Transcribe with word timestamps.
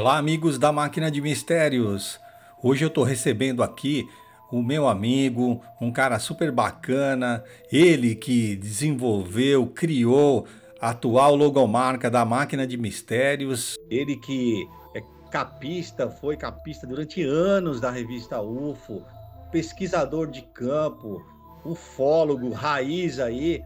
Olá, 0.00 0.16
amigos 0.16 0.58
da 0.58 0.72
Máquina 0.72 1.10
de 1.10 1.20
Mistérios. 1.20 2.18
Hoje 2.62 2.82
eu 2.82 2.88
estou 2.88 3.04
recebendo 3.04 3.62
aqui 3.62 4.08
o 4.50 4.62
meu 4.62 4.88
amigo, 4.88 5.60
um 5.78 5.92
cara 5.92 6.18
super 6.18 6.50
bacana, 6.50 7.44
ele 7.70 8.14
que 8.14 8.56
desenvolveu, 8.56 9.66
criou 9.66 10.46
a 10.80 10.88
atual 10.88 11.36
logomarca 11.36 12.10
da 12.10 12.24
Máquina 12.24 12.66
de 12.66 12.78
Mistérios, 12.78 13.74
ele 13.90 14.16
que 14.16 14.66
é 14.94 15.02
capista, 15.30 16.08
foi 16.08 16.34
capista 16.34 16.86
durante 16.86 17.22
anos 17.22 17.78
da 17.78 17.90
revista 17.90 18.40
UFO, 18.40 19.04
pesquisador 19.52 20.28
de 20.28 20.40
campo, 20.40 21.22
ufólogo 21.62 22.48
raiz 22.52 23.20
aí, 23.20 23.62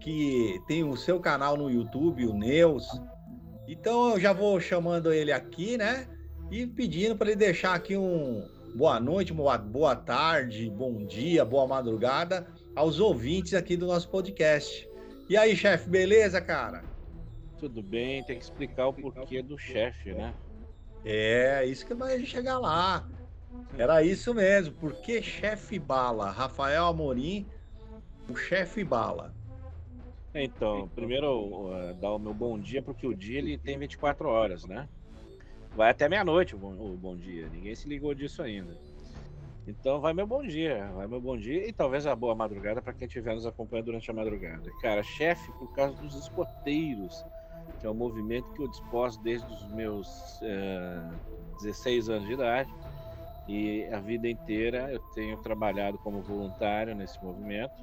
que 0.00 0.62
tem 0.66 0.82
o 0.82 0.96
seu 0.96 1.20
canal 1.20 1.58
no 1.58 1.70
YouTube, 1.70 2.26
o 2.26 2.32
Neus. 2.32 2.88
Então 3.66 4.10
eu 4.10 4.20
já 4.20 4.32
vou 4.32 4.60
chamando 4.60 5.12
ele 5.12 5.32
aqui, 5.32 5.76
né? 5.76 6.06
E 6.50 6.66
pedindo 6.66 7.16
para 7.16 7.28
ele 7.28 7.36
deixar 7.36 7.74
aqui 7.74 7.96
um 7.96 8.46
boa 8.74 8.98
noite, 8.98 9.32
boa, 9.32 9.56
boa 9.56 9.94
tarde, 9.94 10.68
bom 10.68 11.04
dia, 11.06 11.44
boa 11.44 11.66
madrugada 11.66 12.46
aos 12.74 12.98
ouvintes 12.98 13.54
aqui 13.54 13.76
do 13.76 13.86
nosso 13.86 14.08
podcast. 14.08 14.88
E 15.28 15.36
aí, 15.36 15.56
chefe, 15.56 15.88
beleza, 15.88 16.40
cara? 16.40 16.84
Tudo 17.58 17.82
bem, 17.82 18.22
tem 18.24 18.36
que 18.36 18.44
explicar 18.44 18.88
o 18.88 18.92
porquê 18.92 19.42
do 19.42 19.56
chefe, 19.56 20.12
né? 20.12 20.34
É, 21.04 21.64
isso 21.64 21.86
que 21.86 21.94
vai 21.94 22.24
chegar 22.26 22.58
lá. 22.58 23.08
Era 23.78 24.02
isso 24.02 24.34
mesmo, 24.34 24.74
porque 24.74 25.22
chefe 25.22 25.78
bala, 25.78 26.30
Rafael 26.30 26.86
Amorim, 26.86 27.46
o 28.28 28.36
chefe 28.36 28.84
bala. 28.84 29.33
Então, 30.34 30.88
primeiro 30.94 31.68
uh, 31.68 31.94
dar 31.94 32.12
o 32.12 32.18
meu 32.18 32.34
bom 32.34 32.58
dia, 32.58 32.82
porque 32.82 33.06
o 33.06 33.14
dia 33.14 33.38
ele 33.38 33.56
tem 33.56 33.78
24 33.78 34.28
horas, 34.28 34.64
né? 34.64 34.88
Vai 35.76 35.90
até 35.90 36.08
meia-noite 36.08 36.54
o, 36.54 36.58
bom, 36.58 36.72
o 36.72 36.96
bom 36.96 37.16
dia, 37.16 37.48
ninguém 37.48 37.74
se 37.74 37.88
ligou 37.88 38.14
disso 38.14 38.42
ainda. 38.42 38.76
Então 39.66 39.98
vai 39.98 40.12
meu 40.12 40.26
bom 40.26 40.42
dia, 40.42 40.90
vai 40.94 41.06
meu 41.06 41.20
bom 41.20 41.36
dia 41.36 41.66
e 41.66 41.72
talvez 41.72 42.06
a 42.06 42.14
boa 42.14 42.34
madrugada 42.34 42.82
para 42.82 42.92
quem 42.92 43.06
estiver 43.06 43.34
nos 43.34 43.46
acompanhando 43.46 43.86
durante 43.86 44.10
a 44.10 44.14
madrugada. 44.14 44.70
Cara, 44.82 45.02
chefe 45.02 45.50
por 45.52 45.72
causa 45.72 45.96
dos 46.02 46.14
escoteiros, 46.14 47.24
que 47.80 47.86
é 47.86 47.90
um 47.90 47.94
movimento 47.94 48.52
que 48.52 48.62
eu 48.62 48.68
disposto 48.68 49.22
desde 49.22 49.46
os 49.46 49.66
meus 49.68 50.40
uh, 50.42 50.44
eh, 50.44 51.62
16 51.62 52.10
anos 52.10 52.26
de 52.26 52.34
idade. 52.34 52.70
E 53.48 53.86
a 53.92 54.00
vida 54.00 54.28
inteira 54.28 54.90
eu 54.92 55.00
tenho 55.14 55.36
trabalhado 55.38 55.98
como 55.98 56.20
voluntário 56.22 56.94
nesse 56.94 57.22
movimento. 57.22 57.74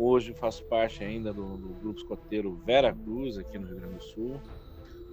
Hoje 0.00 0.32
faço 0.32 0.64
parte 0.66 1.02
ainda 1.02 1.32
do, 1.32 1.56
do 1.56 1.74
grupo 1.80 1.98
escoteiro 1.98 2.54
Vera 2.64 2.94
Cruz, 2.94 3.36
aqui 3.36 3.58
no 3.58 3.66
Rio 3.66 3.80
Grande 3.80 3.96
do 3.96 4.02
Sul. 4.02 4.40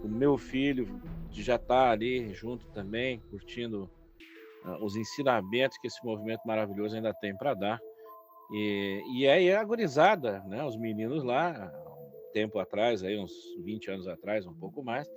O 0.03 0.07
meu 0.07 0.37
filho 0.37 1.01
já 1.31 1.55
está 1.55 1.89
ali 1.89 2.31
junto 2.35 2.67
também, 2.67 3.19
curtindo 3.31 3.89
uh, 4.63 4.85
os 4.85 4.95
ensinamentos 4.95 5.79
que 5.79 5.87
esse 5.87 6.05
movimento 6.05 6.41
maravilhoso 6.45 6.95
ainda 6.95 7.11
tem 7.15 7.35
para 7.35 7.55
dar. 7.55 7.79
E, 8.51 9.01
e 9.15 9.27
aí 9.27 9.51
a 9.51 9.63
gurizada, 9.63 10.43
né, 10.43 10.63
os 10.63 10.77
meninos 10.77 11.23
lá, 11.23 11.71
um 11.87 12.31
tempo 12.31 12.59
atrás, 12.59 13.03
aí, 13.03 13.17
uns 13.17 13.33
20 13.63 13.89
anos 13.89 14.07
atrás, 14.07 14.45
um 14.45 14.53
pouco 14.53 14.83
mais, 14.83 15.09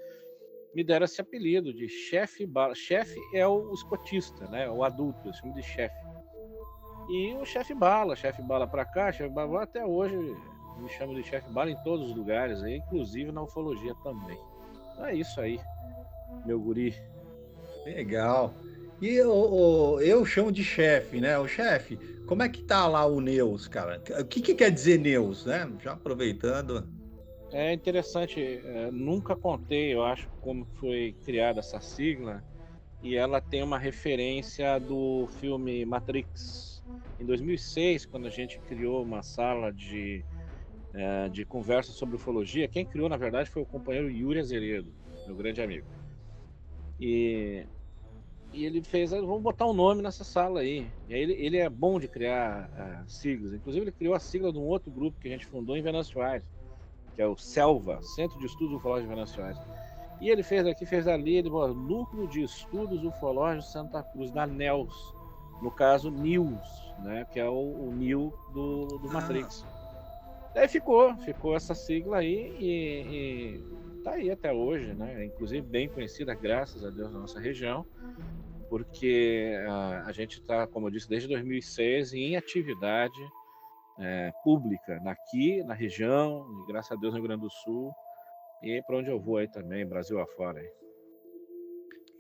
me 0.75 0.83
deram 0.83 1.05
esse 1.05 1.21
apelido 1.21 1.75
de 1.75 1.91
chefe 1.91 2.47
bala. 2.47 2.75
Chefe 2.75 3.21
é 3.35 3.47
o 3.47 3.71
escotista, 3.75 4.49
né, 4.49 4.67
o 4.71 4.83
adulto, 4.83 5.29
eu 5.29 5.35
chamo 5.35 5.53
de 5.53 5.63
chefe. 5.63 6.08
E 7.09 7.35
o 7.35 7.45
chefe 7.45 7.75
bala, 7.75 8.15
chefe 8.15 8.43
bala 8.43 8.67
para 8.67 8.85
cá, 8.85 9.11
chefe 9.11 9.33
bala 9.33 9.63
até 9.63 9.85
hoje 9.85 10.17
me 10.79 10.89
chamo 10.91 11.15
de 11.15 11.23
chefe 11.25 11.51
bala 11.51 11.71
em 11.71 11.77
todos 11.83 12.11
os 12.11 12.17
lugares, 12.17 12.63
inclusive 12.63 13.33
na 13.33 13.43
ufologia 13.43 13.95
também. 14.03 14.39
Então 14.93 15.07
é 15.07 15.15
isso 15.15 15.41
aí, 15.41 15.61
meu 16.45 16.61
guri. 16.61 16.95
Legal. 17.85 18.55
E 19.01 19.09
eu, 19.15 19.99
eu 20.01 20.25
chamo 20.25 20.51
de 20.51 20.65
chefe, 20.65 21.21
né? 21.21 21.39
O 21.39 21.47
chefe, 21.47 21.97
como 22.27 22.43
é 22.43 22.49
que 22.49 22.63
tá 22.63 22.87
lá 22.87 23.07
o 23.07 23.21
Neus, 23.21 23.69
cara? 23.69 24.03
O 24.21 24.25
que, 24.25 24.41
que 24.41 24.55
quer 24.55 24.71
dizer 24.71 24.99
Neus, 24.99 25.47
né? 25.47 25.71
Já 25.81 25.93
aproveitando. 25.93 26.89
É 27.51 27.73
interessante, 27.73 28.41
é, 28.41 28.91
nunca 28.91 29.35
contei, 29.35 29.95
eu 29.95 30.05
acho, 30.05 30.29
como 30.43 30.67
foi 30.79 31.17
criada 31.25 31.61
essa 31.61 31.81
sigla, 31.81 32.45
e 33.03 33.17
ela 33.17 33.41
tem 33.41 33.63
uma 33.63 33.79
referência 33.79 34.79
do 34.79 35.27
filme 35.41 35.85
Matrix, 35.87 36.78
em 37.21 37.25
2006, 37.25 38.07
quando 38.07 38.27
a 38.27 38.31
gente 38.31 38.59
criou 38.61 39.03
uma 39.03 39.23
sala 39.23 39.73
de, 39.73 40.25
é, 40.95 41.29
de 41.29 41.45
conversa 41.45 41.91
sobre 41.93 42.17
ufologia, 42.17 42.69
quem 42.69 42.87
criou, 42.87 43.09
na 43.09 43.17
verdade, 43.17 43.51
foi 43.51 43.63
o 43.63 43.67
companheiro 43.67 44.11
Yuri 44.11 44.39
Azeredo, 44.39 44.93
meu 45.27 45.35
grande 45.35 45.61
amigo. 45.61 45.87
E, 47.01 47.67
e 48.53 48.65
ele 48.65 48.83
fez, 48.83 49.13
ah, 49.13 49.21
vamos 49.21 49.43
botar 49.43 49.67
um 49.67 49.73
nome 49.73 50.01
nessa 50.01 50.23
sala 50.23 50.61
aí. 50.61 50.87
E 51.09 51.15
aí 51.15 51.21
ele, 51.21 51.33
ele 51.35 51.57
é 51.57 51.69
bom 51.69 51.99
de 51.99 52.07
criar 52.07 52.71
uh, 52.71 53.11
siglas. 53.11 53.53
Inclusive, 53.53 53.85
ele 53.85 53.93
criou 53.93 54.15
a 54.15 54.21
sigla 54.21 54.53
de 54.53 54.59
um 54.59 54.67
outro 54.67 54.91
grupo 54.91 55.19
que 55.21 55.29
a 55.29 55.31
gente 55.31 55.47
fundou 55.47 55.77
em 55.77 55.83
Aires, 55.85 56.49
que 57.15 57.23
é 57.23 57.27
o 57.27 57.37
CELVA, 57.37 58.01
Centro 58.03 58.39
de 58.39 58.47
Estudos 58.47 58.77
Ufológicos 58.77 59.33
de 59.33 59.41
Aires. 59.41 59.59
E 60.21 60.31
ele 60.31 60.43
fez 60.43 60.67
aqui, 60.67 60.87
fez 60.87 61.07
ali, 61.07 61.37
ele 61.37 61.51
falou, 61.51 61.75
Núcleo 61.75 62.27
de 62.29 62.43
Estudos 62.43 63.05
Ufológicos 63.05 63.73
Santa 63.73 64.03
Cruz, 64.03 64.31
da 64.31 64.47
NELS 64.47 65.18
no 65.63 65.71
caso 65.71 66.11
News, 66.11 66.95
né, 67.01 67.27
que 67.33 67.39
é 67.39 67.49
o, 67.49 67.89
o 67.89 67.93
Neo 67.95 68.33
do, 68.53 68.87
do 68.87 69.09
ah. 69.09 69.13
Matrix. 69.13 69.65
Daí 70.55 70.67
ficou, 70.67 71.15
ficou 71.19 71.55
essa 71.55 71.75
sigla 71.75 72.19
aí 72.19 72.57
e, 72.59 73.61
e 73.61 74.03
tá 74.03 74.13
aí 74.13 74.31
até 74.31 74.53
hoje, 74.53 74.95
né? 74.95 75.25
Inclusive 75.27 75.63
bem 75.63 75.89
conhecida, 75.89 76.35
graças 76.35 76.85
a 76.85 76.91
Deus, 76.91 77.13
na 77.13 77.21
nossa 77.21 77.39
região, 77.39 77.87
porque 78.69 79.55
a, 79.69 80.05
a 80.07 80.13
gente 80.13 80.41
está, 80.41 80.67
como 80.67 80.87
eu 80.87 80.91
disse, 80.91 81.09
desde 81.09 81.29
2006 81.29 82.13
em 82.15 82.37
atividade 82.37 83.21
é, 84.01 84.33
pública 84.43 85.01
aqui 85.07 85.63
na 85.65 85.75
região, 85.75 86.47
e 86.63 86.73
graças 86.73 86.93
a 86.93 87.01
Deus 87.01 87.13
no 87.13 87.19
Rio 87.19 87.29
Grande 87.29 87.43
do 87.43 87.51
Sul 87.51 87.93
e 88.63 88.83
para 88.83 88.97
onde 88.97 89.11
eu 89.11 89.21
vou 89.21 89.37
aí 89.37 89.49
também, 89.49 89.87
Brasil 89.87 90.21
afora. 90.21 90.59
Aí. 90.59 90.69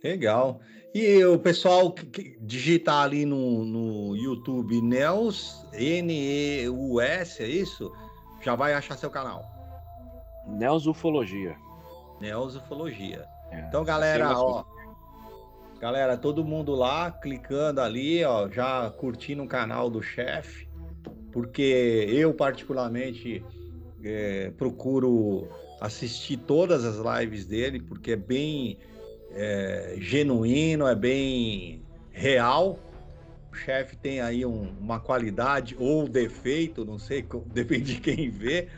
Legal. 0.02 0.60
E 0.94 1.22
o 1.24 1.38
pessoal 1.38 1.94
digitar 2.40 3.04
ali 3.04 3.26
no, 3.26 3.64
no 3.64 4.16
YouTube 4.16 4.80
Neus, 4.80 5.66
N-E-U-S, 5.72 7.42
é 7.42 7.46
isso? 7.46 7.92
Já 8.42 8.54
vai 8.54 8.74
achar 8.74 8.96
seu 8.96 9.10
canal. 9.10 9.44
Neus 10.46 10.86
Ufologia. 10.86 11.56
Neus 12.20 12.56
Ufologia. 12.56 13.26
É, 13.50 13.60
então, 13.60 13.84
galera, 13.84 14.32
ó. 14.38 14.64
Galera, 15.78 16.16
todo 16.16 16.44
mundo 16.44 16.74
lá, 16.74 17.10
clicando 17.10 17.80
ali, 17.80 18.24
ó, 18.24 18.48
já 18.48 18.90
curtindo 18.90 19.44
o 19.44 19.48
canal 19.48 19.88
do 19.88 20.02
chefe, 20.02 20.68
porque 21.30 22.06
eu, 22.08 22.34
particularmente, 22.34 23.44
é, 24.02 24.50
procuro 24.56 25.46
assistir 25.80 26.36
todas 26.38 26.84
as 26.84 26.96
lives 26.96 27.46
dele, 27.46 27.80
porque 27.80 28.12
é 28.12 28.16
bem 28.16 28.78
é, 29.32 29.94
genuíno, 29.98 30.86
é 30.86 30.94
bem 30.94 31.82
real. 32.10 32.78
O 33.52 33.54
chefe 33.56 33.96
tem 33.96 34.20
aí 34.20 34.44
um, 34.44 34.68
uma 34.80 35.00
qualidade 35.00 35.76
ou 35.78 36.08
defeito, 36.08 36.84
não 36.84 36.98
sei, 36.98 37.26
depende 37.46 37.94
de 37.94 38.00
quem 38.00 38.30
vê, 38.30 38.68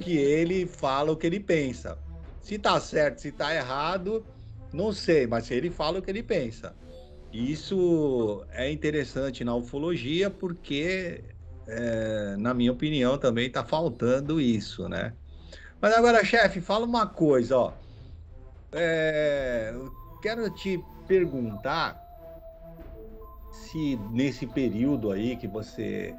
que 0.00 0.16
ele 0.16 0.66
fala 0.66 1.12
o 1.12 1.16
que 1.16 1.26
ele 1.26 1.40
pensa. 1.40 1.98
Se 2.40 2.58
tá 2.58 2.80
certo, 2.80 3.20
se 3.20 3.30
tá 3.30 3.54
errado, 3.54 4.24
não 4.72 4.92
sei, 4.92 5.26
mas 5.26 5.50
ele 5.50 5.70
fala 5.70 5.98
o 5.98 6.02
que 6.02 6.10
ele 6.10 6.22
pensa. 6.22 6.74
Isso 7.32 8.44
é 8.50 8.70
interessante 8.70 9.42
na 9.42 9.54
ufologia 9.54 10.28
porque, 10.28 11.24
é, 11.66 12.36
na 12.36 12.52
minha 12.52 12.72
opinião, 12.72 13.16
também 13.16 13.46
está 13.46 13.64
faltando 13.64 14.40
isso, 14.40 14.88
né? 14.88 15.14
Mas 15.80 15.94
agora, 15.94 16.24
chefe, 16.24 16.60
fala 16.60 16.84
uma 16.84 17.06
coisa, 17.06 17.56
ó. 17.56 17.72
É, 18.72 19.74
quero 20.22 20.48
te 20.50 20.82
perguntar 21.06 22.00
se 23.52 23.96
nesse 24.10 24.46
período 24.46 25.10
aí 25.10 25.36
que 25.36 25.46
você 25.46 26.14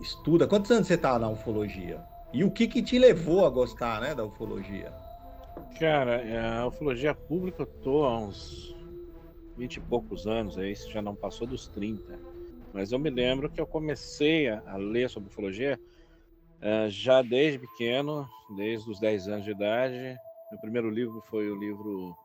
estuda, 0.00 0.46
quantos 0.46 0.70
anos 0.70 0.86
você 0.86 0.94
está 0.94 1.18
na 1.18 1.28
ufologia? 1.28 2.00
E 2.32 2.42
o 2.42 2.50
que 2.50 2.66
que 2.66 2.82
te 2.82 2.98
levou 2.98 3.46
a 3.46 3.50
gostar, 3.50 4.00
né, 4.00 4.14
da 4.14 4.24
ufologia? 4.24 4.92
Cara, 5.78 6.20
é, 6.20 6.58
a 6.58 6.66
ufologia 6.66 7.14
pública 7.14 7.62
eu 7.62 7.66
tô 7.66 8.04
há 8.04 8.18
uns 8.18 8.74
20 9.56 9.76
e 9.76 9.80
poucos 9.80 10.26
anos, 10.26 10.58
aí 10.58 10.74
já 10.74 11.00
não 11.00 11.14
passou 11.14 11.46
dos 11.46 11.68
30. 11.68 12.18
Mas 12.72 12.90
eu 12.90 12.98
me 12.98 13.08
lembro 13.08 13.48
que 13.48 13.60
eu 13.60 13.66
comecei 13.66 14.48
a, 14.48 14.76
ler 14.76 15.08
sobre 15.08 15.28
ufologia 15.28 15.78
uh, 16.60 16.90
já 16.90 17.22
desde 17.22 17.60
pequeno, 17.60 18.28
desde 18.56 18.90
os 18.90 18.98
10 18.98 19.28
anos 19.28 19.44
de 19.44 19.52
idade. 19.52 20.18
Meu 20.54 20.60
primeiro 20.60 20.88
livro 20.88 21.20
foi 21.22 21.50
o 21.50 21.56
livro 21.56 22.16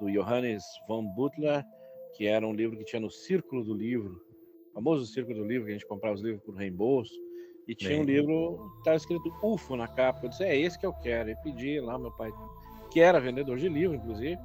do 0.00 0.10
Johannes 0.10 0.64
von 0.88 1.04
Butler, 1.08 1.62
que 2.16 2.26
era 2.26 2.46
um 2.46 2.54
livro 2.54 2.74
que 2.74 2.84
tinha 2.84 2.98
no 2.98 3.10
Círculo 3.10 3.62
do 3.62 3.74
Livro, 3.74 4.18
famoso 4.72 5.04
Círculo 5.04 5.40
do 5.40 5.44
Livro, 5.44 5.66
que 5.66 5.72
a 5.72 5.74
gente 5.74 5.86
comprava 5.86 6.14
os 6.14 6.22
livros 6.22 6.42
por 6.42 6.54
reembolso, 6.54 7.12
e 7.68 7.74
tinha 7.74 7.90
Bem. 7.90 8.00
um 8.00 8.04
livro, 8.04 8.72
estava 8.78 8.96
escrito 8.96 9.30
UFO 9.42 9.76
na 9.76 9.86
capa. 9.86 10.20
Eu 10.22 10.30
disse, 10.30 10.42
é 10.42 10.58
esse 10.58 10.78
que 10.78 10.86
eu 10.86 10.92
quero. 10.94 11.28
E 11.28 11.36
pedi 11.42 11.78
lá, 11.78 11.98
meu 11.98 12.10
pai, 12.12 12.32
que 12.90 12.98
era 12.98 13.20
vendedor 13.20 13.58
de 13.58 13.68
livro, 13.68 13.94
inclusive, 13.94 14.38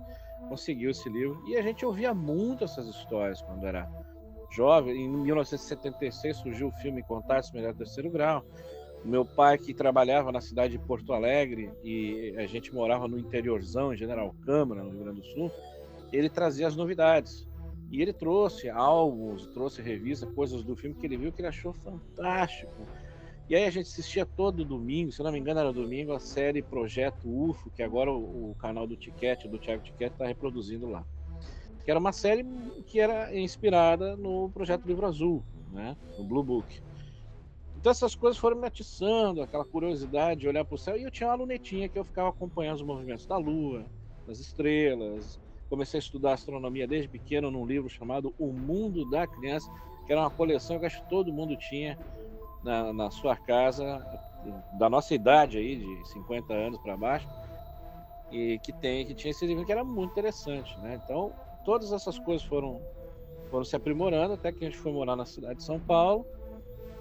conseguiu 0.49 0.91
esse 0.91 1.07
livro. 1.07 1.41
E 1.47 1.55
a 1.55 1.61
gente 1.61 1.85
ouvia 1.85 2.13
muito 2.13 2.65
essas 2.65 2.85
histórias 2.85 3.41
quando 3.41 3.65
era 3.65 3.89
jovem. 4.51 5.05
Em 5.05 5.07
1976 5.07 6.35
surgiu 6.35 6.67
o 6.67 6.71
filme 6.81 7.01
Contatos 7.01 7.49
Melhor 7.53 7.73
Terceiro 7.75 8.11
Grau. 8.11 8.43
Meu 9.03 9.25
pai, 9.25 9.57
que 9.57 9.73
trabalhava 9.73 10.31
na 10.31 10.41
cidade 10.41 10.77
de 10.77 10.85
Porto 10.85 11.11
Alegre 11.11 11.71
e 11.83 12.35
a 12.37 12.45
gente 12.45 12.73
morava 12.73 13.07
no 13.07 13.17
interiorzão, 13.17 13.93
em 13.93 13.97
General 13.97 14.33
Câmara, 14.45 14.83
no 14.83 14.91
Rio 14.91 14.99
Grande 14.99 15.21
do 15.21 15.27
Sul, 15.27 15.51
ele 16.13 16.29
trazia 16.29 16.67
as 16.67 16.75
novidades. 16.75 17.47
E 17.89 18.01
ele 18.01 18.13
trouxe 18.13 18.69
álbuns, 18.69 19.47
trouxe 19.47 19.81
revista, 19.81 20.25
coisas 20.25 20.63
do 20.63 20.75
filme 20.75 20.95
que 20.95 21.05
ele 21.05 21.17
viu 21.17 21.31
que 21.31 21.41
ele 21.41 21.47
achou 21.47 21.73
fantástico. 21.73 22.71
E 23.49 23.55
aí 23.55 23.65
a 23.65 23.69
gente 23.69 23.87
assistia 23.87 24.25
todo 24.25 24.63
domingo, 24.63 25.11
se 25.11 25.21
não 25.21 25.31
me 25.31 25.37
engano 25.37 25.59
era 25.59 25.73
domingo, 25.73 26.13
a 26.13 26.19
série 26.19 26.61
Projeto 26.61 27.27
UFO, 27.27 27.69
que 27.71 27.83
agora 27.83 28.09
o, 28.09 28.51
o 28.51 28.55
canal 28.55 28.87
do 28.87 28.95
Ticket, 28.95 29.45
do 29.45 29.57
Thiago 29.57 29.83
Ticket, 29.83 30.13
está 30.13 30.25
reproduzindo 30.25 30.87
lá. 30.87 31.03
Que 31.83 31.91
era 31.91 31.99
uma 31.99 32.13
série 32.13 32.45
que 32.85 32.99
era 32.99 33.37
inspirada 33.37 34.15
no 34.15 34.49
Projeto 34.51 34.85
Livro 34.85 35.05
Azul, 35.05 35.43
né? 35.73 35.97
no 36.17 36.23
Blue 36.23 36.43
Book. 36.43 36.81
Então 37.81 37.91
essas 37.91 38.15
coisas 38.15 38.39
foram 38.39 38.57
me 38.57 38.67
atiçando, 38.67 39.41
aquela 39.41 39.65
curiosidade 39.65 40.39
de 40.39 40.47
olhar 40.47 40.63
para 40.63 40.75
o 40.75 40.77
céu. 40.77 40.97
E 40.97 41.03
eu 41.03 41.11
tinha 41.11 41.29
uma 41.29 41.35
lunetinha 41.35 41.89
que 41.89 41.99
eu 41.99 42.05
ficava 42.05 42.29
acompanhando 42.29 42.75
os 42.75 42.83
movimentos 42.83 43.25
da 43.25 43.37
Lua, 43.37 43.85
das 44.25 44.39
estrelas, 44.39 45.39
Comecei 45.71 45.99
a 45.99 46.03
estudar 46.03 46.33
astronomia 46.33 46.85
desde 46.85 47.07
pequeno 47.07 47.49
num 47.49 47.65
livro 47.65 47.89
chamado 47.89 48.35
O 48.37 48.51
Mundo 48.51 49.09
da 49.09 49.25
Criança, 49.25 49.71
que 50.05 50.11
era 50.11 50.19
uma 50.19 50.29
coleção 50.29 50.77
que 50.77 50.85
acho 50.85 51.01
que 51.01 51.09
todo 51.09 51.31
mundo 51.31 51.55
tinha 51.55 51.97
na, 52.61 52.91
na 52.91 53.09
sua 53.09 53.37
casa, 53.37 54.05
da 54.77 54.89
nossa 54.89 55.15
idade 55.15 55.57
aí, 55.57 55.77
de 55.77 56.09
50 56.09 56.53
anos 56.53 56.77
para 56.81 56.97
baixo, 56.97 57.25
e 58.33 58.59
que 58.63 58.73
tem 58.73 59.05
que 59.05 59.15
tinha 59.15 59.31
esse 59.31 59.45
livro 59.45 59.65
que 59.65 59.71
era 59.71 59.81
muito 59.81 60.11
interessante, 60.11 60.77
né? 60.81 60.99
Então, 61.05 61.31
todas 61.63 61.93
essas 61.93 62.19
coisas 62.19 62.45
foram 62.45 62.81
foram 63.49 63.63
se 63.63 63.77
aprimorando 63.77 64.33
até 64.33 64.51
que 64.51 64.65
a 64.65 64.69
gente 64.69 64.77
foi 64.77 64.91
morar 64.91 65.15
na 65.15 65.25
cidade 65.25 65.59
de 65.59 65.63
São 65.63 65.79
Paulo. 65.79 66.25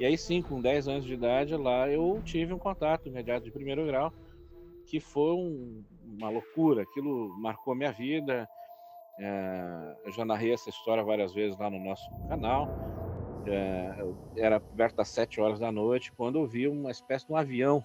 E 0.01 0.07
aí 0.07 0.17
sim, 0.17 0.41
com 0.41 0.63
10 0.63 0.89
anos 0.89 1.05
de 1.05 1.13
idade, 1.13 1.55
lá 1.55 1.87
eu 1.87 2.23
tive 2.25 2.55
um 2.55 2.59
contato 2.59 3.07
imediato 3.07 3.45
de 3.45 3.51
primeiro 3.51 3.85
grau, 3.85 4.11
que 4.87 4.99
foi 4.99 5.35
um, 5.35 5.85
uma 6.03 6.31
loucura. 6.31 6.85
Aquilo 6.85 7.29
marcou 7.39 7.75
minha 7.75 7.93
vida. 7.93 8.49
É, 9.19 9.97
eu 10.07 10.13
já 10.13 10.25
narrei 10.25 10.55
essa 10.55 10.71
história 10.71 11.05
várias 11.05 11.35
vezes 11.35 11.59
lá 11.59 11.69
no 11.69 11.79
nosso 11.79 12.09
canal. 12.27 12.67
É, 13.45 13.95
era 14.37 14.59
perto 14.59 14.97
das 14.97 15.09
sete 15.11 15.39
horas 15.39 15.59
da 15.59 15.71
noite 15.71 16.11
quando 16.13 16.39
eu 16.39 16.47
vi 16.47 16.67
uma 16.67 16.91
espécie 16.91 17.27
de 17.27 17.33
um 17.35 17.37
avião 17.37 17.85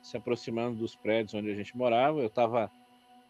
se 0.00 0.16
aproximando 0.16 0.78
dos 0.78 0.94
prédios 0.94 1.34
onde 1.34 1.50
a 1.50 1.54
gente 1.56 1.76
morava. 1.76 2.20
Eu 2.20 2.28
estava 2.28 2.70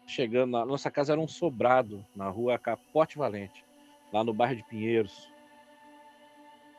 chegando, 0.05 0.51
na 0.51 0.63
nossa 0.63 0.91
casa 0.91 1.13
era 1.13 1.19
um 1.19 1.27
sobrado 1.27 2.05
na 2.15 2.29
rua 2.29 2.59
Capote 2.59 3.17
Valente, 3.17 3.65
lá 4.13 4.23
no 4.23 4.31
bairro 4.31 4.57
de 4.57 4.63
Pinheiros. 4.63 5.27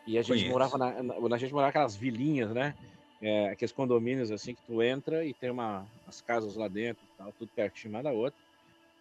E 0.08 0.16
a 0.16 0.22
gente 0.22 0.38
Conheço. 0.38 0.50
morava 0.50 0.78
na, 0.78 1.02
na, 1.02 1.34
a 1.34 1.38
gente 1.38 1.52
morava 1.52 1.68
aquelas 1.68 1.94
vilinhas, 1.94 2.50
né? 2.50 2.74
É, 3.20 3.50
aqueles 3.50 3.72
condomínios 3.72 4.30
assim 4.30 4.54
que 4.54 4.62
tu 4.62 4.82
entra 4.82 5.22
e 5.22 5.34
tem 5.34 5.50
uma, 5.50 5.86
as 6.06 6.22
casas 6.22 6.56
lá 6.56 6.66
dentro, 6.66 7.04
tal, 7.18 7.30
tudo 7.38 7.50
pertinho 7.54 7.92
uma 7.92 8.02
da 8.02 8.10
outra. 8.10 8.40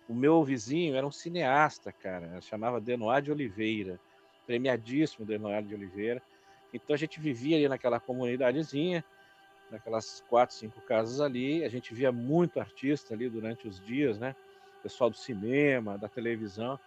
O 0.09 0.13
meu 0.13 0.43
vizinho 0.43 0.95
era 0.95 1.07
um 1.07 1.11
cineasta, 1.11 1.93
cara, 1.93 2.41
chamava 2.41 2.81
Denoir 2.81 3.21
de 3.21 3.31
Oliveira, 3.31 3.97
premiadíssimo 4.45 5.25
Denoir 5.25 5.63
de 5.63 5.73
Oliveira. 5.73 6.21
Então 6.73 6.93
a 6.93 6.97
gente 6.97 7.21
vivia 7.21 7.55
ali 7.55 7.69
naquela 7.69 8.01
comunidadezinha, 8.01 9.01
naquelas 9.71 10.21
quatro, 10.27 10.57
cinco 10.57 10.81
casas 10.81 11.21
ali. 11.21 11.63
A 11.63 11.69
gente 11.69 11.93
via 11.93 12.11
muito 12.11 12.59
artista 12.59 13.13
ali 13.13 13.29
durante 13.29 13.65
os 13.65 13.79
dias, 13.79 14.19
né? 14.19 14.35
Pessoal 14.83 15.09
do 15.09 15.15
cinema, 15.15 15.97
da 15.97 16.09
televisão. 16.09 16.77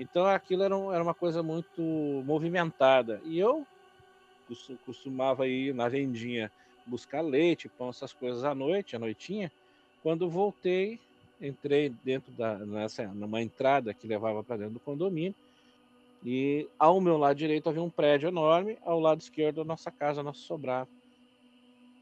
Então 0.00 0.24
aquilo 0.24 0.62
era, 0.62 0.74
um, 0.74 0.90
era 0.90 1.02
uma 1.02 1.12
coisa 1.12 1.42
muito 1.42 1.82
movimentada. 2.24 3.20
E 3.22 3.38
eu 3.38 3.66
costumava 4.86 5.46
ir 5.46 5.74
na 5.74 5.90
vendinha 5.90 6.50
buscar 6.86 7.20
leite, 7.20 7.68
pão, 7.68 7.90
essas 7.90 8.10
coisas 8.14 8.42
à 8.42 8.54
noite, 8.54 8.96
à 8.96 8.98
noitinha. 8.98 9.52
Quando 10.02 10.30
voltei, 10.30 10.98
entrei 11.38 11.90
dentro 12.02 12.32
da 12.32 12.58
nessa 12.58 13.08
numa 13.08 13.42
entrada 13.42 13.92
que 13.92 14.06
levava 14.06 14.42
para 14.42 14.56
dentro 14.56 14.74
do 14.74 14.80
condomínio 14.80 15.34
e 16.24 16.66
ao 16.78 16.98
meu 16.98 17.18
lado 17.18 17.36
direito 17.36 17.68
havia 17.68 17.82
um 17.82 17.90
prédio 17.90 18.28
enorme, 18.28 18.78
ao 18.82 18.98
lado 18.98 19.20
esquerdo 19.20 19.60
a 19.60 19.64
nossa 19.64 19.90
casa, 19.90 20.22
nosso 20.22 20.40
sobrado. 20.40 20.88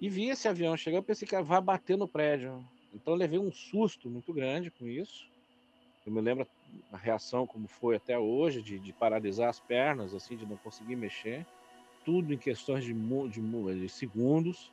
E 0.01 0.09
vi 0.09 0.29
esse 0.29 0.47
avião 0.47 0.77
chegar, 0.77 0.99
eu 0.99 1.03
pensei 1.03 1.27
que 1.27 1.43
vai 1.43 1.61
bater 1.61 1.99
no 1.99 2.07
prédio. 2.07 2.65
Então 2.95 3.15
levei 3.15 3.41
um 3.41 3.51
susto 3.51 4.09
muito 4.09 4.33
grande 4.33 4.71
com 4.71 4.87
isso. 4.87 5.29
Eu 6.07 6.13
me 6.13 6.21
lembro 6.21 6.47
a 6.93 6.97
reação 6.97 7.47
como 7.47 7.69
foi 7.69 7.97
até 7.97 8.19
hoje, 8.19 8.63
de, 8.63 8.79
de 8.79 8.93
paralisar 8.93 9.49
as 9.49 9.61
pernas, 9.61 10.15
assim, 10.15 10.37
de 10.37 10.47
não 10.47 10.57
conseguir 10.57 10.97
mexer. 10.97 11.47
Tudo 12.05 12.33
em 12.33 12.39
questões 12.39 12.85
de, 12.85 12.95
de, 12.95 13.81
de 13.81 13.89
segundos. 13.89 14.73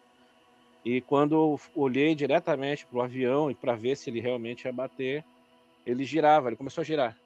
E 0.83 1.01
quando 1.01 1.35
eu 1.35 1.59
olhei 1.73 2.15
diretamente 2.15 2.85
para 2.85 2.97
o 2.97 3.01
avião 3.01 3.49
e 3.49 3.55
para 3.55 3.75
ver 3.75 3.97
se 3.97 4.09
ele 4.09 4.19
realmente 4.19 4.65
ia 4.65 4.71
bater, 4.71 5.25
ele 5.85 6.03
girava, 6.03 6.49
ele 6.49 6.55
começou 6.55 6.81
a 6.81 6.85
girar. 6.85 7.17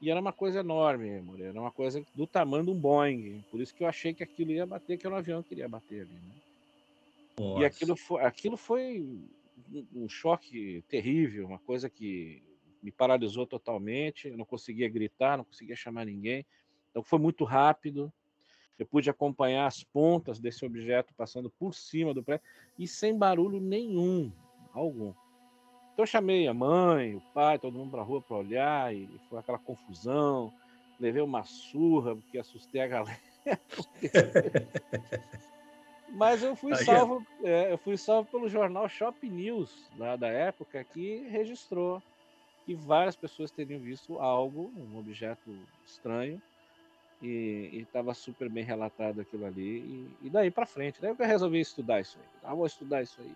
E 0.00 0.10
era 0.10 0.20
uma 0.20 0.32
coisa 0.32 0.60
enorme, 0.60 1.20
Moreira, 1.20 1.50
era 1.50 1.60
uma 1.60 1.70
coisa 1.70 2.04
do 2.14 2.26
tamanho 2.26 2.64
de 2.64 2.70
um 2.70 2.78
Boeing. 2.78 3.44
Por 3.50 3.60
isso 3.60 3.74
que 3.74 3.84
eu 3.84 3.88
achei 3.88 4.12
que 4.12 4.22
aquilo 4.22 4.50
ia 4.50 4.66
bater, 4.66 4.98
que 4.98 5.06
era 5.06 5.14
um 5.14 5.18
avião 5.18 5.42
que 5.42 5.54
iria 5.54 5.68
bater 5.68 6.02
ali. 6.02 6.10
Né? 6.10 7.60
E 7.60 7.64
aquilo 7.64 7.96
foi, 7.96 8.22
aquilo 8.22 8.56
foi 8.56 9.06
um 9.94 10.08
choque 10.08 10.82
terrível, 10.88 11.46
uma 11.46 11.58
coisa 11.58 11.88
que 11.88 12.42
me 12.82 12.90
paralisou 12.90 13.46
totalmente. 13.46 14.28
Eu 14.28 14.36
não 14.36 14.44
conseguia 14.44 14.88
gritar, 14.88 15.38
não 15.38 15.44
conseguia 15.44 15.76
chamar 15.76 16.04
ninguém. 16.04 16.44
Então 16.90 17.02
foi 17.02 17.18
muito 17.18 17.44
rápido. 17.44 18.12
Eu 18.78 18.86
pude 18.86 19.08
acompanhar 19.08 19.66
as 19.66 19.84
pontas 19.84 20.40
desse 20.40 20.64
objeto 20.64 21.14
passando 21.14 21.50
por 21.50 21.74
cima 21.74 22.12
do 22.12 22.22
prédio 22.22 22.44
e 22.78 22.88
sem 22.88 23.16
barulho 23.16 23.60
nenhum, 23.60 24.32
algum. 24.72 25.10
Então 25.92 26.02
eu 26.02 26.06
chamei 26.06 26.48
a 26.48 26.54
mãe, 26.54 27.14
o 27.14 27.20
pai, 27.32 27.58
todo 27.58 27.78
mundo 27.78 27.90
para 27.90 28.00
a 28.00 28.04
rua 28.04 28.20
para 28.20 28.36
olhar 28.36 28.94
e 28.94 29.08
foi 29.28 29.38
aquela 29.38 29.58
confusão. 29.58 30.52
Levei 30.98 31.22
uma 31.22 31.44
surra 31.44 32.16
porque 32.16 32.38
assustei 32.38 32.80
a 32.80 32.86
galera. 32.88 33.20
Mas 36.08 36.42
eu 36.42 36.54
fui 36.54 36.74
salvo, 36.76 37.26
é, 37.42 37.72
eu 37.72 37.78
fui 37.78 37.96
salvo 37.96 38.30
pelo 38.30 38.48
jornal 38.48 38.88
Shop 38.88 39.28
News 39.28 39.90
lá 39.96 40.14
da 40.14 40.28
época 40.28 40.84
que 40.84 41.26
registrou 41.28 42.02
que 42.64 42.74
várias 42.74 43.16
pessoas 43.16 43.50
teriam 43.50 43.80
visto 43.80 44.18
algo, 44.18 44.72
um 44.76 44.98
objeto 44.98 45.56
estranho, 45.84 46.40
e 47.20 47.70
estava 47.74 48.12
super 48.14 48.48
bem 48.48 48.64
relatado 48.64 49.20
aquilo 49.20 49.46
ali. 49.46 49.78
E, 49.78 50.26
e 50.26 50.30
daí 50.30 50.50
para 50.50 50.66
frente, 50.66 51.00
daí 51.00 51.14
eu 51.16 51.26
resolvi 51.26 51.60
estudar 51.60 52.00
isso 52.00 52.18
aí. 52.18 52.28
Ah, 52.42 52.54
vou 52.54 52.66
estudar 52.66 53.02
isso 53.02 53.20
aí. 53.20 53.34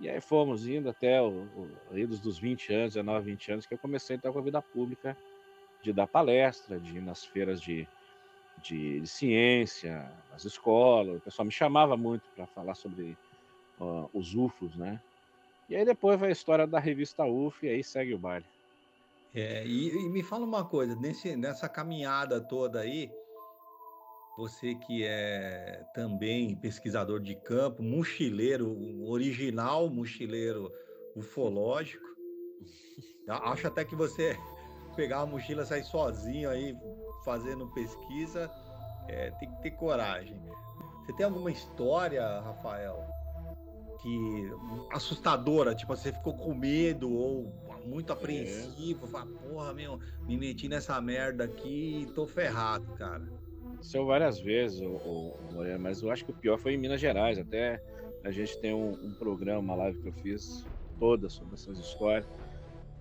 E 0.00 0.08
aí 0.08 0.20
fomos 0.20 0.66
indo 0.66 0.88
até 0.88 1.20
o, 1.20 1.46
o, 1.56 2.06
dos 2.18 2.38
20 2.38 2.72
anos, 2.72 2.94
19, 2.94 3.30
20 3.30 3.52
anos, 3.52 3.66
que 3.66 3.74
eu 3.74 3.78
comecei 3.78 4.16
então 4.16 4.32
com 4.32 4.38
a 4.38 4.42
vida 4.42 4.60
pública, 4.62 5.16
de 5.82 5.92
dar 5.92 6.06
palestra, 6.06 6.80
de 6.80 6.96
ir 6.96 7.02
nas 7.02 7.24
feiras 7.24 7.60
de, 7.60 7.86
de, 8.62 9.00
de 9.00 9.06
ciência, 9.06 10.10
nas 10.30 10.44
escolas. 10.44 11.18
O 11.18 11.20
pessoal 11.20 11.44
me 11.44 11.52
chamava 11.52 11.96
muito 11.96 12.28
para 12.34 12.46
falar 12.46 12.74
sobre 12.74 13.16
uh, 13.78 14.08
os 14.14 14.34
UFOs, 14.34 14.74
né? 14.76 15.00
E 15.72 15.76
aí 15.76 15.86
depois 15.86 16.20
vai 16.20 16.28
a 16.28 16.32
história 16.32 16.66
da 16.66 16.78
revista 16.78 17.24
UF 17.24 17.64
e 17.64 17.70
aí 17.70 17.82
segue 17.82 18.12
o 18.12 18.18
baile. 18.18 18.44
É, 19.34 19.64
e, 19.66 19.88
e, 19.88 20.10
me 20.10 20.22
fala 20.22 20.44
uma 20.44 20.66
coisa, 20.66 20.94
nesse, 20.94 21.34
nessa 21.34 21.66
caminhada 21.66 22.42
toda 22.42 22.80
aí, 22.80 23.10
você 24.36 24.74
que 24.74 25.02
é 25.02 25.82
também 25.94 26.54
pesquisador 26.56 27.20
de 27.20 27.34
campo, 27.36 27.82
mochileiro, 27.82 28.76
original 29.08 29.88
mochileiro 29.88 30.70
ufológico, 31.16 32.04
acho 33.26 33.66
até 33.66 33.82
que 33.82 33.96
você 33.96 34.36
pegar 34.94 35.20
uma 35.20 35.26
mochila, 35.32 35.64
sair 35.64 35.84
sozinho 35.84 36.50
aí 36.50 36.76
fazendo 37.24 37.66
pesquisa, 37.68 38.50
é, 39.08 39.30
tem 39.30 39.50
que 39.50 39.62
ter 39.62 39.70
coragem. 39.70 40.38
Você 41.06 41.14
tem 41.14 41.24
alguma 41.24 41.50
história, 41.50 42.40
Rafael, 42.40 43.21
que 44.02 44.50
assustadora, 44.90 45.74
tipo, 45.74 45.94
você 45.94 46.12
ficou 46.12 46.34
com 46.34 46.54
medo 46.54 47.10
ou 47.12 47.52
muito 47.86 48.12
apreensivo, 48.12 49.06
é. 49.06 49.08
fala, 49.08 49.26
porra, 49.26 49.72
meu, 49.72 49.98
me 50.26 50.36
meti 50.36 50.68
nessa 50.68 51.00
merda 51.00 51.44
aqui 51.44 52.02
e 52.02 52.06
tô 52.06 52.26
ferrado, 52.26 52.86
cara. 52.94 53.22
Aconteceu 53.64 54.04
várias 54.04 54.40
vezes, 54.40 54.80
o, 54.80 54.90
o, 54.90 55.34
mas 55.80 56.02
eu 56.02 56.10
acho 56.10 56.24
que 56.24 56.32
o 56.32 56.34
pior 56.34 56.58
foi 56.58 56.74
em 56.74 56.78
Minas 56.78 57.00
Gerais. 57.00 57.38
Até 57.38 57.82
a 58.24 58.30
gente 58.30 58.58
tem 58.58 58.74
um, 58.74 58.90
um 58.90 59.14
programa, 59.14 59.60
uma 59.60 59.74
live 59.76 60.00
que 60.00 60.08
eu 60.08 60.12
fiz 60.12 60.66
toda 60.98 61.28
sobre 61.28 61.54
essas 61.54 61.78
histórias, 61.78 62.28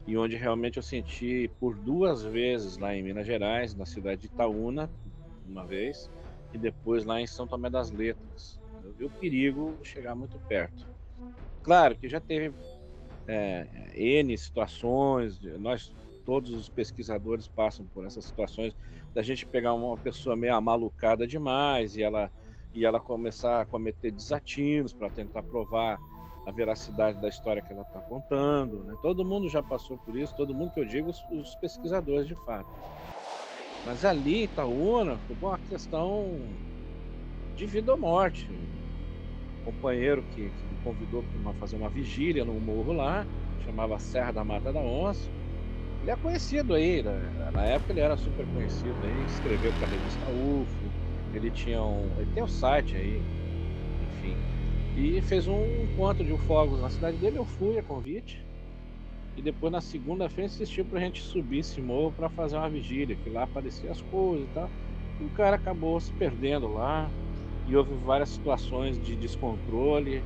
e 0.08 0.17
onde 0.17 0.36
realmente 0.36 0.77
eu 0.77 0.84
senti 0.84 1.50
por 1.60 1.75
duas 1.75 2.24
vezes 2.24 2.77
lá 2.77 2.96
em 2.96 3.03
Minas 3.03 3.25
Gerais, 3.25 3.75
na 3.75 3.86
cidade 3.86 4.22
de 4.22 4.27
Itaúna, 4.27 4.89
uma 5.48 5.65
vez, 5.65 6.10
e 6.53 6.58
depois 6.58 7.05
lá 7.05 7.22
em 7.22 7.27
São 7.27 7.48
Tomé 7.48 7.70
das 7.70 7.91
Letras. 7.91 8.60
Eu 8.84 8.93
vi 8.93 9.05
o 9.05 9.10
perigo 9.10 9.77
chegar 9.84 10.15
muito 10.15 10.39
perto. 10.48 10.90
Claro 11.63 11.96
que 11.96 12.10
já 12.10 12.20
teve 12.20 12.53
é, 13.27 13.68
N 13.94 14.38
situações, 14.38 15.39
nós 15.60 15.91
todos 16.25 16.51
os 16.51 16.70
pesquisadores 16.70 17.48
passam 17.48 17.86
por 17.94 18.06
essas 18.06 18.25
situações 18.25 18.75
da 19.13 19.22
gente 19.22 19.46
pegar 19.46 19.74
uma 19.74 19.98
pessoa 19.98 20.36
meio 20.36 20.56
amalucada 20.56 21.27
demais 21.27 21.96
e 21.96 22.03
ela 22.03 22.32
e 22.74 22.86
ela 22.86 23.00
começar 23.00 23.62
a 23.62 23.65
cometer 23.65 24.12
desatinos 24.12 24.94
para 24.94 25.10
tentar 25.10 25.44
provar 25.44 26.00
a 26.46 26.51
veracidade 26.51 27.22
da 27.22 27.27
história 27.27 27.62
que 27.62 27.72
ela 27.72 27.82
está 27.82 28.00
contando. 28.00 28.84
Né? 28.86 28.96
Todo 29.01 29.25
mundo 29.25 29.50
já 29.50 29.62
passou 29.62 29.98
por 29.98 30.15
isso, 30.15 30.34
todo 30.36 30.53
mundo 30.53 30.72
que 30.72 30.80
eu 30.80 30.86
digo, 30.86 31.10
os, 31.10 31.22
os 31.32 31.53
pesquisadores 31.56 32.27
de 32.27 32.36
fato. 32.46 32.70
Mas 33.86 34.06
ali, 34.06 34.44
Itaúna, 34.44 35.18
foi 35.27 35.36
uma 35.41 35.58
questão 35.58 36.39
de 37.56 37.65
vida 37.65 37.91
ou 37.91 37.98
morte. 37.98 38.48
Companheiro 39.63 40.24
que, 40.34 40.41
que 40.41 40.41
me 40.44 40.84
convidou 40.84 41.24
para 41.44 41.53
fazer 41.53 41.75
uma 41.75 41.89
vigília 41.89 42.44
no 42.44 42.53
morro 42.53 42.94
lá, 42.94 43.25
chamava 43.65 44.00
Serra 44.00 44.32
da 44.32 44.44
Mata 44.44 44.72
da 44.72 44.80
Onça. 44.80 45.30
Ele 46.01 46.12
é 46.12 46.15
conhecido 46.15 46.74
aí, 46.74 47.03
né? 47.03 47.51
na 47.53 47.63
época 47.63 47.94
ele 47.94 48.00
era 48.00 48.18
super 48.18 48.46
conhecido 48.48 48.96
aí, 49.03 49.25
escreveu 49.25 49.72
para 49.74 49.88
a 49.88 49.89
revista 49.89 50.25
UFO, 50.25 50.68
ele 51.34 51.51
tinha 51.51 51.82
um. 51.82 52.10
Ele 52.18 52.30
tem 52.34 52.44
um 52.44 52.48
site 52.48 52.96
aí, 52.96 53.22
enfim. 54.10 54.36
E 54.98 55.22
fez 55.22 55.48
um 55.48 55.63
encontro 55.84 56.24
de 56.24 56.34
ufólogos 56.34 56.82
na 56.82 56.89
cidade 56.89 57.18
dele, 57.18 57.38
eu 57.38 57.46
fui 57.46 57.77
a 57.77 57.84
convite. 57.84 58.44
E 59.38 59.41
depois 59.41 59.72
na 59.72 59.80
segunda-feira 59.80 60.48
insistiu 60.48 60.84
pra 60.84 61.00
gente 61.00 61.22
subir 61.22 61.60
esse 61.60 61.80
morro 61.82 62.13
para 62.18 62.30
fazer 62.30 62.58
uma 62.58 62.70
vigília, 62.70 63.15
que 63.15 63.30
lá 63.30 63.44
apareciam 63.44 63.91
as 63.91 64.01
coisas 64.01 64.46
e 64.50 64.53
tal. 64.53 64.70
E 65.20 65.24
o 65.24 65.30
cara 65.30 65.56
acabou 65.56 66.00
se 66.00 66.12
perdendo 66.13 66.68
lá. 66.68 67.10
E 67.68 67.75
houve 67.75 67.94
várias 68.06 68.30
situações 68.30 69.01
de 69.03 69.15
descontrole. 69.15 70.24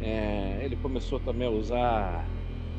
É, 0.00 0.60
ele 0.62 0.76
começou 0.76 1.18
também 1.20 1.48
a 1.48 1.50
usar 1.50 2.26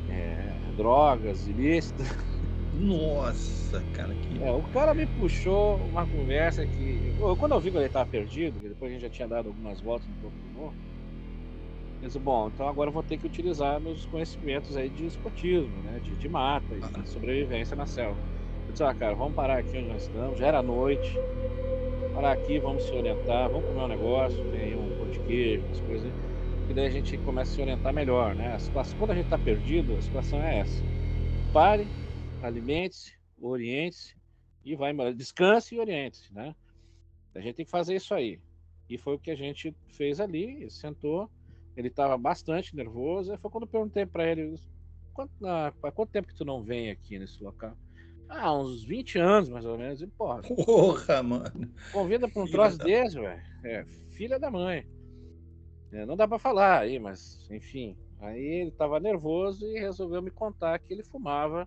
é, 0.08 0.52
drogas 0.76 1.46
ilícitas. 1.46 2.06
Nossa, 2.78 3.82
cara, 3.92 4.14
que. 4.14 4.42
É, 4.42 4.52
o 4.52 4.62
cara 4.72 4.94
me 4.94 5.06
puxou 5.06 5.76
uma 5.90 6.06
conversa 6.06 6.64
que. 6.64 7.14
Quando 7.38 7.52
eu 7.52 7.60
vi 7.60 7.70
que 7.70 7.76
ele 7.76 7.86
estava 7.86 8.08
perdido, 8.08 8.60
depois 8.60 8.90
a 8.90 8.94
gente 8.94 9.02
já 9.02 9.08
tinha 9.08 9.26
dado 9.26 9.48
algumas 9.48 9.80
voltas 9.80 10.06
no 10.06 10.14
topo 10.22 10.36
do 10.36 10.60
morro, 10.60 10.74
eu 12.00 12.06
disse, 12.06 12.18
bom, 12.18 12.48
então 12.54 12.68
agora 12.68 12.90
eu 12.90 12.94
vou 12.94 13.02
ter 13.02 13.18
que 13.18 13.26
utilizar 13.26 13.80
meus 13.80 14.06
conhecimentos 14.06 14.76
aí 14.76 14.88
de 14.88 15.06
escotismo, 15.06 15.76
né? 15.82 16.00
De, 16.02 16.14
de 16.14 16.28
mata 16.28 16.66
e 16.72 17.00
de 17.02 17.08
sobrevivência 17.08 17.76
na 17.76 17.86
selva. 17.86 18.16
Eu 18.66 18.72
disse, 18.72 18.84
ah, 18.84 18.94
cara, 18.94 19.14
vamos 19.14 19.34
parar 19.34 19.58
aqui 19.58 19.76
onde 19.76 19.88
nós 19.88 20.02
estamos, 20.02 20.38
já 20.38 20.46
era 20.46 20.62
noite. 20.62 21.18
Parar 22.18 22.32
aqui, 22.32 22.58
vamos 22.58 22.82
se 22.82 22.90
orientar, 22.90 23.48
vamos 23.48 23.64
comer 23.64 23.80
um 23.80 23.86
negócio, 23.86 24.50
tem 24.50 24.74
um 24.74 24.98
pão 24.98 25.08
de 25.08 25.20
queijo, 25.20 25.64
umas 25.64 25.80
coisas. 25.82 26.12
E 26.68 26.74
daí 26.74 26.86
a 26.86 26.90
gente 26.90 27.16
começa 27.18 27.52
a 27.52 27.54
se 27.54 27.60
orientar 27.60 27.94
melhor, 27.94 28.34
né? 28.34 28.56
A 28.56 28.58
situação, 28.58 28.98
quando 28.98 29.12
a 29.12 29.14
gente 29.14 29.26
está 29.26 29.38
perdido, 29.38 29.96
a 29.96 30.02
situação 30.02 30.42
é 30.42 30.58
essa. 30.58 30.82
Pare, 31.52 31.86
alimente-se, 32.42 33.12
oriente-se 33.40 34.16
e 34.64 34.74
vai. 34.74 34.92
Descanse 35.14 35.76
e 35.76 35.78
oriente-se, 35.78 36.34
né? 36.34 36.56
A 37.36 37.40
gente 37.40 37.54
tem 37.54 37.64
que 37.64 37.70
fazer 37.70 37.94
isso 37.94 38.12
aí. 38.12 38.40
E 38.90 38.98
foi 38.98 39.14
o 39.14 39.18
que 39.20 39.30
a 39.30 39.36
gente 39.36 39.72
fez 39.86 40.18
ali, 40.18 40.68
sentou, 40.68 41.30
ele 41.76 41.86
estava 41.86 42.18
bastante 42.18 42.74
nervoso, 42.74 43.38
foi 43.38 43.48
quando 43.48 43.62
eu 43.62 43.70
perguntei 43.70 44.04
para 44.04 44.26
ele, 44.26 44.56
quanto, 45.14 45.30
ah, 45.46 45.72
quanto 45.94 46.10
tempo 46.10 46.26
que 46.26 46.34
tu 46.34 46.44
não 46.44 46.64
vem 46.64 46.90
aqui 46.90 47.16
nesse 47.16 47.40
local? 47.40 47.76
Ah, 48.28 48.54
uns 48.54 48.84
20 48.84 49.18
anos, 49.18 49.48
mais 49.48 49.64
ou 49.64 49.78
menos. 49.78 50.02
E, 50.02 50.06
porra, 50.06 50.42
porra 50.42 51.22
mano. 51.22 51.72
Convida 51.92 52.28
para 52.28 52.42
um 52.42 52.46
filha 52.46 52.58
troço 52.58 52.78
da... 52.78 52.84
desse, 52.84 53.18
velho. 53.18 53.42
É, 53.64 53.84
filha 54.10 54.38
da 54.38 54.50
mãe. 54.50 54.86
É, 55.92 56.04
não 56.04 56.16
dá 56.16 56.28
para 56.28 56.38
falar 56.38 56.80
aí, 56.80 56.98
mas, 56.98 57.48
enfim. 57.50 57.96
Aí 58.20 58.42
ele 58.42 58.70
estava 58.70 59.00
nervoso 59.00 59.64
e 59.64 59.78
resolveu 59.78 60.20
me 60.20 60.30
contar 60.30 60.78
que 60.78 60.92
ele 60.92 61.02
fumava 61.02 61.66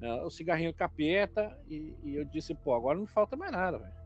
né, 0.00 0.14
o 0.22 0.30
cigarrinho 0.30 0.72
capeta, 0.72 1.54
e, 1.68 1.94
e, 2.02 2.16
eu 2.16 2.24
disse, 2.24 2.54
pô, 2.54 2.74
agora 2.74 2.94
não 2.94 3.02
me 3.02 3.10
falta 3.10 3.36
mais 3.36 3.52
nada, 3.52 3.78
velho. 3.78 4.00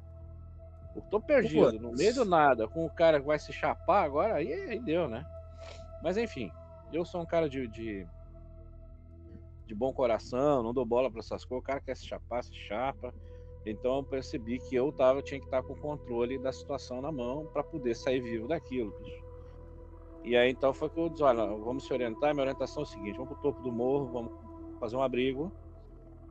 Eu 0.96 1.02
tô 1.02 1.20
perdido, 1.20 1.70
Putz. 1.70 1.80
no 1.80 1.92
meio 1.92 2.14
do 2.14 2.24
nada, 2.24 2.66
com 2.68 2.84
o 2.84 2.90
cara 2.90 3.20
que 3.20 3.26
vai 3.26 3.38
se 3.38 3.52
chapar 3.52 4.04
agora, 4.04 4.34
aí, 4.34 4.52
aí 4.52 4.78
deu, 4.80 5.08
né? 5.08 5.24
Mas 6.02 6.16
enfim, 6.16 6.50
eu 6.92 7.04
sou 7.04 7.22
um 7.22 7.26
cara 7.26 7.48
de, 7.48 7.66
de, 7.68 8.06
de 9.66 9.74
bom 9.74 9.92
coração, 9.92 10.62
não 10.62 10.74
dou 10.74 10.84
bola 10.84 11.10
para 11.10 11.20
essas 11.20 11.44
coisas, 11.44 11.62
o 11.62 11.66
cara 11.66 11.80
quer 11.80 11.96
se 11.96 12.06
chapar, 12.06 12.42
se 12.44 12.54
chapa. 12.54 13.14
Então 13.64 13.96
eu 13.96 14.04
percebi 14.04 14.58
que 14.58 14.74
eu 14.74 14.92
tava, 14.92 15.22
tinha 15.22 15.40
que 15.40 15.46
estar 15.46 15.62
com 15.62 15.72
o 15.72 15.76
controle 15.76 16.38
da 16.38 16.52
situação 16.52 17.00
na 17.00 17.10
mão 17.10 17.46
para 17.52 17.62
poder 17.64 17.94
sair 17.94 18.20
vivo 18.20 18.46
daquilo, 18.46 18.90
bicho. 19.00 19.24
E 20.22 20.36
aí 20.36 20.50
então 20.50 20.72
foi 20.72 20.88
que 20.90 20.98
eu 20.98 21.08
disse, 21.08 21.22
olha, 21.22 21.46
vamos 21.46 21.86
se 21.86 21.92
orientar, 21.92 22.34
minha 22.34 22.42
orientação 22.42 22.82
é 22.82 22.86
o 22.86 22.88
seguinte, 22.88 23.16
vamos 23.16 23.32
pro 23.34 23.42
topo 23.42 23.62
do 23.62 23.72
morro, 23.72 24.06
vamos 24.06 24.32
fazer 24.80 24.96
um 24.96 25.02
abrigo, 25.02 25.52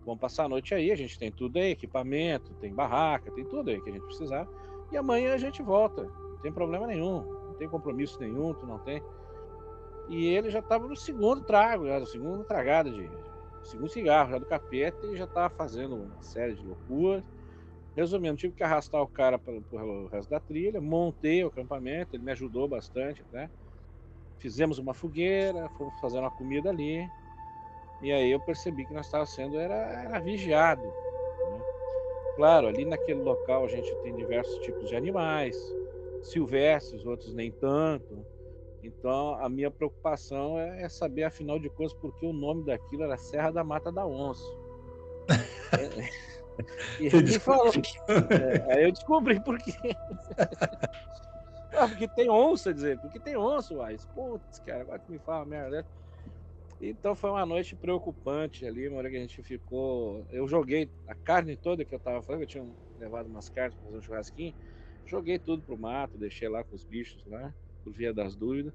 Vamos 0.06 0.20
passar 0.20 0.46
a 0.46 0.50
noite 0.50 0.74
aí, 0.76 0.92
a 0.92 0.96
gente 0.96 1.18
tem 1.18 1.32
tudo 1.32 1.58
aí, 1.58 1.72
equipamento, 1.72 2.54
tem 2.56 2.74
barraca, 2.74 3.32
tem 3.32 3.46
tudo 3.46 3.70
aí 3.70 3.82
que 3.82 3.90
a 3.90 3.94
gente 3.94 4.06
precisar. 4.06 4.48
E 4.92 4.98
amanhã 4.98 5.34
a 5.34 5.38
gente 5.38 5.62
volta, 5.62 6.04
não 6.04 6.38
tem 6.40 6.52
problema 6.52 6.86
nenhum, 6.88 7.24
não 7.24 7.54
tem 7.54 7.70
compromisso 7.70 8.20
nenhum, 8.20 8.54
tu 8.54 8.66
não 8.66 8.80
tem. 8.80 9.02
E 10.10 10.28
ele 10.28 10.50
já 10.50 10.60
estava 10.60 10.88
no 10.88 10.96
segundo 10.96 11.42
trago, 11.44 11.88
já, 11.88 12.00
no 12.00 12.06
segundo 12.06 12.44
tragada 12.44 12.92
de 12.92 13.10
segundo 13.64 13.90
cigarro 13.90 14.32
já 14.32 14.38
do 14.38 14.46
capeta 14.46 15.06
e 15.08 15.16
já 15.16 15.24
estava 15.24 15.50
fazendo 15.50 15.96
uma 15.96 16.22
série 16.22 16.54
de 16.54 16.66
loucuras. 16.66 17.24
Resumindo, 17.96 18.36
tive 18.36 18.54
que 18.54 18.64
arrastar 18.64 19.02
o 19.02 19.08
cara 19.08 19.38
pelo 19.38 20.08
resto 20.08 20.30
da 20.30 20.40
trilha, 20.40 20.82
montei 20.82 21.44
o 21.44 21.48
acampamento, 21.48 22.16
ele 22.16 22.24
me 22.24 22.32
ajudou 22.32 22.68
bastante 22.68 23.22
até. 23.22 23.50
Fizemos 24.40 24.80
uma 24.80 24.94
fogueira, 24.94 25.70
fomos 25.78 25.98
fazer 26.00 26.20
uma 26.20 26.32
comida 26.32 26.70
ali. 26.70 27.08
E 28.02 28.12
aí 28.12 28.32
eu 28.32 28.40
percebi 28.40 28.86
que 28.86 28.94
nós 28.94 29.06
estávamos 29.06 29.34
sendo 29.34 29.58
era, 29.58 29.76
era 29.76 30.20
vigiado. 30.20 30.82
Né? 30.82 31.62
Claro, 32.36 32.68
ali 32.68 32.84
naquele 32.84 33.22
local 33.22 33.64
a 33.66 33.68
gente 33.70 33.96
tem 34.02 34.16
diversos 34.16 34.58
tipos 34.66 34.90
de 34.90 34.96
animais, 34.96 35.56
silvestres, 36.24 37.06
outros 37.06 37.34
nem 37.36 37.52
tanto. 37.52 38.26
Então 38.84 39.36
a 39.36 39.48
minha 39.48 39.72
preocupação 39.72 40.60
é, 40.60 40.84
é 40.84 40.90
saber, 40.90 41.24
afinal 41.24 41.58
de 41.60 41.70
contas, 41.70 41.94
porque 41.94 42.26
o 42.26 42.34
nome 42.34 42.66
daquilo 42.66 43.04
era 43.04 43.18
Serra 43.18 43.52
da 43.52 43.64
Mata 43.64 43.92
da 43.92 44.06
Onça. 44.06 44.44
é, 45.80 46.10
e 47.00 47.08
ele 47.08 47.40
falou. 47.40 47.72
É, 48.08 48.74
aí 48.74 48.84
eu 48.84 48.92
descobri 48.92 49.40
por 49.40 49.58
quê. 49.58 49.72
ah, 51.72 51.88
porque 51.88 52.08
tem 52.10 52.30
onça, 52.30 52.74
dizer, 52.74 53.00
porque 53.00 53.20
tem 53.20 53.38
onça, 53.38 53.74
uai. 53.74 53.98
Putz, 54.14 54.60
cara, 54.60 54.82
agora 54.82 55.00
que 55.00 55.12
me 55.12 55.20
fala 55.20 55.46
merda. 55.46 55.86
Então 56.82 57.16
foi 57.16 57.30
uma 57.30 57.46
noite 57.46 57.76
preocupante 57.76 58.66
ali, 58.66 58.90
uma 58.90 58.98
hora 58.98 59.10
que 59.10 59.16
a 59.16 59.20
gente 59.20 59.42
ficou. 59.42 60.28
Eu 60.30 60.48
joguei 60.48 60.92
a 61.08 61.16
carne 61.16 61.56
toda 61.56 61.86
que 61.86 61.96
eu 61.96 62.00
tava 62.00 62.22
falando, 62.22 62.42
eu 62.42 62.48
tinha 62.48 62.68
levado 63.00 63.28
umas 63.28 63.48
carnes 63.50 63.74
para 63.76 63.86
fazer 63.86 63.98
um 63.98 64.02
churrasquinho, 64.02 64.54
joguei 65.06 65.40
tudo 65.40 65.64
pro 65.64 65.78
mato, 65.78 66.18
deixei 66.18 66.50
lá 66.50 66.62
com 66.64 66.76
os 66.76 66.84
bichos 66.84 67.24
lá, 67.26 67.54
por 67.84 67.94
via 67.94 68.14
das 68.14 68.36
dúvidas, 68.36 68.74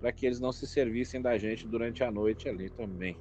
para 0.00 0.12
que 0.12 0.26
eles 0.26 0.40
não 0.40 0.52
se 0.52 0.66
servissem 0.66 1.20
da 1.20 1.36
gente 1.38 1.66
durante 1.66 2.04
a 2.04 2.10
noite 2.10 2.48
ali 2.48 2.70
também. 2.70 3.16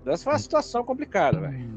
Então, 0.00 0.12
essa 0.12 0.24
foi 0.24 0.32
uma 0.32 0.38
situação 0.38 0.84
complicada, 0.84 1.40
velho. 1.40 1.76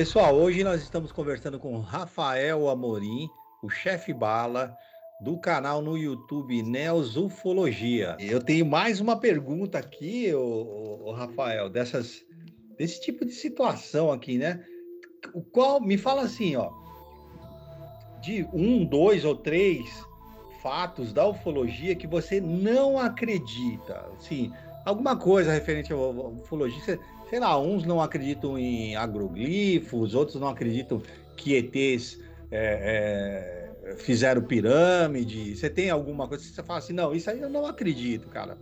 Pessoal, 0.00 0.34
hoje 0.34 0.64
nós 0.64 0.80
estamos 0.80 1.12
conversando 1.12 1.58
com 1.58 1.78
Rafael 1.78 2.70
Amorim, 2.70 3.28
o 3.62 3.68
chefe 3.68 4.12
bala 4.12 4.76
do 5.20 5.38
canal 5.38 5.82
no 5.82 5.98
YouTube 5.98 6.62
Neos 6.62 7.16
Ufologia. 7.16 8.16
Eu 8.18 8.42
tenho 8.42 8.64
mais 8.64 9.00
uma 9.00 9.16
pergunta 9.16 9.78
aqui, 9.78 10.32
o, 10.34 11.12
Rafael, 11.12 11.68
dessas 11.68 12.24
desse 12.78 13.00
tipo 13.02 13.26
de 13.26 13.32
situação 13.32 14.10
aqui, 14.10 14.38
né? 14.38 14.64
O 15.34 15.42
qual 15.42 15.78
me 15.78 15.98
fala 15.98 16.22
assim, 16.22 16.56
ó, 16.56 16.70
de 18.22 18.48
um, 18.54 18.86
dois 18.86 19.22
ou 19.26 19.36
três 19.36 19.84
fatos 20.62 21.12
da 21.12 21.28
ufologia 21.28 21.94
que 21.94 22.06
você 22.06 22.40
não 22.40 22.98
acredita, 22.98 24.06
assim, 24.16 24.50
alguma 24.86 25.14
coisa 25.16 25.52
referente 25.52 25.92
à 25.92 25.96
ufologia, 25.96 26.98
sei 27.28 27.38
lá, 27.38 27.58
uns 27.58 27.84
não 27.84 28.00
acreditam 28.00 28.58
em 28.58 28.96
agroglifos, 28.96 30.14
outros 30.14 30.40
não 30.40 30.48
acreditam 30.48 31.02
que 31.36 31.54
ETs 31.54 32.18
é, 32.50 33.70
é, 33.84 33.96
fizeram 33.96 34.42
pirâmide. 34.42 35.56
Você 35.56 35.70
tem 35.70 35.90
alguma 35.90 36.28
coisa 36.28 36.44
que 36.44 36.50
você 36.50 36.62
fala 36.62 36.78
assim, 36.78 36.92
não, 36.92 37.14
isso 37.14 37.30
aí 37.30 37.40
eu 37.40 37.48
não 37.48 37.66
acredito, 37.66 38.28
cara. 38.28 38.58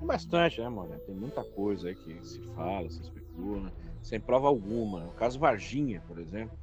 Bastante, 0.00 0.60
né, 0.60 0.68
mano? 0.68 0.98
Tem 1.04 1.14
muita 1.14 1.44
coisa 1.44 1.88
aí 1.88 1.94
que 1.94 2.24
se 2.24 2.40
fala, 2.54 2.88
se 2.88 3.02
especula, 3.02 3.72
sem 4.02 4.20
prova 4.20 4.46
alguma. 4.46 5.06
O 5.06 5.12
caso 5.12 5.38
Varginha, 5.38 6.02
por 6.06 6.18
exemplo, 6.18 6.56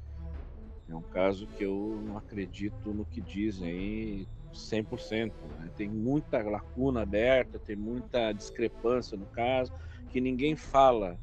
é 0.88 0.94
um 0.94 1.02
caso 1.02 1.46
que 1.48 1.64
eu 1.64 2.00
não 2.02 2.16
acredito 2.16 2.94
no 2.94 3.04
que 3.04 3.20
dizem 3.20 3.68
aí 3.68 4.28
100%. 4.52 5.32
Né? 5.58 5.70
Tem 5.76 5.88
muita 5.88 6.42
lacuna 6.42 7.02
aberta, 7.02 7.58
tem 7.58 7.76
muita 7.76 8.32
discrepância 8.32 9.16
no 9.16 9.26
caso 9.26 9.72
que 10.08 10.20
ninguém 10.20 10.56
fala. 10.56 11.18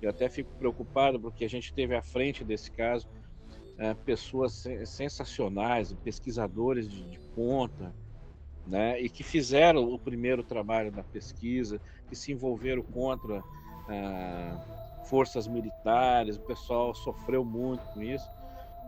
Eu 0.00 0.10
até 0.10 0.28
fico 0.28 0.50
preocupado 0.58 1.18
porque 1.18 1.44
a 1.44 1.48
gente 1.48 1.72
teve 1.72 1.94
à 1.96 2.02
frente 2.02 2.44
desse 2.44 2.70
caso 2.70 3.08
é, 3.78 3.94
pessoas 3.94 4.64
sensacionais, 4.84 5.92
pesquisadores 5.92 6.88
de, 6.88 7.02
de 7.04 7.18
ponta, 7.34 7.92
né, 8.66 9.00
e 9.00 9.08
que 9.08 9.22
fizeram 9.22 9.92
o 9.92 9.98
primeiro 9.98 10.42
trabalho 10.42 10.90
da 10.90 11.02
pesquisa, 11.02 11.80
que 12.08 12.16
se 12.16 12.32
envolveram 12.32 12.82
contra 12.82 13.42
ah, 13.88 15.02
forças 15.04 15.46
militares, 15.46 16.36
o 16.36 16.40
pessoal 16.40 16.94
sofreu 16.94 17.44
muito 17.44 17.82
com 17.92 18.02
isso. 18.02 18.28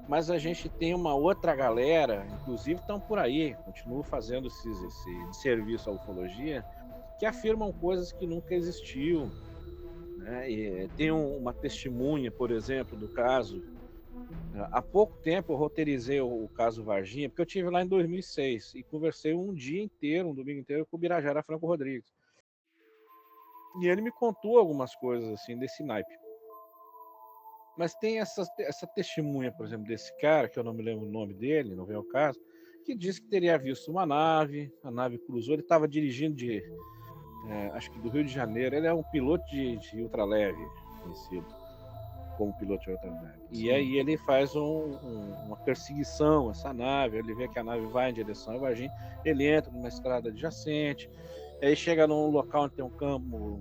Mas 0.09 0.31
a 0.31 0.39
gente 0.39 0.69
tem 0.69 0.95
uma 0.95 1.15
outra 1.15 1.55
galera, 1.55 2.27
inclusive 2.41 2.81
estão 2.81 3.01
por 3.01 3.19
aí, 3.19 3.55
continuam 3.65 4.03
fazendo 4.03 4.47
esse, 4.47 4.71
esse 4.71 5.41
serviço 5.43 5.91
à 5.91 5.93
ufologia, 5.93 6.65
que 7.19 7.27
afirmam 7.27 7.73
coisas 7.73 8.13
que 8.13 8.27
nunca 8.27 8.55
existiu. 8.55 9.31
Né? 10.19 10.51
E 10.51 10.89
tem 10.97 11.11
um, 11.11 11.37
uma 11.37 11.53
testemunha, 11.53 12.31
por 12.31 12.51
exemplo, 12.51 12.97
do 12.97 13.09
caso 13.09 13.63
Há 14.73 14.81
pouco 14.81 15.19
tempo 15.19 15.53
eu 15.53 15.57
roteirizei 15.57 16.21
o, 16.21 16.49
caso 16.49 16.83
Varginha, 16.83 17.29
porque 17.29 17.43
eu 17.43 17.47
tive 17.47 17.69
lá 17.69 17.83
em 17.83 17.87
2006 17.87 18.75
e 18.75 18.83
conversei 18.83 19.35
um 19.35 19.53
dia 19.53 19.83
inteiro, 19.83 20.31
um 20.31 20.35
domingo 20.35 20.61
inteiro, 20.61 20.87
com 20.87 20.97
o 20.97 21.01
Birajara 21.01 21.43
Franco 21.43 21.67
Rodrigues. 21.67 22.11
E 23.83 23.87
ele 23.87 24.01
me 24.01 24.11
contou 24.11 24.59
algumas 24.59 24.95
coisas 24.97 25.29
assim 25.35 25.59
desse 25.59 25.83
naipe. 25.83 26.11
Mas 27.77 27.95
tem 27.97 28.19
essa, 28.21 28.47
essa 28.61 28.87
testemunha, 28.87 29.53
por 29.53 29.67
exemplo, 29.67 29.87
desse 29.87 30.17
cara, 30.19 30.49
que 30.49 30.59
eu 30.59 30.65
não 30.65 30.73
me 30.73 30.83
lembro 30.83 31.07
o 31.07 31.11
nome 31.11 31.35
dele, 31.35 31.75
não 31.75 31.85
vem 31.85 31.97
ao 31.97 32.05
caso, 32.05 32.41
que 32.87 32.95
disse 32.95 33.21
que 33.21 33.29
teria 33.29 33.59
visto 33.59 33.91
uma 33.91 34.07
nave, 34.07 34.73
a 34.83 34.91
nave 34.91 35.19
cruzou, 35.19 35.55
ele 35.55 35.63
estava 35.63 35.87
dirigindo 35.87 36.35
de, 36.35 36.63
é, 37.51 37.67
acho 37.75 37.91
que 37.91 37.99
do 37.99 38.09
Rio 38.09 38.25
de 38.25 38.33
Janeiro, 38.33 38.75
ele 38.75 38.87
é 38.87 38.95
um 38.95 39.03
piloto 39.03 39.45
de, 39.51 39.77
de 39.77 40.01
ultraleve, 40.01 40.65
conhecido 41.03 41.56
como 42.37 42.53
piloto 42.55 42.85
de 42.85 42.91
outra 42.91 43.11
nave. 43.11 43.39
E 43.51 43.71
aí 43.71 43.97
ele 43.97 44.17
faz 44.19 44.55
um, 44.55 44.61
um, 44.61 45.35
uma 45.47 45.57
perseguição 45.57 46.51
essa 46.51 46.73
nave, 46.73 47.19
ele 47.19 47.35
vê 47.35 47.49
que 47.49 47.59
a 47.59 47.65
nave 47.65 47.87
vai 47.87 48.11
em 48.11 48.15
direção 48.15 48.55
a 48.55 48.59
Varginha, 48.59 48.93
ele 49.25 49.47
entra 49.47 49.71
numa 49.71 49.89
estrada 49.89 50.29
adjacente, 50.29 51.11
aí 51.63 51.75
chega 51.75 52.07
num 52.07 52.29
local 52.29 52.65
onde 52.65 52.75
tem 52.75 52.85
um 52.85 52.91
campo 52.91 53.61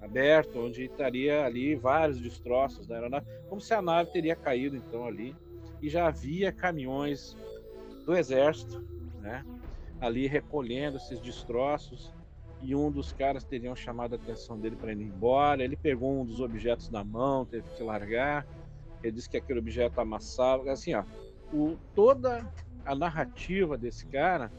aberto, 0.00 0.58
onde 0.58 0.84
estaria 0.84 1.44
ali 1.44 1.74
vários 1.74 2.20
destroços 2.20 2.86
da 2.86 2.96
aeronave, 2.96 3.26
como 3.48 3.60
se 3.60 3.74
a 3.74 3.82
nave 3.82 4.10
teria 4.10 4.36
caído 4.36 4.76
então 4.76 5.04
ali, 5.04 5.34
e 5.80 5.88
já 5.88 6.06
havia 6.06 6.52
caminhões 6.52 7.36
do 8.04 8.16
exército, 8.16 8.84
né, 9.20 9.44
ali 10.00 10.26
recolhendo 10.26 10.96
esses 10.96 11.20
destroços, 11.20 12.12
e 12.62 12.74
um 12.74 12.90
dos 12.90 13.12
caras 13.12 13.44
teriam 13.44 13.74
chamado 13.74 14.14
a 14.14 14.16
atenção 14.16 14.58
dele 14.58 14.76
para 14.76 14.92
ir 14.92 15.00
embora. 15.00 15.62
Ele 15.62 15.76
pegou 15.76 16.20
um 16.20 16.24
dos 16.24 16.40
objetos 16.40 16.90
na 16.90 17.02
mão, 17.02 17.46
teve 17.46 17.68
que 17.76 17.82
largar. 17.82 18.46
Ele 19.02 19.12
disse 19.12 19.30
que 19.30 19.36
aquele 19.36 19.58
objeto 19.58 20.00
amassava. 20.00 20.70
Assim, 20.70 20.94
ó, 20.94 21.04
o, 21.52 21.76
toda 21.94 22.46
a 22.84 22.94
narrativa 22.94 23.78
desse 23.78 24.06
cara 24.06 24.50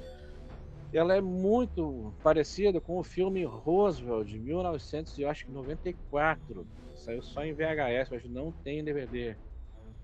ela 0.94 1.16
é 1.16 1.22
muito 1.22 2.14
parecida 2.22 2.82
com 2.82 3.00
o 3.00 3.04
filme 3.04 3.46
Roosevelt 3.46 4.28
de 4.28 4.38
1994. 4.38 6.68
Saiu 6.96 7.22
só 7.22 7.46
em 7.46 7.54
VHS, 7.54 8.10
mas 8.12 8.26
não 8.26 8.52
tem 8.52 8.84
DVD. 8.84 9.38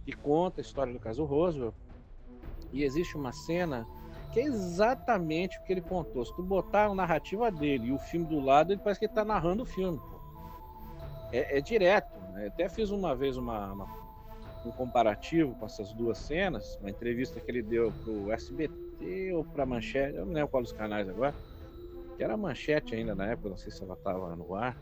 Que 0.06 0.14
conta 0.14 0.62
a 0.62 0.64
história 0.64 0.94
do 0.94 1.00
caso 1.00 1.26
Roosevelt. 1.26 1.74
E 2.72 2.84
existe 2.84 3.18
uma 3.18 3.34
cena 3.34 3.86
que 4.32 4.40
é 4.40 4.44
exatamente 4.44 5.58
o 5.58 5.64
que 5.64 5.74
ele 5.74 5.82
contou. 5.82 6.26
Se 6.26 6.36
tu 6.36 6.44
botar 6.44 6.86
a 6.86 6.96
narrativa 6.96 7.52
dele 7.52 7.88
e 7.88 7.92
o 7.92 7.98
filme 7.98 8.26
do 8.26 8.40
lado, 8.40 8.74
ele 8.74 8.82
parece 8.82 9.00
que 9.00 9.06
ele 9.06 9.14
tá 9.14 9.24
narrando 9.24 9.64
o 9.64 9.66
filme. 9.66 10.00
É, 11.32 11.58
é 11.58 11.62
direto. 11.62 12.18
Né? 12.34 12.48
Até 12.48 12.70
fiz 12.70 12.90
uma 12.90 13.16
vez 13.16 13.38
uma, 13.38 13.74
uma, 13.74 13.88
um 14.66 14.72
comparativo 14.72 15.56
com 15.56 15.66
essas 15.66 15.94
duas 15.94 16.18
cenas, 16.18 16.78
uma 16.82 16.90
entrevista 16.90 17.40
que 17.40 17.50
ele 17.50 17.62
deu 17.62 17.92
pro 18.04 18.32
SBT 18.32 19.34
ou 19.34 19.44
pra 19.44 19.66
Manchete, 19.66 20.18
eu 20.18 20.26
não 20.26 20.34
lembro 20.34 20.50
qual 20.50 20.64
dos 20.64 20.72
canais 20.72 21.08
agora, 21.08 21.34
que 22.16 22.24
era 22.24 22.36
Manchete 22.36 22.96
ainda 22.96 23.16
na 23.16 23.28
época, 23.28 23.50
não 23.50 23.58
sei 23.58 23.72
se 23.72 23.84
ela 23.84 23.96
tava 23.96 24.36
no 24.36 24.56
ar. 24.56 24.78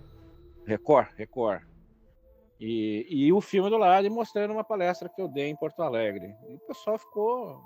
Record, 0.66 1.10
Record. 1.16 1.62
E, 2.60 3.06
e 3.10 3.34
o 3.34 3.42
filme 3.42 3.70
do 3.70 3.78
lado 3.78 4.10
mostrando 4.10 4.52
uma 4.52 4.64
palestra 4.64 5.10
que 5.10 5.22
eu 5.22 5.28
dei 5.28 5.50
em 5.50 5.56
Porto 5.56 5.82
Alegre. 5.82 6.34
E 6.48 6.56
o 6.56 6.60
pessoal 6.60 6.98
ficou 6.98 7.62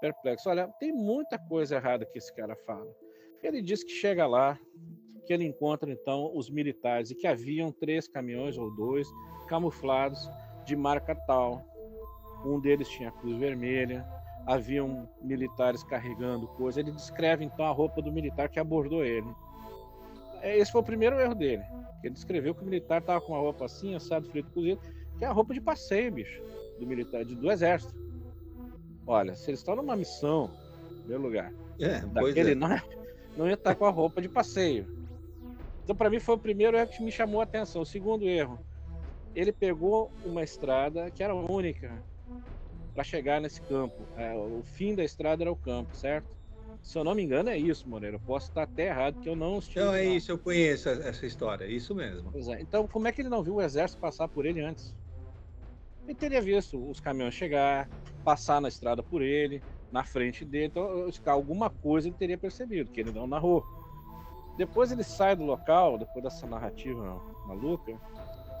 perplexo. 0.00 0.48
Olha, 0.48 0.68
tem 0.78 0.92
muita 0.92 1.38
coisa 1.38 1.76
errada 1.76 2.06
que 2.06 2.18
esse 2.18 2.34
cara 2.34 2.56
fala. 2.66 2.86
Ele 3.42 3.62
diz 3.62 3.84
que 3.84 3.90
chega 3.90 4.26
lá, 4.26 4.58
que 5.26 5.32
ele 5.32 5.44
encontra 5.44 5.90
então 5.90 6.30
os 6.34 6.48
militares 6.48 7.10
e 7.10 7.14
que 7.14 7.26
haviam 7.26 7.72
três 7.72 8.08
caminhões 8.08 8.56
ou 8.56 8.74
dois 8.74 9.08
camuflados 9.48 10.28
de 10.64 10.76
marca 10.76 11.14
tal. 11.26 11.62
Um 12.44 12.60
deles 12.60 12.88
tinha 12.88 13.10
cruz 13.10 13.36
vermelha, 13.38 14.06
haviam 14.46 15.08
militares 15.20 15.82
carregando 15.82 16.46
coisa. 16.48 16.80
Ele 16.80 16.92
descreve 16.92 17.44
então 17.44 17.66
a 17.66 17.72
roupa 17.72 18.00
do 18.00 18.12
militar 18.12 18.48
que 18.48 18.60
abordou 18.60 19.04
ele. 19.04 19.28
É, 20.40 20.56
esse 20.56 20.70
foi 20.70 20.80
o 20.80 20.84
primeiro 20.84 21.18
erro 21.18 21.34
dele. 21.34 21.62
Ele 22.02 22.14
descreveu 22.14 22.54
que 22.54 22.62
o 22.62 22.64
militar 22.64 23.00
estava 23.00 23.20
com 23.20 23.32
uma 23.32 23.40
roupa 23.40 23.64
assim, 23.64 23.94
assado, 23.94 24.28
frito, 24.28 24.50
cozido, 24.52 24.80
que 25.18 25.24
é 25.24 25.28
a 25.28 25.32
roupa 25.32 25.52
de 25.52 25.60
passeio, 25.60 26.12
bicho, 26.12 26.40
do 26.78 26.86
militar, 26.86 27.24
do 27.24 27.50
exército. 27.50 27.94
Olha, 29.06 29.34
se 29.34 29.50
eles 29.50 29.60
estão 29.60 29.76
numa 29.76 29.94
missão, 29.94 30.50
meu 31.06 31.18
lugar, 31.18 31.52
é, 31.78 32.00
daquele, 32.00 32.52
é. 32.52 32.54
não, 32.54 32.68
não 33.36 33.46
ia 33.46 33.54
estar 33.54 33.74
com 33.74 33.84
a 33.84 33.90
roupa 33.90 34.20
de 34.20 34.28
passeio. 34.28 34.86
Então, 35.84 35.94
para 35.94 36.10
mim, 36.10 36.18
foi 36.18 36.34
o 36.34 36.38
primeiro 36.38 36.76
erro 36.76 36.90
que 36.90 37.04
me 37.04 37.12
chamou 37.12 37.40
a 37.40 37.44
atenção. 37.44 37.82
O 37.82 37.86
segundo 37.86 38.24
erro, 38.24 38.58
ele 39.34 39.52
pegou 39.52 40.10
uma 40.24 40.42
estrada 40.42 41.08
que 41.12 41.22
era 41.22 41.34
única 41.34 42.02
para 42.92 43.04
chegar 43.04 43.40
nesse 43.40 43.62
campo. 43.62 43.94
É, 44.16 44.34
o 44.34 44.62
fim 44.64 44.96
da 44.96 45.04
estrada 45.04 45.44
era 45.44 45.52
o 45.52 45.56
campo, 45.56 45.94
certo? 45.94 46.26
Se 46.82 46.98
eu 46.98 47.04
não 47.04 47.14
me 47.14 47.22
engano, 47.22 47.50
é 47.50 47.58
isso, 47.58 47.88
Moreira. 47.88 48.16
Eu 48.16 48.20
posso 48.20 48.48
estar 48.48 48.62
até 48.62 48.86
errado, 48.86 49.20
que 49.20 49.28
eu 49.28 49.36
não 49.36 49.58
estive. 49.58 49.84
Não, 49.84 49.94
é 49.94 50.04
lá. 50.04 50.14
isso, 50.14 50.32
eu 50.32 50.38
conheço 50.38 50.88
essa 50.88 51.26
história, 51.26 51.64
é 51.64 51.70
isso 51.70 51.94
mesmo. 51.94 52.32
É. 52.52 52.60
Então, 52.60 52.88
como 52.88 53.06
é 53.06 53.12
que 53.12 53.20
ele 53.20 53.28
não 53.28 53.42
viu 53.42 53.56
o 53.56 53.62
exército 53.62 54.00
passar 54.00 54.28
por 54.28 54.46
ele 54.46 54.60
antes? 54.60 54.94
Ele 56.06 56.14
teria 56.14 56.40
visto 56.40 56.88
os 56.88 57.00
caminhões 57.00 57.34
chegar, 57.34 57.90
passar 58.24 58.60
na 58.60 58.68
estrada 58.68 59.02
por 59.02 59.22
ele, 59.22 59.60
na 59.90 60.04
frente 60.04 60.44
dele. 60.44 60.66
Então, 60.66 61.08
alguma 61.26 61.68
coisa 61.68 62.06
ele 62.06 62.16
teria 62.16 62.38
percebido, 62.38 62.90
que 62.92 63.00
ele 63.00 63.10
não 63.10 63.26
narrou. 63.26 63.64
Depois 64.56 64.92
ele 64.92 65.02
sai 65.02 65.34
do 65.34 65.44
local, 65.44 65.98
depois 65.98 66.22
dessa 66.22 66.46
narrativa 66.46 67.20
maluca, 67.46 67.92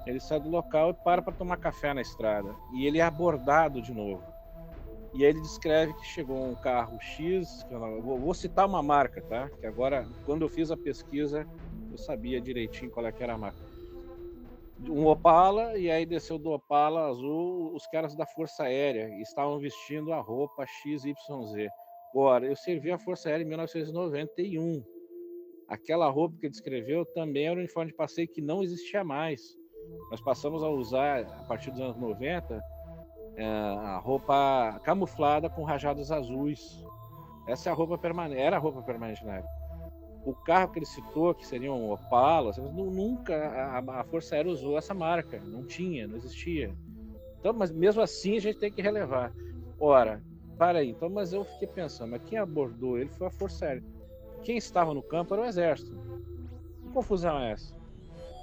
ele 0.06 0.18
sai 0.18 0.40
do 0.40 0.48
local 0.48 0.90
e 0.90 0.94
para 1.04 1.22
para 1.22 1.32
tomar 1.32 1.56
café 1.56 1.94
na 1.94 2.00
estrada. 2.00 2.54
E 2.74 2.84
ele 2.84 2.98
é 2.98 3.02
abordado 3.02 3.80
de 3.80 3.92
novo. 3.92 4.22
E 5.14 5.24
aí 5.24 5.30
ele 5.30 5.40
descreve 5.40 5.94
que 5.94 6.04
chegou 6.04 6.50
um 6.50 6.54
carro 6.56 7.00
X, 7.00 7.62
que 7.62 7.74
eu 7.74 8.02
vou, 8.02 8.18
vou 8.18 8.34
citar 8.34 8.66
uma 8.66 8.82
marca, 8.82 9.22
tá? 9.22 9.48
Que 9.60 9.66
agora, 9.66 10.06
quando 10.24 10.42
eu 10.42 10.48
fiz 10.48 10.70
a 10.70 10.76
pesquisa, 10.76 11.46
eu 11.90 11.96
sabia 11.96 12.40
direitinho 12.40 12.90
qual 12.90 13.06
é 13.06 13.12
que 13.12 13.22
era 13.22 13.34
a 13.34 13.38
marca 13.38 13.65
um 14.80 15.06
Opala, 15.06 15.78
e 15.78 15.90
aí 15.90 16.04
desceu 16.04 16.38
do 16.38 16.50
Opala 16.50 17.06
azul 17.08 17.74
os 17.74 17.86
caras 17.86 18.14
da 18.14 18.26
Força 18.26 18.64
Aérea, 18.64 19.08
estavam 19.20 19.58
vestindo 19.58 20.12
a 20.12 20.20
roupa 20.20 20.64
XYZ. 20.66 21.14
Ora, 22.14 22.46
eu 22.46 22.56
servi 22.56 22.90
a 22.90 22.98
Força 22.98 23.28
Aérea 23.28 23.44
em 23.44 23.48
1991. 23.48 24.82
Aquela 25.68 26.08
roupa 26.08 26.36
que 26.40 26.48
descreveu 26.48 27.04
também 27.06 27.46
era 27.46 27.56
um 27.56 27.58
uniforme 27.58 27.90
de 27.90 27.96
passeio 27.96 28.28
que 28.28 28.40
não 28.40 28.62
existia 28.62 29.02
mais. 29.02 29.56
Nós 30.10 30.20
passamos 30.20 30.62
a 30.62 30.68
usar, 30.68 31.24
a 31.24 31.44
partir 31.44 31.70
dos 31.70 31.80
anos 31.80 31.96
90, 31.96 32.60
é, 33.36 33.44
a 33.44 33.98
roupa 33.98 34.80
camuflada 34.84 35.50
com 35.50 35.64
rajados 35.64 36.12
azuis. 36.12 36.84
Essa 37.48 37.68
é 37.68 37.72
a 37.72 37.74
roupa 37.74 37.98
permanente, 37.98 38.40
era 38.40 38.56
a 38.56 38.60
roupa 38.60 38.82
permanente 38.82 39.24
na 39.24 39.36
época 39.36 39.65
o 40.26 40.34
carro 40.34 40.72
que 40.72 40.80
ele 40.80 40.86
citou, 40.86 41.32
que 41.32 41.46
seria 41.46 41.72
um 41.72 41.92
Opala, 41.92 42.52
nunca 42.58 43.34
a, 43.34 44.00
a, 44.00 44.04
Força 44.04 44.34
Aérea 44.34 44.50
usou 44.50 44.76
essa 44.76 44.92
marca, 44.92 45.40
não 45.46 45.64
tinha, 45.64 46.08
não 46.08 46.16
existia. 46.16 46.74
Então, 47.38 47.52
mas 47.52 47.70
mesmo 47.70 48.02
assim 48.02 48.36
a 48.36 48.40
gente 48.40 48.58
tem 48.58 48.72
que 48.72 48.82
relevar. 48.82 49.32
Ora, 49.78 50.20
para 50.58 50.80
aí, 50.80 50.90
então, 50.90 51.08
mas 51.08 51.32
eu 51.32 51.44
fiquei 51.44 51.68
pensando, 51.68 52.10
mas 52.10 52.22
quem 52.24 52.38
abordou 52.38 52.98
ele 52.98 53.08
foi 53.10 53.28
a 53.28 53.30
Força 53.30 53.66
Aérea. 53.66 53.84
Quem 54.42 54.56
estava 54.56 54.92
no 54.92 55.02
campo 55.02 55.32
era 55.32 55.44
o 55.44 55.46
Exército. 55.46 55.96
Que 56.82 56.88
confusão 56.88 57.38
é 57.38 57.52
essa? 57.52 57.72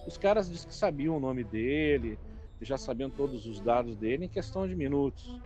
Os 0.07 0.17
caras 0.17 0.49
disseram 0.49 0.69
que 0.69 0.75
sabiam 0.75 1.17
o 1.17 1.19
nome 1.19 1.43
dele, 1.43 2.17
já 2.61 2.77
sabiam 2.77 3.09
todos 3.09 3.45
os 3.45 3.59
dados 3.59 3.97
dele 3.97 4.25
em 4.25 4.29
questão 4.29 4.65
de 4.65 4.73
minutos. 4.73 5.37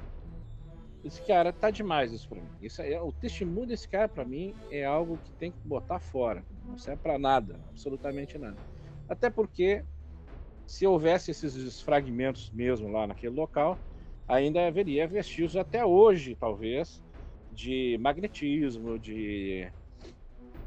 Esse 1.03 1.21
cara 1.25 1.53
tá 1.53 1.71
demais 1.71 2.12
isso 2.12 2.27
para 2.27 2.41
mim. 2.41 2.51
Isso 2.60 2.81
é, 2.81 3.01
o 3.01 3.13
testemunho 3.13 3.67
desse 3.67 3.88
cara 3.88 4.10
para 4.10 4.25
mim 4.25 4.55
é 4.69 4.83
algo 4.83 5.19
que 5.19 5.31
tem 5.33 5.51
que 5.51 5.60
botar 5.63 5.99
fora. 5.99 6.45
Não 6.63 6.77
serve 6.77 7.01
para 7.01 7.17
nada, 7.19 7.63
absolutamente 7.67 8.38
nada. 8.38 8.60
Até 9.07 9.29
porque 9.29 9.86
se 10.65 10.86
houvesse 10.88 11.31
esses 11.31 11.81
fragmentos 11.81 12.51
mesmo 12.51 12.89
lá 12.89 13.07
naquele 13.07 13.36
local, 13.36 13.81
ainda 14.27 14.67
haveria 14.67 15.07
vestígios 15.07 15.55
até 15.55 15.86
hoje, 15.86 16.36
talvez, 16.36 17.01
de 17.51 17.97
magnetismo, 17.99 18.99
de, 18.99 19.71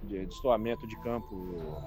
de 0.03 0.27
destoamento 0.27 0.87
de 0.87 0.97
campo 0.97 1.83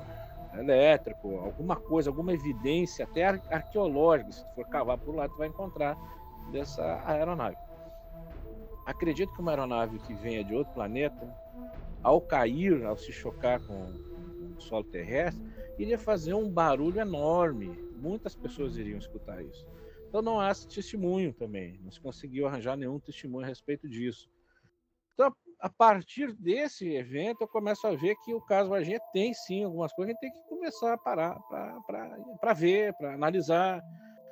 elétrico, 0.53 1.39
alguma 1.39 1.75
coisa, 1.77 2.09
alguma 2.09 2.33
evidência, 2.33 3.05
até 3.05 3.25
arqueológica, 3.49 4.31
se 4.31 4.45
for 4.53 4.67
cavar 4.67 4.99
por 4.99 5.15
lá, 5.15 5.27
tu 5.29 5.37
vai 5.37 5.47
encontrar 5.49 5.97
dessa 6.45 7.01
aeronave. 7.05 7.57
Acredito 8.85 9.33
que 9.33 9.41
uma 9.41 9.51
aeronave 9.51 9.99
que 9.99 10.13
venha 10.13 10.43
de 10.43 10.53
outro 10.53 10.73
planeta, 10.73 11.33
ao 12.01 12.19
cair, 12.19 12.83
ao 12.85 12.97
se 12.97 13.11
chocar 13.11 13.65
com 13.65 13.85
o 14.57 14.61
solo 14.61 14.83
terrestre, 14.83 15.43
iria 15.77 15.97
fazer 15.97 16.33
um 16.33 16.49
barulho 16.49 16.99
enorme. 16.99 17.69
Muitas 17.95 18.35
pessoas 18.35 18.77
iriam 18.77 18.99
escutar 18.99 19.41
isso. 19.41 19.65
Então 20.09 20.21
não 20.21 20.39
há 20.39 20.53
testemunho 20.53 21.33
também. 21.33 21.79
Não 21.81 21.91
se 21.91 21.99
conseguiu 21.99 22.45
arranjar 22.45 22.77
nenhum 22.77 22.99
testemunho 22.99 23.45
a 23.45 23.47
respeito 23.47 23.89
disso. 23.89 24.29
Então, 25.13 25.33
a 25.59 25.69
partir 25.69 26.33
desse 26.33 26.87
evento, 26.93 27.41
eu 27.41 27.47
começo 27.47 27.87
a 27.87 27.95
ver 27.95 28.15
que 28.23 28.33
o 28.33 28.41
caso 28.41 28.69
Varginha 28.69 28.99
tem 29.13 29.33
sim 29.33 29.63
algumas 29.63 29.93
coisas 29.93 30.09
a 30.09 30.13
gente 30.13 30.19
tem 30.19 30.31
que 30.31 30.49
começar 30.49 30.93
a 30.93 30.97
parar 30.97 31.39
para 32.39 32.53
ver, 32.53 32.93
para 32.95 33.13
analisar. 33.13 33.81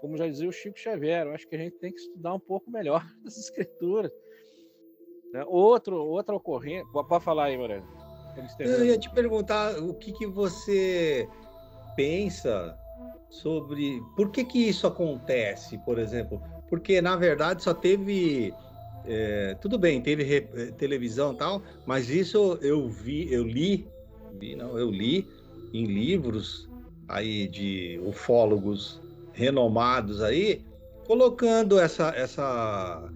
Como 0.01 0.17
já 0.17 0.27
dizia 0.27 0.49
o 0.49 0.51
Chico 0.51 0.77
Xavier, 0.77 1.27
eu 1.27 1.33
acho 1.33 1.47
que 1.47 1.55
a 1.55 1.59
gente 1.59 1.77
tem 1.77 1.93
que 1.93 1.99
estudar 1.99 2.33
um 2.33 2.39
pouco 2.39 2.69
melhor 2.69 3.05
as 3.25 3.37
escrituras. 3.37 4.11
Né? 5.33 5.43
Outro, 5.47 5.95
outra 5.95 6.35
ocorrência. 6.35 6.85
Pode 6.91 7.23
falar 7.23 7.45
aí, 7.45 7.57
Moreno. 7.57 7.85
Eu 8.59 8.85
ia 8.85 8.97
te 8.97 9.09
perguntar 9.09 9.77
o 9.79 9.93
que, 9.93 10.11
que 10.13 10.25
você 10.25 11.27
pensa 11.95 12.77
sobre 13.29 14.01
por 14.15 14.29
que, 14.29 14.43
que 14.43 14.59
isso 14.59 14.87
acontece, 14.87 15.77
por 15.79 15.99
exemplo. 15.99 16.41
Porque, 16.69 17.01
na 17.01 17.15
verdade, 17.15 17.63
só 17.63 17.73
teve. 17.73 18.53
É, 19.03 19.55
tudo 19.59 19.79
bem, 19.79 19.99
teve 19.99 20.23
re, 20.23 20.47
eh, 20.53 20.71
televisão 20.77 21.33
e 21.33 21.35
tal, 21.35 21.63
mas 21.87 22.07
isso 22.07 22.59
eu 22.61 22.87
vi, 22.87 23.33
eu 23.33 23.43
li, 23.43 23.87
vi, 24.33 24.55
não, 24.55 24.77
eu 24.77 24.91
li 24.91 25.27
em 25.73 25.85
livros 25.85 26.69
aí 27.07 27.47
de 27.47 27.99
ufólogos 28.05 29.01
renomados 29.33 30.21
aí, 30.21 30.63
colocando 31.07 31.79
essa, 31.79 32.09
essa 32.15 33.11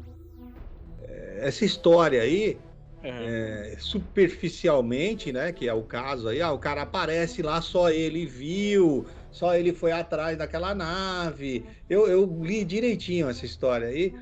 essa 1.39 1.65
história 1.65 2.21
aí, 2.21 2.57
é, 3.03 3.75
superficialmente, 3.79 5.31
né? 5.31 5.51
Que 5.51 5.67
é 5.67 5.73
o 5.73 5.83
caso 5.83 6.27
aí, 6.27 6.41
ah, 6.41 6.51
o 6.51 6.59
cara 6.59 6.81
aparece 6.81 7.41
lá, 7.41 7.61
só 7.61 7.89
ele 7.89 8.25
viu, 8.25 9.05
só 9.31 9.55
ele 9.55 9.73
foi 9.73 9.91
atrás 9.91 10.37
daquela 10.37 10.73
nave. 10.73 11.65
Eu, 11.89 12.07
eu 12.07 12.25
li 12.41 12.63
direitinho 12.63 13.29
essa 13.29 13.45
história 13.45 13.87
aí. 13.87 14.15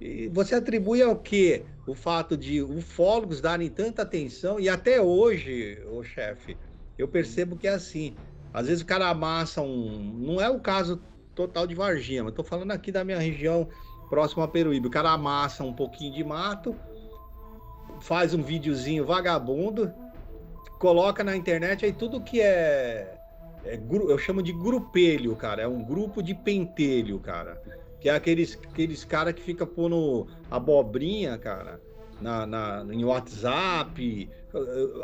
E 0.00 0.28
você 0.28 0.56
atribui 0.56 1.00
ao 1.00 1.16
que 1.16 1.62
o 1.86 1.94
fato 1.94 2.36
de 2.36 2.60
ufólogos 2.62 3.40
darem 3.40 3.68
tanta 3.70 4.02
atenção 4.02 4.58
e 4.58 4.68
até 4.68 5.00
hoje, 5.00 5.78
o 5.90 6.02
chefe, 6.02 6.56
eu 6.98 7.06
percebo 7.06 7.56
que 7.56 7.66
é 7.66 7.74
assim. 7.74 8.16
Às 8.52 8.66
vezes 8.66 8.82
o 8.82 8.86
cara 8.86 9.08
amassa 9.08 9.62
um. 9.62 10.12
Não 10.14 10.40
é 10.40 10.48
o 10.48 10.60
caso 10.60 11.00
total 11.34 11.66
de 11.66 11.74
Varginha, 11.74 12.22
mas 12.22 12.32
estou 12.32 12.44
falando 12.44 12.70
aqui 12.70 12.92
da 12.92 13.04
minha 13.04 13.18
região 13.18 13.68
próximo 14.14 14.44
a 14.44 14.48
Peruíbe. 14.48 14.86
O 14.86 14.90
cara 14.90 15.10
amassa 15.10 15.64
um 15.64 15.72
pouquinho 15.72 16.12
de 16.12 16.22
mato, 16.22 16.76
faz 18.00 18.32
um 18.32 18.44
videozinho 18.44 19.04
vagabundo, 19.04 19.92
coloca 20.78 21.24
na 21.24 21.36
internet 21.36 21.84
aí 21.84 21.92
tudo 21.92 22.20
que 22.20 22.40
é, 22.40 23.18
é 23.64 23.80
eu 23.90 24.16
chamo 24.16 24.40
de 24.40 24.52
grupelho, 24.52 25.34
cara. 25.34 25.62
É 25.62 25.66
um 25.66 25.82
grupo 25.82 26.22
de 26.22 26.32
pentelho, 26.32 27.18
cara. 27.18 27.60
Que 28.00 28.08
é 28.08 28.14
aqueles, 28.14 28.56
aqueles 28.70 29.04
cara 29.04 29.32
que 29.32 29.42
fica 29.42 29.66
pondo 29.66 30.28
abobrinha, 30.48 31.36
cara, 31.36 31.80
na, 32.20 32.46
na, 32.46 32.86
em 32.92 33.04
WhatsApp. 33.04 34.30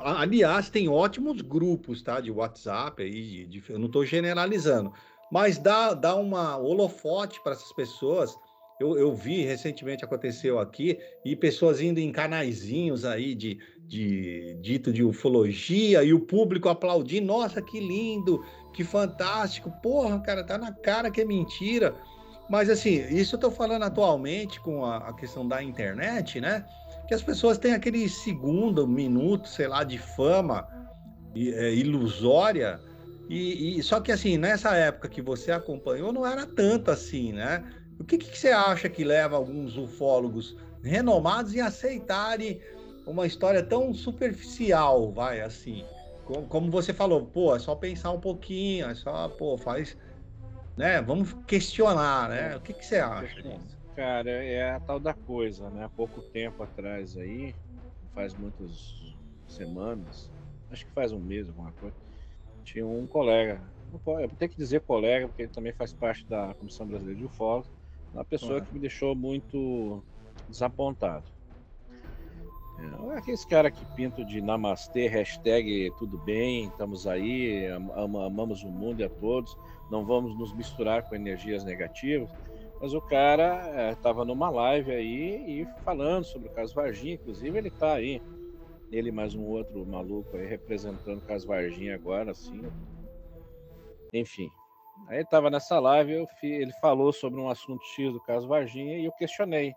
Aliás, 0.05 0.71
tem 0.71 0.89
ótimos 0.89 1.41
grupos, 1.41 2.01
tá? 2.01 2.21
De 2.21 2.31
WhatsApp 2.31 3.03
aí, 3.03 3.45
de, 3.47 3.61
eu 3.69 3.79
não 3.79 3.87
estou 3.87 4.07
generalizando. 4.07 4.93
Mas 5.33 5.59
dá, 5.59 5.95
dá 5.95 6.15
uma 6.15 6.57
holofote 6.57 7.43
para 7.43 7.53
essas 7.53 7.73
pessoas 7.73 8.39
eu, 8.81 8.97
eu 8.97 9.15
vi 9.15 9.45
recentemente 9.45 10.03
aconteceu 10.03 10.59
aqui 10.59 10.99
e 11.23 11.37
pessoas 11.37 11.83
indo 11.83 12.01
em 12.01 12.11
canaizinhos 12.11 13.05
aí 13.05 13.35
de, 13.35 13.59
de 13.87 14.57
dito 14.63 14.91
de 14.91 15.05
ufologia 15.05 16.03
e 16.03 16.15
o 16.15 16.21
público 16.21 16.71
aplaudindo, 16.71 17.27
nossa, 17.27 17.61
que 17.61 17.79
lindo, 17.79 18.43
que 18.73 18.83
fantástico, 18.83 19.71
porra, 19.83 20.19
cara, 20.21 20.43
tá 20.43 20.57
na 20.57 20.73
cara 20.73 21.11
que 21.11 21.21
é 21.21 21.25
mentira. 21.27 21.95
Mas 22.49 22.71
assim, 22.71 23.07
isso 23.15 23.37
eu 23.37 23.41
tô 23.41 23.51
falando 23.51 23.83
atualmente 23.83 24.59
com 24.61 24.85
a, 24.85 24.97
a 24.97 25.13
questão 25.13 25.47
da 25.47 25.63
internet, 25.63 26.41
né? 26.41 26.65
Que 27.07 27.13
as 27.13 27.23
pessoas 27.23 27.59
têm 27.59 27.75
aquele 27.75 28.09
segundo, 28.09 28.89
minuto, 28.89 29.47
sei 29.47 29.69
lá, 29.69 29.85
de 29.85 29.99
fama 29.99 30.67
é, 31.37 31.75
ilusória. 31.75 32.81
E, 33.29 33.79
e, 33.79 33.83
só 33.83 34.01
que 34.01 34.11
assim, 34.11 34.39
nessa 34.39 34.75
época 34.75 35.09
que 35.09 35.23
você 35.23 35.53
acompanhou, 35.53 36.13
não 36.13 36.27
era 36.27 36.47
tanto 36.47 36.91
assim, 36.91 37.33
né? 37.33 37.63
O 38.01 38.05
que, 38.05 38.17
que 38.17 38.37
você 38.37 38.49
acha 38.49 38.89
que 38.89 39.05
leva 39.05 39.37
alguns 39.37 39.77
ufólogos 39.77 40.57
renomados 40.83 41.55
a 41.59 41.67
aceitarem 41.67 42.59
uma 43.07 43.27
história 43.27 43.63
tão 43.63 43.93
superficial, 43.93 45.13
vai, 45.13 45.43
assim? 45.43 45.85
Como, 46.25 46.49
como 46.49 46.71
você 46.71 46.95
falou, 46.95 47.27
pô, 47.27 47.55
é 47.55 47.59
só 47.59 47.75
pensar 47.75 48.11
um 48.13 48.21
pouquinho, 48.21 48.89
é 48.89 48.95
só, 48.95 49.29
pô, 49.29 49.59
faz. 49.59 49.99
Né? 50.77 51.03
Vamos 51.03 51.35
questionar, 51.47 52.31
né? 52.31 52.57
O 52.57 52.61
que, 52.63 52.73
que 52.73 52.87
você 52.87 52.97
acha 52.97 53.43
disso? 53.43 53.79
Cara, 53.95 54.31
é 54.31 54.71
a 54.71 54.81
tal 54.81 54.99
da 54.99 55.13
coisa, 55.13 55.69
né? 55.69 55.85
Há 55.85 55.89
pouco 55.91 56.23
tempo 56.23 56.63
atrás 56.63 57.19
aí, 57.19 57.55
faz 58.15 58.35
muitas 58.35 58.95
semanas, 59.47 60.31
acho 60.71 60.87
que 60.87 60.93
faz 60.93 61.13
um 61.13 61.21
mês, 61.21 61.49
alguma 61.49 61.73
coisa, 61.73 61.97
tinha 62.65 62.87
um 62.87 63.07
colega, 63.07 63.61
eu 64.07 64.29
tenho 64.39 64.51
que 64.51 64.57
dizer 64.57 64.81
colega, 64.81 65.29
porque 65.29 65.43
ele 65.43 65.53
também 65.53 65.73
faz 65.75 65.93
parte 65.93 66.27
da 66.29 66.55
Comissão 66.55 66.87
Brasileira 66.87 67.19
de 67.19 67.27
Ufólogos, 67.27 67.80
uma 68.13 68.25
pessoa 68.25 68.59
uhum. 68.59 68.65
que 68.65 68.75
me 68.75 68.81
deixou 68.81 69.15
muito 69.15 70.03
desapontado. 70.49 71.25
É, 72.79 73.19
aqueles 73.19 73.45
caras 73.45 73.73
que 73.73 73.85
pintam 73.95 74.25
de 74.25 74.41
namastê, 74.41 75.07
hashtag 75.07 75.93
tudo 75.99 76.19
bem, 76.19 76.67
estamos 76.67 77.07
aí, 77.07 77.67
am 77.67 78.17
amamos 78.25 78.63
o 78.63 78.69
mundo 78.69 79.01
e 79.01 79.05
a 79.05 79.09
todos, 79.09 79.57
não 79.91 80.05
vamos 80.05 80.37
nos 80.39 80.53
misturar 80.55 81.09
com 81.09 81.15
energias 81.15 81.63
negativas. 81.65 82.31
Mas 82.81 82.95
o 82.95 83.01
cara 83.01 83.93
estava 83.93 84.23
é, 84.23 84.25
numa 84.25 84.49
live 84.49 84.91
aí 84.91 85.61
e 85.61 85.69
falando 85.85 86.25
sobre 86.25 86.49
o 86.49 86.53
caso 86.53 86.75
Varginha, 86.75 87.15
inclusive 87.15 87.59
ele 87.59 87.69
está 87.69 87.93
aí, 87.93 88.23
ele 88.91 89.13
mais 89.13 89.35
um 89.35 89.45
outro 89.45 89.85
maluco 89.85 90.37
aí 90.37 90.47
representando 90.47 91.19
o 91.19 91.27
caso 91.27 91.47
Varginha 91.47 91.95
agora, 91.95 92.31
assim. 92.31 92.63
Enfim, 94.13 94.51
Aí 95.09 95.23
estava 95.23 95.51
nessa 95.51 95.79
live, 95.81 96.13
eu 96.13 96.29
ele 96.43 96.73
falou 96.81 97.13
sobre 97.13 97.41
um 97.41 97.49
assunto 97.49 97.85
X 97.85 98.13
do 98.13 98.21
caso 98.21 98.47
Varginha 98.47 98.99
e 98.99 99.05
eu 99.05 99.13
questionei. 99.13 99.75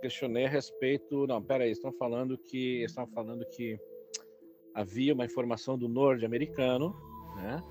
Questionei 0.00 0.44
a 0.46 0.48
respeito. 0.48 1.26
Não, 1.26 1.42
peraí, 1.42 1.70
estão 1.70 1.92
falando 1.92 2.36
que. 2.36 2.82
Estão 2.82 3.06
falando 3.06 3.44
que 3.46 3.78
havia 4.74 5.14
uma 5.14 5.24
informação 5.24 5.78
do 5.78 5.88
norte-americano, 5.88 6.94
né? 7.36 7.62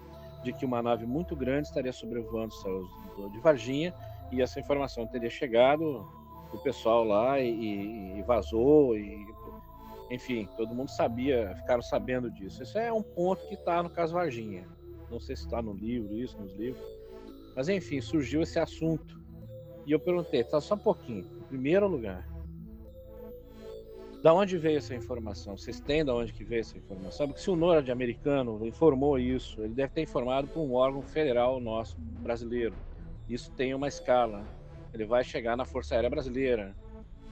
De 0.44 0.54
que 0.54 0.66
uma 0.66 0.82
nave 0.82 1.06
muito 1.06 1.36
grande 1.36 1.68
estaria 1.68 1.94
sobrevoando 1.94 2.48
os 2.48 2.62
céus 2.62 2.88
de 3.32 3.40
Varginha 3.40 3.94
e 4.32 4.42
essa 4.42 4.60
informação 4.60 5.06
teria 5.06 5.30
chegado 5.30 6.06
o 6.52 6.58
pessoal 6.60 7.04
lá 7.04 7.40
e, 7.40 8.18
e 8.18 8.22
vazou 8.24 8.98
e 8.98 9.26
enfim, 10.10 10.48
todo 10.58 10.76
mundo 10.76 10.90
sabia, 10.90 11.56
ficaram 11.56 11.82
sabendo 11.82 12.30
disso. 12.30 12.62
Isso 12.62 12.78
é 12.78 12.94
um 12.94 13.02
ponto 13.02 13.48
que 13.48 13.56
está 13.56 13.82
no 13.82 13.90
caso 13.90 14.14
Varginha. 14.14 14.68
Não 15.14 15.20
sei 15.20 15.36
se 15.36 15.44
está 15.46 15.62
no 15.62 15.74
livro, 15.74 16.18
isso, 16.18 16.38
nos 16.40 16.52
livros. 16.56 16.84
Mas 17.56 17.70
enfim, 17.70 18.02
surgiu 18.02 18.42
esse 18.42 18.60
assunto. 18.60 19.22
E 19.86 19.92
eu 19.92 20.00
perguntei, 20.00 20.44
tá 20.44 20.60
só 20.60 20.76
um 20.76 20.80
pouquinho. 20.80 21.24
Primeiro 21.48 21.88
lugar, 21.88 22.28
da 24.24 24.34
onde 24.34 24.58
veio 24.58 24.78
essa 24.78 24.96
informação? 24.96 25.58
Vocês 25.58 25.80
têm 25.82 26.04
da 26.04 26.16
onde 26.16 26.32
que 26.32 26.44
veio 26.44 26.62
essa 26.62 26.78
informação? 26.78 27.28
Porque 27.28 27.42
se 27.42 27.52
o 27.52 27.56
norte-americano 27.56 28.66
informou 28.66 29.20
isso, 29.20 29.62
ele 29.62 29.74
deve 29.74 29.92
ter 29.92 30.02
informado 30.02 30.48
para 30.48 30.62
um 30.62 30.74
órgão 30.74 31.02
federal 31.02 31.60
nosso, 31.60 31.96
brasileiro. 32.00 32.74
Isso 33.30 33.52
tem 33.52 33.74
uma 33.74 33.88
escala. 33.88 34.48
Ele 34.94 35.06
vai 35.06 35.24
chegar 35.24 35.58
na 35.58 35.66
Força 35.66 35.94
Aérea 35.94 36.10
Brasileira. 36.10 36.74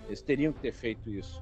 Eles 0.06 0.22
teriam 0.22 0.52
que 0.52 0.60
ter 0.60 0.74
feito 0.74 1.10
isso. 1.10 1.42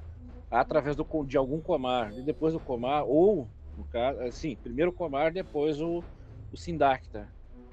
Através 0.50 0.94
do, 0.94 1.04
de 1.26 1.36
algum 1.36 1.60
comar. 1.60 2.16
E 2.16 2.22
depois 2.22 2.54
do 2.54 2.60
comar, 2.60 3.04
ou, 3.04 3.48
no 3.76 3.84
caso, 3.84 4.20
assim, 4.20 4.54
primeiro 4.54 4.92
o 4.92 4.94
comar, 4.94 5.32
depois 5.32 5.80
o, 5.80 6.02
o 6.52 6.56
Sindacta. 6.56 7.28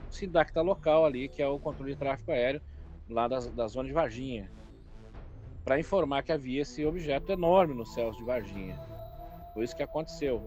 O 0.10 0.13
Sindacta 0.13 0.62
local 0.62 1.06
ali, 1.06 1.28
que 1.28 1.42
é 1.42 1.48
o 1.48 1.60
controle 1.60 1.94
de 1.94 2.00
tráfego 2.00 2.32
aéreo 2.32 2.62
lá 3.10 3.28
da, 3.28 3.40
da 3.40 3.68
zona 3.68 3.88
de 3.88 3.94
Varginha, 3.94 4.50
para 5.63 5.80
informar 5.80 6.24
que 6.24 6.32
havia 6.32 6.62
esse 6.62 6.86
objeto 6.86 7.32
enorme 7.32 7.74
nos 7.74 7.94
céus 7.94 8.16
de 8.16 8.24
Varginha. 8.24 8.80
Foi 9.54 9.63
isso 9.63 9.76
que 9.76 9.84
aconteceu. 9.84 10.42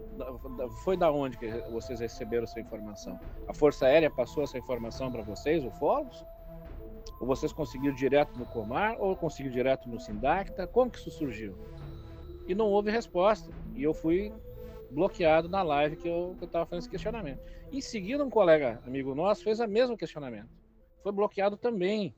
Foi 0.84 0.96
da 0.96 1.10
onde 1.10 1.36
que 1.36 1.48
vocês 1.72 1.98
receberam 1.98 2.44
essa 2.44 2.60
informação? 2.60 3.18
A 3.48 3.52
Força 3.52 3.86
Aérea 3.86 4.08
passou 4.08 4.44
essa 4.44 4.56
informação 4.56 5.10
para 5.10 5.22
vocês, 5.22 5.64
o 5.64 5.70
Folos? 5.72 6.24
Ou 7.20 7.26
vocês 7.26 7.52
conseguiram 7.52 7.94
direto 7.94 8.38
no 8.38 8.46
Comar? 8.46 8.96
Ou 9.00 9.16
conseguiram 9.16 9.52
direto 9.52 9.88
no 9.88 9.98
Sindacta? 9.98 10.66
Como 10.66 10.90
que 10.90 10.98
isso 10.98 11.10
surgiu? 11.10 11.56
E 12.46 12.54
não 12.54 12.66
houve 12.66 12.90
resposta. 12.90 13.50
E 13.74 13.82
eu 13.82 13.92
fui 13.92 14.32
bloqueado 14.90 15.48
na 15.48 15.62
live 15.62 15.96
que 15.96 16.08
eu, 16.08 16.36
estava 16.40 16.64
fazendo 16.64 16.82
esse 16.82 16.90
questionamento. 16.90 17.40
Em 17.72 17.80
seguida, 17.80 18.24
um 18.24 18.30
colega 18.30 18.82
amigo 18.84 19.14
nosso 19.14 19.44
fez 19.44 19.60
o 19.60 19.68
mesmo 19.68 19.96
questionamento. 19.96 20.48
Foi 21.02 21.12
bloqueado 21.12 21.56
também. 21.56 22.14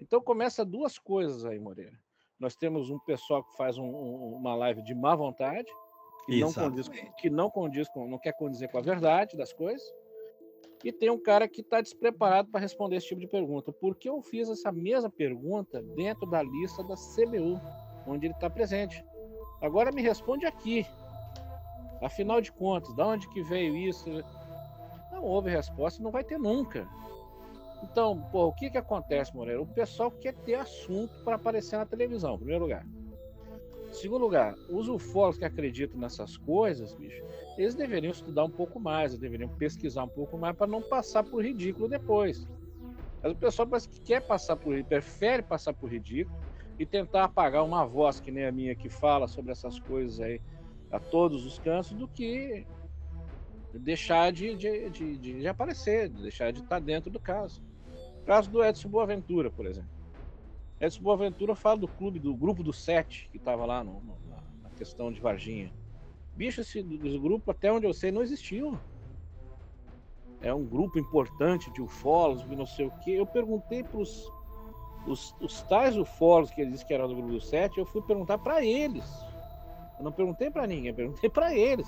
Então 0.00 0.20
começa 0.20 0.64
duas 0.64 0.98
coisas 0.98 1.44
aí, 1.46 1.58
Moreira. 1.58 1.98
Nós 2.38 2.56
temos 2.56 2.90
um 2.90 2.98
pessoal 2.98 3.42
que 3.42 3.56
faz 3.56 3.78
um, 3.78 3.84
um, 3.84 4.34
uma 4.34 4.54
live 4.54 4.82
de 4.82 4.94
má 4.94 5.14
vontade, 5.14 5.68
que 6.26 6.40
não, 6.40 6.52
condiz, 6.52 6.88
que 7.18 7.30
não 7.30 7.50
condiz 7.50 7.88
com, 7.88 8.06
não 8.06 8.18
quer 8.18 8.32
condizer 8.32 8.68
com 8.68 8.78
a 8.78 8.82
verdade 8.82 9.36
das 9.36 9.52
coisas. 9.52 9.82
E 10.84 10.92
tem 10.92 11.08
um 11.08 11.22
cara 11.22 11.48
que 11.48 11.60
está 11.60 11.80
despreparado 11.80 12.50
para 12.50 12.60
responder 12.60 12.96
esse 12.96 13.06
tipo 13.06 13.20
de 13.20 13.28
pergunta. 13.28 13.72
Por 13.72 13.96
que 13.96 14.08
eu 14.08 14.20
fiz 14.20 14.48
essa 14.50 14.72
mesma 14.72 15.08
pergunta 15.08 15.80
dentro 15.94 16.28
da 16.28 16.42
lista 16.42 16.82
da 16.82 16.96
CBU, 16.96 17.60
onde 18.06 18.26
ele 18.26 18.34
está 18.34 18.50
presente? 18.50 19.04
Agora 19.60 19.92
me 19.92 20.02
responde 20.02 20.44
aqui. 20.44 20.84
Afinal 22.02 22.40
de 22.40 22.50
contas, 22.50 22.92
da 22.96 23.06
onde 23.06 23.28
que 23.28 23.42
veio 23.44 23.76
isso? 23.76 24.10
Não 25.22 25.28
houve 25.28 25.50
resposta, 25.50 26.02
não 26.02 26.10
vai 26.10 26.24
ter 26.24 26.36
nunca. 26.36 26.84
Então, 27.84 28.20
pô, 28.32 28.46
o 28.46 28.52
que 28.52 28.68
que 28.68 28.76
acontece, 28.76 29.32
Moreira? 29.32 29.62
O 29.62 29.66
pessoal 29.66 30.10
quer 30.10 30.34
ter 30.34 30.54
assunto 30.54 31.12
para 31.24 31.36
aparecer 31.36 31.76
na 31.76 31.86
televisão, 31.86 32.34
em 32.34 32.38
primeiro 32.38 32.64
lugar. 32.64 32.84
Segundo 33.92 34.22
lugar, 34.22 34.56
os 34.68 34.88
ufólogos 34.88 35.38
que 35.38 35.44
acreditam 35.44 36.00
nessas 36.00 36.36
coisas, 36.38 36.92
bicho, 36.94 37.22
eles 37.56 37.76
deveriam 37.76 38.10
estudar 38.10 38.42
um 38.42 38.50
pouco 38.50 38.80
mais, 38.80 39.12
eles 39.12 39.20
deveriam 39.20 39.48
pesquisar 39.48 40.02
um 40.02 40.08
pouco 40.08 40.36
mais 40.36 40.56
para 40.56 40.66
não 40.66 40.82
passar 40.82 41.22
por 41.22 41.44
ridículo 41.44 41.88
depois. 41.88 42.44
Mas 43.22 43.32
o 43.32 43.36
pessoal 43.36 43.68
parece 43.68 43.88
que 43.88 44.00
quer 44.00 44.22
passar 44.22 44.56
por 44.56 44.82
prefere 44.84 45.42
passar 45.42 45.72
por 45.72 45.88
ridículo 45.88 46.36
e 46.80 46.84
tentar 46.84 47.24
apagar 47.24 47.64
uma 47.64 47.86
voz 47.86 48.18
que 48.18 48.32
nem 48.32 48.44
a 48.44 48.50
minha 48.50 48.74
que 48.74 48.88
fala 48.88 49.28
sobre 49.28 49.52
essas 49.52 49.78
coisas 49.78 50.18
aí 50.18 50.40
a 50.90 50.98
todos 50.98 51.46
os 51.46 51.60
cantos 51.60 51.92
do 51.92 52.08
que 52.08 52.66
deixar 53.78 54.32
de, 54.32 54.54
de, 54.54 54.90
de, 54.90 55.16
de 55.16 55.48
aparecer, 55.48 56.08
deixar 56.08 56.52
de 56.52 56.60
estar 56.60 56.80
dentro 56.80 57.10
do 57.10 57.18
caso. 57.18 57.62
O 58.22 58.24
caso 58.24 58.50
do 58.50 58.64
Edson 58.64 58.88
Boaventura, 58.88 59.50
por 59.50 59.66
exemplo. 59.66 59.90
Edson 60.80 61.02
Boaventura 61.02 61.54
fala 61.54 61.78
do 61.78 61.88
clube, 61.88 62.18
do 62.18 62.34
grupo 62.34 62.62
do 62.62 62.72
Sete, 62.72 63.28
que 63.30 63.36
estava 63.36 63.64
lá 63.64 63.82
no, 63.82 64.00
no, 64.00 64.16
na 64.62 64.70
questão 64.70 65.12
de 65.12 65.20
Varginha. 65.20 65.72
Bicho, 66.36 66.60
esse, 66.60 66.82
grupo, 66.82 67.50
até 67.50 67.72
onde 67.72 67.86
eu 67.86 67.92
sei, 67.92 68.10
não 68.10 68.22
existiu. 68.22 68.78
É 70.40 70.52
um 70.52 70.64
grupo 70.64 70.98
importante 70.98 71.70
de 71.72 71.80
ufólogos, 71.80 72.44
não 72.46 72.66
sei 72.66 72.86
o 72.86 72.90
quê. 73.02 73.12
Eu 73.12 73.26
perguntei 73.26 73.82
para 73.84 73.98
os, 73.98 74.28
os 75.06 75.62
tais 75.62 75.96
ufólogos 75.96 76.50
que 76.50 76.60
eles 76.60 76.82
que 76.82 76.92
eram 76.92 77.08
do 77.08 77.14
grupo 77.14 77.32
do 77.32 77.40
Sete, 77.40 77.78
eu 77.78 77.86
fui 77.86 78.02
perguntar 78.02 78.38
para 78.38 78.64
eles 78.64 79.04
eu 80.02 80.04
não 80.04 80.12
perguntei 80.12 80.50
para 80.50 80.66
ninguém, 80.66 80.92
perguntei 80.92 81.30
para 81.30 81.54
eles. 81.54 81.86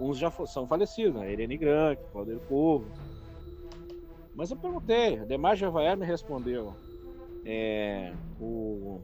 Uns 0.00 0.18
já 0.18 0.30
são 0.46 0.66
falecidos, 0.66 1.20
né? 1.20 1.32
Irene 1.32 1.56
Granque, 1.56 2.02
Claudio 2.10 2.40
Povo. 2.48 2.86
Mas 4.34 4.50
eu 4.50 4.56
perguntei, 4.56 5.18
Demar 5.24 5.56
Javaer 5.56 5.96
me 5.96 6.04
respondeu. 6.04 6.74
É, 7.44 8.12
o 8.40 9.00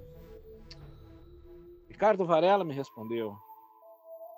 Ricardo 1.89 2.25
Varela 2.25 2.65
me 2.65 2.75
respondeu. 2.75 3.37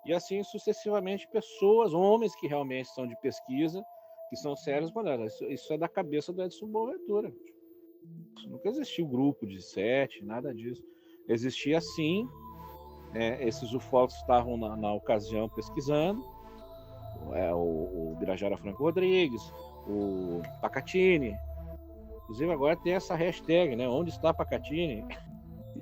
E 0.04 0.12
assim 0.12 0.42
sucessivamente, 0.42 1.28
pessoas, 1.28 1.94
homens 1.94 2.34
que 2.34 2.46
realmente 2.46 2.88
são 2.88 3.06
de 3.06 3.16
pesquisa, 3.20 3.82
que 4.28 4.36
são 4.36 4.54
sérios, 4.54 4.92
mandaram. 4.92 5.24
Isso, 5.24 5.44
isso 5.46 5.72
é 5.72 5.78
da 5.78 5.88
cabeça 5.88 6.32
do 6.32 6.42
Edson 6.42 6.66
Boaventura. 6.66 7.32
Nunca 8.46 8.68
existiu 8.68 9.06
grupo 9.06 9.46
de 9.46 9.62
sete, 9.62 10.24
nada 10.24 10.52
disso. 10.52 10.82
Existia 11.28 11.80
sim 11.80 12.28
né? 13.12 13.46
Esses 13.46 13.72
ufólogos 13.72 14.16
estavam 14.16 14.56
na, 14.56 14.76
na 14.76 14.92
ocasião 14.92 15.48
pesquisando, 15.48 16.24
é, 17.32 17.52
o, 17.52 18.12
o 18.12 18.16
Birajara 18.18 18.56
Franco 18.56 18.82
Rodrigues, 18.82 19.42
o 19.86 20.42
Pacatini. 20.60 21.34
Inclusive 22.22 22.52
agora 22.52 22.76
tem 22.76 22.94
essa 22.94 23.14
hashtag, 23.14 23.76
né? 23.76 23.88
Onde 23.88 24.10
está 24.10 24.32
Pacatini? 24.32 25.04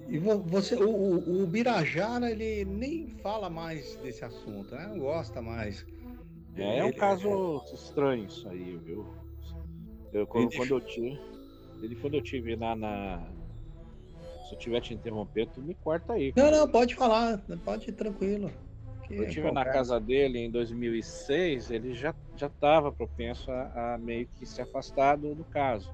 E 0.08 0.18
você, 0.18 0.74
o, 0.74 0.90
o, 0.90 1.42
o 1.42 1.46
Birajara, 1.46 2.30
ele 2.30 2.64
nem 2.64 3.08
fala 3.22 3.48
mais 3.48 3.96
desse 3.96 4.24
assunto, 4.24 4.74
né? 4.74 4.86
Não 4.88 4.98
gosta 4.98 5.40
mais. 5.40 5.86
É, 6.56 6.78
é 6.78 6.84
um 6.84 6.92
caso 6.92 7.62
é... 7.70 7.74
estranho 7.74 8.26
isso 8.26 8.48
aí, 8.48 8.76
viu? 8.84 9.06
Eu, 10.12 10.26
quando, 10.26 10.54
quando 10.56 10.70
eu 10.70 10.80
tive, 10.80 11.20
ele 11.82 11.94
quando 11.94 12.14
eu 12.14 12.22
tive 12.22 12.56
lá 12.56 12.74
na, 12.74 13.24
se 14.50 14.56
eu 14.56 14.58
tiver 14.58 14.80
te 14.80 14.92
interrompendo, 14.92 15.52
tu 15.54 15.62
me 15.62 15.74
corta 15.74 16.14
aí. 16.14 16.32
Cara. 16.32 16.50
Não, 16.50 16.58
não, 16.58 16.68
pode 16.68 16.96
falar, 16.96 17.40
pode 17.64 17.88
ir 17.88 17.92
tranquilo. 17.92 18.50
Eu 19.10 19.24
estive 19.24 19.48
é 19.48 19.52
na 19.52 19.64
casa 19.64 19.98
dele 19.98 20.38
em 20.38 20.50
2006, 20.50 21.70
ele 21.70 21.94
já 21.94 22.14
já 22.36 22.46
estava 22.46 22.90
propenso 22.90 23.50
a, 23.50 23.94
a, 23.94 23.98
meio 23.98 24.26
que 24.36 24.46
se 24.46 24.62
afastar 24.62 25.16
do, 25.16 25.34
do 25.34 25.44
caso. 25.44 25.92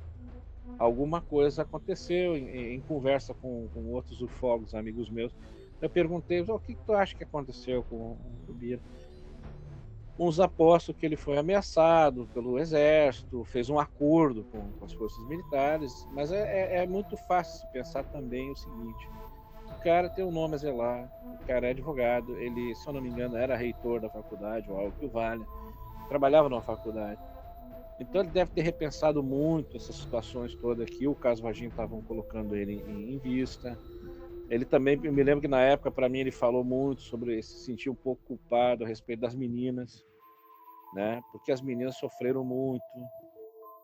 Alguma 0.78 1.20
coisa 1.20 1.62
aconteceu 1.62 2.36
em, 2.36 2.74
em 2.74 2.80
conversa 2.80 3.34
com, 3.34 3.68
com 3.72 3.92
outros 3.92 4.20
ufólogos, 4.20 4.74
amigos 4.74 5.08
meus. 5.10 5.34
Eu 5.80 5.90
perguntei, 5.90 6.40
o 6.40 6.58
que, 6.58 6.74
que 6.74 6.84
tu 6.84 6.92
acha 6.92 7.16
que 7.16 7.24
aconteceu 7.24 7.82
com 7.84 8.16
o 8.48 8.52
Bira? 8.52 8.80
uns 10.18 10.40
apostam 10.40 10.94
que 10.94 11.04
ele 11.04 11.16
foi 11.16 11.36
ameaçado 11.36 12.28
pelo 12.32 12.58
exército, 12.58 13.44
fez 13.44 13.68
um 13.68 13.78
acordo 13.78 14.44
com, 14.44 14.60
com 14.72 14.84
as 14.84 14.92
forças 14.92 15.22
militares, 15.28 16.06
mas 16.12 16.32
é, 16.32 16.40
é, 16.40 16.76
é, 16.82 16.86
muito 16.86 17.16
fácil 17.16 17.66
pensar 17.70 18.04
também 18.04 18.50
o 18.50 18.56
seguinte: 18.56 19.08
o 19.76 19.82
cara 19.82 20.08
tem 20.08 20.24
um 20.24 20.30
nome 20.32 20.54
a 20.54 20.58
zelar, 20.58 21.04
o 21.30 21.46
cara 21.46 21.68
é 21.68 21.70
advogado, 21.70 22.36
ele, 22.38 22.74
se 22.74 22.88
eu 22.88 22.92
não 22.94 23.00
me 23.00 23.08
engano, 23.10 23.36
era 23.36 23.56
reitor 23.56 24.00
da 24.00 24.08
faculdade, 24.08 24.70
ou 24.70 24.78
algo 24.78 24.96
que 24.98 25.04
o 25.04 25.10
valha, 25.10 25.46
trabalhava 26.08 26.48
numa 26.48 26.62
faculdade. 26.62 27.20
Então 28.00 28.22
ele 28.22 28.30
deve 28.30 28.50
ter 28.50 28.62
repensado 28.62 29.22
muito 29.22 29.76
essas 29.76 29.96
situações 29.96 30.54
todas 30.54 30.86
aqui. 30.86 31.06
O 31.06 31.14
caso 31.14 31.42
Varginho 31.42 31.70
estavam 31.70 32.02
colocando 32.02 32.54
ele 32.56 32.72
em, 32.72 33.14
em 33.14 33.18
vista. 33.18 33.78
Ele 34.48 34.64
também, 34.64 34.96
me 34.96 35.22
lembro 35.22 35.40
que 35.40 35.48
na 35.48 35.60
época, 35.60 35.90
para 35.90 36.08
mim, 36.08 36.20
ele 36.20 36.30
falou 36.30 36.62
muito 36.62 37.02
sobre 37.02 37.42
se 37.42 37.64
sentir 37.64 37.90
um 37.90 37.94
pouco 37.94 38.22
culpado 38.24 38.84
a 38.84 38.86
respeito 38.86 39.20
das 39.20 39.34
meninas, 39.34 40.04
né? 40.94 41.20
Porque 41.32 41.50
as 41.52 41.60
meninas 41.60 41.96
sofreram 41.96 42.44
muito, 42.44 42.84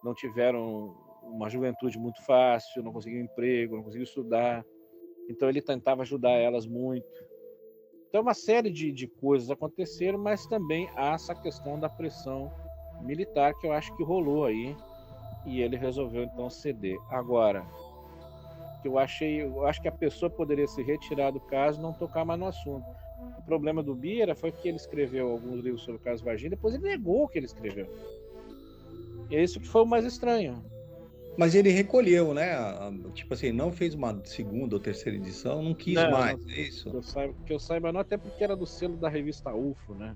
não 0.04 0.14
tiveram 0.14 0.94
uma 1.22 1.48
juventude 1.48 1.98
muito 1.98 2.22
fácil, 2.22 2.82
não 2.82 2.92
conseguiam 2.92 3.24
emprego, 3.24 3.76
não 3.76 3.84
conseguiam 3.84 4.04
estudar. 4.04 4.64
Então 5.32 5.48
ele 5.48 5.62
tentava 5.62 6.02
ajudar 6.02 6.32
elas 6.32 6.66
muito. 6.66 7.06
Então 8.08 8.20
uma 8.20 8.34
série 8.34 8.70
de, 8.70 8.92
de 8.92 9.06
coisas 9.06 9.50
aconteceram, 9.50 10.18
mas 10.18 10.46
também 10.46 10.88
há 10.94 11.14
essa 11.14 11.34
questão 11.34 11.80
da 11.80 11.88
pressão 11.88 12.52
militar 13.00 13.54
que 13.58 13.66
eu 13.66 13.72
acho 13.72 13.96
que 13.96 14.04
rolou 14.04 14.44
aí 14.44 14.76
e 15.46 15.62
ele 15.62 15.76
resolveu 15.76 16.24
então 16.24 16.50
ceder. 16.50 16.98
Agora, 17.08 17.66
que 18.82 18.88
eu 18.88 18.98
achei, 18.98 19.42
eu 19.42 19.66
acho 19.66 19.80
que 19.80 19.88
a 19.88 19.92
pessoa 19.92 20.30
poderia 20.30 20.66
se 20.66 20.82
retirar 20.82 21.30
do 21.30 21.40
caso 21.40 21.80
não 21.80 21.94
tocar 21.94 22.24
mais 22.24 22.38
no 22.38 22.46
assunto. 22.46 22.86
O 23.38 23.42
problema 23.42 23.82
do 23.82 23.94
Bira 23.94 24.34
foi 24.34 24.52
que 24.52 24.68
ele 24.68 24.76
escreveu 24.76 25.30
alguns 25.30 25.60
livros 25.60 25.82
sobre 25.82 26.00
o 26.00 26.04
caso 26.04 26.22
Varginha, 26.22 26.50
depois 26.50 26.74
ele 26.74 26.84
negou 26.84 27.26
que 27.26 27.38
ele 27.38 27.46
escreveu. 27.46 27.88
E 29.30 29.36
é 29.36 29.42
isso 29.42 29.58
que 29.58 29.66
foi 29.66 29.82
o 29.82 29.86
mais 29.86 30.04
estranho. 30.04 30.62
Mas 31.36 31.54
ele 31.54 31.70
recolheu, 31.70 32.34
né? 32.34 32.50
Tipo 33.14 33.34
assim, 33.34 33.52
não 33.52 33.72
fez 33.72 33.94
uma 33.94 34.20
segunda 34.24 34.76
ou 34.76 34.80
terceira 34.80 35.16
edição, 35.16 35.62
não 35.62 35.74
quis 35.74 35.94
não, 35.94 36.10
mais, 36.10 36.38
não, 36.38 36.50
é 36.52 36.60
isso? 36.60 36.90
Que 36.90 36.96
eu, 36.96 37.02
saiba, 37.02 37.34
que 37.46 37.52
eu 37.52 37.58
saiba, 37.58 37.92
não, 37.92 38.00
até 38.00 38.18
porque 38.18 38.44
era 38.44 38.54
do 38.54 38.66
selo 38.66 38.96
da 38.96 39.08
revista 39.08 39.54
UFO, 39.54 39.94
né? 39.94 40.14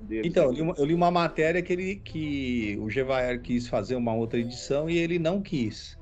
Deles, 0.00 0.30
então, 0.30 0.44
eu 0.44 0.52
li, 0.52 0.62
uma, 0.62 0.74
eu 0.76 0.84
li, 0.84 0.94
uma, 0.94 1.10
matéria 1.10 1.62
que, 1.62 1.72
ele, 1.72 1.96
que 1.96 2.76
o 2.78 2.90
Gevaer 2.90 3.40
quis 3.40 3.68
fazer 3.68 3.96
uma 3.96 4.14
outra 4.14 4.38
edição 4.38 4.88
e 4.88 4.98
ele 4.98 5.18
não 5.18 5.40
quis. 5.40 5.98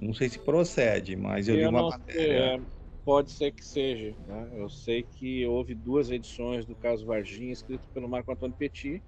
Não 0.00 0.12
sei 0.12 0.28
se 0.28 0.38
procede, 0.38 1.16
mas 1.16 1.48
eu, 1.48 1.54
eu 1.54 1.60
li 1.60 1.66
uma 1.66 1.90
matéria. 1.90 2.20
Sei, 2.20 2.32
é, 2.32 2.60
pode 3.04 3.32
ser 3.32 3.52
que 3.52 3.64
seja. 3.64 4.14
Né? 4.26 4.50
Eu 4.54 4.68
sei 4.68 5.02
que 5.02 5.46
houve 5.46 5.74
duas 5.74 6.10
edições 6.10 6.66
do 6.66 6.74
caso 6.74 7.06
Varginha, 7.06 7.52
escrito 7.52 7.88
pelo 7.94 8.08
Marco 8.08 8.32
Antônio 8.32 8.56
Petit, 8.56 9.02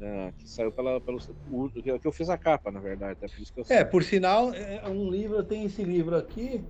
né? 0.00 0.32
que 0.38 0.48
saiu 0.48 0.72
pela, 0.72 1.00
pelo. 1.00 1.20
que 1.20 2.06
eu 2.06 2.12
fiz 2.12 2.30
a 2.30 2.38
capa, 2.38 2.70
na 2.70 2.80
verdade. 2.80 3.18
É 3.22 3.28
por, 3.28 3.40
isso 3.40 3.52
que 3.52 3.60
eu 3.60 3.64
é, 3.68 3.84
por 3.84 4.02
sinal, 4.02 4.52
é 4.54 4.88
um 4.88 5.10
livro, 5.10 5.44
tenho 5.44 5.66
esse 5.66 5.84
livro 5.84 6.16
aqui. 6.16 6.64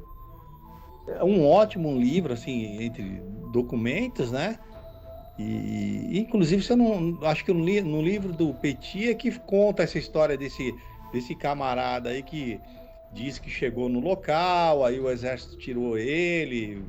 É 1.07 1.25
um 1.25 1.47
ótimo 1.47 1.97
livro, 1.97 2.33
assim, 2.33 2.83
entre 2.83 3.23
documentos, 3.53 4.31
né? 4.31 4.59
E, 5.39 6.19
inclusive, 6.19 6.63
você 6.63 6.77
não. 6.77 7.19
Acho 7.23 7.45
que 7.45 7.53
no, 7.53 7.65
no 7.65 8.03
livro 8.03 8.33
do 8.33 8.53
Petit 8.55 9.11
é 9.11 9.15
que 9.15 9.31
conta 9.39 9.83
essa 9.83 9.99
história 9.99 10.37
desse, 10.37 10.75
desse 11.13 11.35
camarada 11.35 12.11
aí 12.11 12.23
que 12.23 12.61
diz 13.13 13.39
que 13.39 13.51
chegou 13.51 13.89
no 13.89 14.01
local, 14.01 14.85
aí 14.85 15.01
o 15.01 15.09
exército 15.09 15.57
tirou 15.57 15.97
ele. 15.97 16.83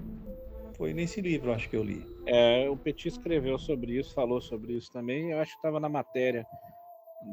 Foi 0.73 0.93
nesse 0.93 1.21
livro, 1.21 1.53
acho 1.53 1.69
que 1.69 1.75
eu 1.75 1.83
li. 1.83 2.10
É, 2.25 2.69
o 2.69 2.77
Petit 2.77 3.07
escreveu 3.07 3.57
sobre 3.57 3.97
isso, 3.97 4.13
falou 4.13 4.41
sobre 4.41 4.73
isso 4.73 4.91
também. 4.91 5.31
Eu 5.31 5.39
acho 5.39 5.51
que 5.51 5.57
estava 5.57 5.79
na 5.79 5.89
matéria 5.89 6.45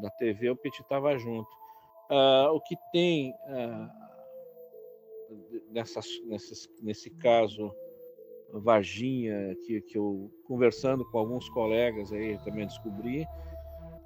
da 0.00 0.10
TV, 0.10 0.50
o 0.50 0.56
Petit 0.56 0.82
estava 0.82 1.16
junto. 1.18 1.48
Uh, 2.10 2.48
o 2.54 2.60
que 2.60 2.74
tem 2.90 3.32
uh, 3.32 3.88
nessas, 5.70 6.06
nesses, 6.24 6.68
nesse 6.82 7.10
caso 7.10 7.70
Varginha, 8.52 9.54
que, 9.66 9.80
que 9.82 9.98
eu 9.98 10.30
conversando 10.46 11.04
com 11.10 11.18
alguns 11.18 11.48
colegas 11.50 12.12
aí 12.12 12.38
também 12.44 12.66
descobri, 12.66 13.26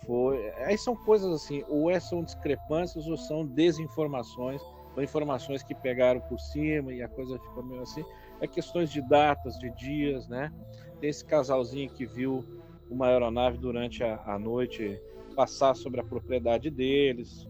foi. 0.05 0.51
Aí 0.65 0.77
são 0.77 0.97
coisas 0.97 1.33
assim, 1.33 1.63
ou 1.69 1.91
é, 1.91 2.01
são 2.01 2.25
discrepâncias 2.25 3.07
ou 3.07 3.17
são 3.17 3.47
desinformações, 3.47 4.61
ou 4.97 5.03
informações 5.03 5.63
que 5.63 5.75
pegaram 5.75 6.21
por 6.23 6.41
cima 6.41 6.93
e 6.93 7.03
a 7.03 7.09
coisa 7.09 7.39
ficou 7.39 7.63
meio 7.63 7.83
assim. 7.83 8.05
É 8.43 8.47
questões 8.49 8.91
de 8.91 9.01
datas, 9.01 9.57
de 9.57 9.71
dias, 9.71 10.27
né? 10.27 10.53
Tem 11.01 11.09
esse 11.09 11.25
casalzinho 11.25 11.89
que 11.89 12.05
viu 12.05 12.45
uma 12.91 13.07
aeronave 13.07 13.57
durante 13.57 14.03
a, 14.03 14.21
a 14.27 14.37
noite 14.37 15.01
passar 15.37 15.75
sobre 15.75 16.01
a 16.01 16.05
propriedade 16.05 16.69
deles 16.69 17.49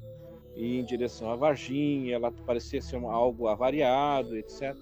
e 0.54 0.78
em 0.78 0.84
direção 0.84 1.30
à 1.30 1.36
Varginha, 1.36 2.14
ela 2.14 2.30
parecia 2.30 2.80
ser 2.82 2.96
algo 2.96 3.48
avariado, 3.48 4.36
etc. 4.36 4.76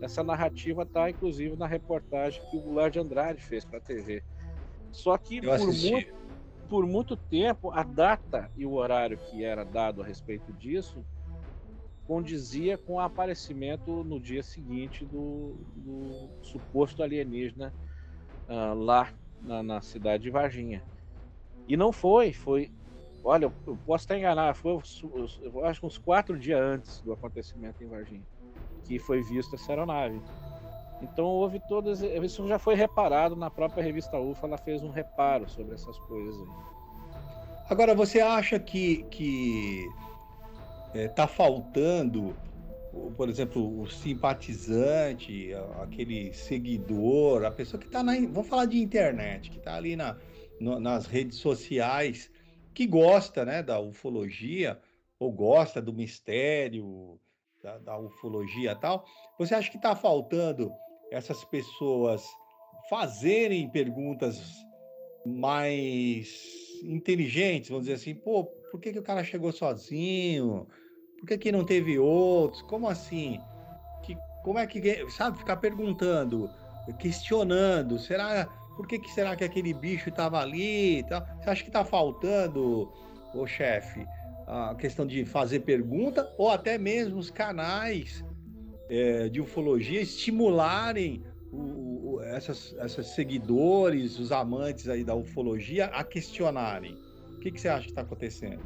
Essa 0.00 0.22
narrativa 0.22 0.84
está, 0.84 1.10
inclusive, 1.10 1.56
na 1.56 1.66
reportagem 1.66 2.40
que 2.48 2.56
o 2.56 2.60
Goulart 2.60 2.92
de 2.92 3.00
Andrade 3.00 3.42
fez 3.42 3.64
para 3.64 3.78
a 3.78 3.82
TV. 3.82 4.22
Só 4.92 5.18
que 5.18 5.40
por 5.40 5.58
muito, 5.58 6.14
por 6.68 6.86
muito 6.86 7.16
tempo, 7.16 7.72
a 7.72 7.82
data 7.82 8.50
e 8.56 8.64
o 8.64 8.74
horário 8.74 9.18
que 9.18 9.44
era 9.44 9.64
dado 9.64 10.00
a 10.00 10.04
respeito 10.04 10.52
disso 10.52 11.04
condizia 12.06 12.78
com 12.78 12.94
o 12.94 13.00
aparecimento 13.00 14.04
no 14.04 14.20
dia 14.20 14.42
seguinte 14.42 15.04
do, 15.04 15.56
do 15.74 16.28
suposto 16.42 17.02
alienígena 17.02 17.74
uh, 18.48 18.74
lá 18.74 19.12
na, 19.42 19.62
na, 19.62 19.80
cidade 19.80 20.22
de 20.22 20.30
Varginha. 20.30 20.82
E 21.68 21.76
não 21.76 21.92
foi, 21.92 22.32
foi. 22.32 22.70
Olha, 23.24 23.52
eu 23.66 23.76
posso 23.84 24.04
estar 24.04 24.16
enganado, 24.16 24.56
foi 24.56 24.80
eu 25.42 25.64
acho 25.64 25.84
uns 25.84 25.98
quatro 25.98 26.38
dias 26.38 26.60
antes 26.60 27.00
do 27.00 27.12
acontecimento 27.12 27.82
em 27.82 27.88
Varginha 27.88 28.22
que 28.86 28.98
foi 28.98 29.22
vista 29.22 29.56
essa 29.56 29.72
aeronave. 29.72 30.20
Então 31.02 31.26
houve 31.26 31.60
todas. 31.68 32.00
Isso 32.00 32.46
já 32.48 32.58
foi 32.58 32.74
reparado 32.74 33.36
na 33.36 33.50
própria 33.50 33.82
revista 33.82 34.18
UFA, 34.18 34.46
ela 34.46 34.58
fez 34.58 34.82
um 34.82 34.90
reparo 34.90 35.48
sobre 35.48 35.74
essas 35.74 35.98
coisas 35.98 36.40
aí. 36.40 36.48
Agora, 37.68 37.94
você 37.94 38.20
acha 38.20 38.58
que, 38.60 39.02
que 39.10 39.88
é, 40.96 41.08
tá 41.08 41.26
faltando, 41.26 42.34
por 43.16 43.28
exemplo, 43.28 43.82
o 43.82 43.86
simpatizante, 43.86 45.50
aquele 45.82 46.32
seguidor, 46.32 47.44
a 47.44 47.50
pessoa 47.50 47.78
que 47.78 47.86
está 47.86 48.02
na. 48.02 48.14
Vamos 48.14 48.48
falar 48.48 48.64
de 48.64 48.78
internet, 48.78 49.50
que 49.50 49.58
está 49.58 49.74
ali 49.74 49.94
na, 49.94 50.16
no, 50.58 50.80
nas 50.80 51.06
redes 51.06 51.38
sociais, 51.38 52.30
que 52.72 52.86
gosta 52.86 53.44
né, 53.44 53.62
da 53.62 53.78
ufologia, 53.78 54.80
ou 55.18 55.30
gosta 55.30 55.82
do 55.82 55.92
mistério, 55.92 57.20
da, 57.62 57.78
da 57.78 57.98
ufologia 57.98 58.72
e 58.72 58.76
tal, 58.76 59.04
você 59.38 59.54
acha 59.54 59.70
que 59.70 59.76
está 59.76 59.94
faltando 59.94 60.72
essas 61.10 61.44
pessoas 61.44 62.24
fazerem 62.88 63.68
perguntas 63.68 64.40
mais 65.24 66.56
inteligentes, 66.84 67.70
vamos 67.70 67.86
dizer 67.86 67.96
assim, 67.96 68.14
pô, 68.14 68.44
por 68.70 68.80
que, 68.80 68.92
que 68.92 68.98
o 68.98 69.02
cara 69.02 69.24
chegou 69.24 69.52
sozinho? 69.52 70.66
Por 71.26 71.30
que, 71.30 71.38
que 71.38 71.52
não 71.52 71.64
teve 71.64 71.98
outros? 71.98 72.62
Como 72.62 72.88
assim? 72.88 73.40
Que, 74.04 74.16
como 74.44 74.60
é 74.60 74.66
que, 74.68 75.10
sabe, 75.10 75.36
ficar 75.36 75.56
perguntando, 75.56 76.48
questionando, 77.00 77.98
será, 77.98 78.46
por 78.76 78.86
que, 78.86 78.96
que 78.96 79.10
será 79.10 79.34
que 79.34 79.42
aquele 79.42 79.74
bicho 79.74 80.08
estava 80.08 80.40
ali? 80.40 81.02
Você 81.02 81.50
acha 81.50 81.62
que 81.64 81.68
está 81.68 81.84
faltando, 81.84 82.92
o 83.34 83.44
chefe, 83.44 84.06
a 84.46 84.76
questão 84.76 85.04
de 85.04 85.24
fazer 85.24 85.60
pergunta, 85.60 86.32
ou 86.38 86.48
até 86.48 86.78
mesmo 86.78 87.18
os 87.18 87.28
canais 87.28 88.24
é, 88.88 89.28
de 89.28 89.40
ufologia 89.40 90.00
estimularem 90.00 91.24
o, 91.50 91.56
o, 92.14 92.22
essas, 92.22 92.72
essas 92.78 93.08
seguidores, 93.08 94.20
os 94.20 94.30
amantes 94.30 94.88
aí 94.88 95.02
da 95.02 95.16
ufologia 95.16 95.86
a 95.86 96.04
questionarem. 96.04 96.96
O 97.34 97.40
que, 97.40 97.50
que 97.50 97.60
você 97.60 97.68
acha 97.68 97.82
que 97.82 97.90
está 97.90 98.02
acontecendo? 98.02 98.62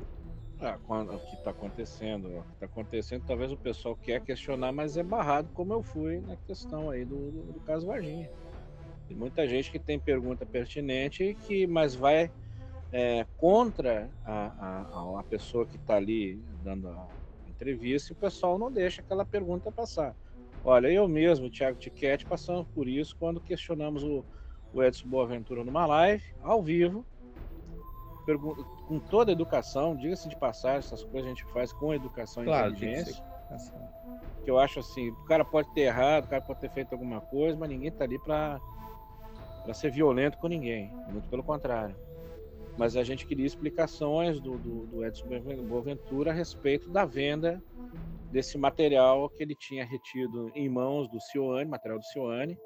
Ah, 0.62 0.78
o 0.88 1.18
que 1.18 1.36
está 1.36 1.50
acontecendo? 1.50 2.26
O 2.26 2.42
que 2.42 2.52
está 2.52 2.66
acontecendo, 2.66 3.24
talvez 3.26 3.50
o 3.50 3.56
pessoal 3.56 3.96
quer 3.96 4.20
questionar, 4.20 4.72
mas 4.72 4.98
é 4.98 5.02
barrado, 5.02 5.48
como 5.54 5.72
eu 5.72 5.82
fui 5.82 6.20
na 6.20 6.36
questão 6.36 6.90
aí 6.90 7.02
do, 7.02 7.30
do, 7.30 7.52
do 7.54 7.60
caso 7.60 7.86
Varginha. 7.86 8.30
Tem 9.08 9.16
muita 9.16 9.48
gente 9.48 9.70
que 9.70 9.78
tem 9.78 9.98
pergunta 9.98 10.44
pertinente, 10.44 11.34
que 11.46 11.66
mas 11.66 11.94
vai 11.94 12.30
é, 12.92 13.26
contra 13.38 14.10
a, 14.24 15.16
a, 15.16 15.20
a, 15.20 15.22
pessoa 15.22 15.64
que 15.64 15.76
está 15.76 15.96
ali 15.96 16.36
dando 16.62 16.88
a 16.88 17.08
entrevista 17.48 18.12
e 18.12 18.14
o 18.14 18.16
pessoal 18.16 18.58
não 18.58 18.70
deixa 18.70 19.00
aquela 19.00 19.24
pergunta 19.24 19.72
passar. 19.72 20.14
Olha, 20.62 20.88
eu 20.88 21.08
mesmo, 21.08 21.48
Thiago 21.48 21.78
Tiquete, 21.78 22.26
passamos 22.26 22.66
por 22.74 22.86
isso 22.86 23.16
quando 23.16 23.40
questionamos 23.40 24.04
o, 24.04 24.22
o 24.74 24.82
Edson 24.82 25.08
Boaventura 25.08 25.64
numa 25.64 25.86
live, 25.86 26.24
ao 26.42 26.62
vivo, 26.62 27.04
com 28.86 28.98
toda 28.98 29.30
a 29.30 29.34
educação, 29.34 29.96
diga-se 29.96 30.28
de 30.28 30.36
passar, 30.36 30.78
essas 30.78 31.02
coisas 31.02 31.26
a 31.26 31.34
gente 31.34 31.44
faz 31.52 31.72
com 31.72 31.94
educação 31.94 32.44
claro, 32.44 32.72
e 32.72 32.76
inteligência. 32.76 33.14
Que, 33.14 34.44
que 34.44 34.50
eu 34.50 34.58
acho 34.58 34.80
assim, 34.80 35.10
o 35.10 35.24
cara 35.24 35.44
pode 35.44 35.72
ter 35.72 35.82
errado, 35.82 36.24
o 36.24 36.28
cara 36.28 36.42
pode 36.42 36.60
ter 36.60 36.70
feito 36.70 36.92
alguma 36.92 37.20
coisa, 37.20 37.58
mas 37.58 37.68
ninguém 37.68 37.88
está 37.88 38.04
ali 38.04 38.18
para 38.18 38.60
ser 39.72 39.90
violento 39.90 40.38
com 40.38 40.48
ninguém. 40.48 40.92
Muito 41.10 41.28
pelo 41.28 41.42
contrário 41.42 41.96
mas 42.80 42.96
a 42.96 43.04
gente 43.04 43.26
queria 43.26 43.44
explicações 43.44 44.40
do, 44.40 44.56
do, 44.56 44.86
do 44.86 45.04
Edson 45.04 45.26
Boaventura 45.68 46.30
a 46.30 46.34
respeito 46.34 46.88
da 46.88 47.04
venda 47.04 47.62
desse 48.30 48.56
material 48.56 49.28
que 49.28 49.42
ele 49.42 49.54
tinha 49.54 49.84
retido 49.84 50.50
em 50.54 50.66
mãos 50.66 51.06
do 51.08 51.20
Cioane, 51.20 51.68
material 51.68 51.98
do 51.98 52.04
Cioane, 52.06 52.56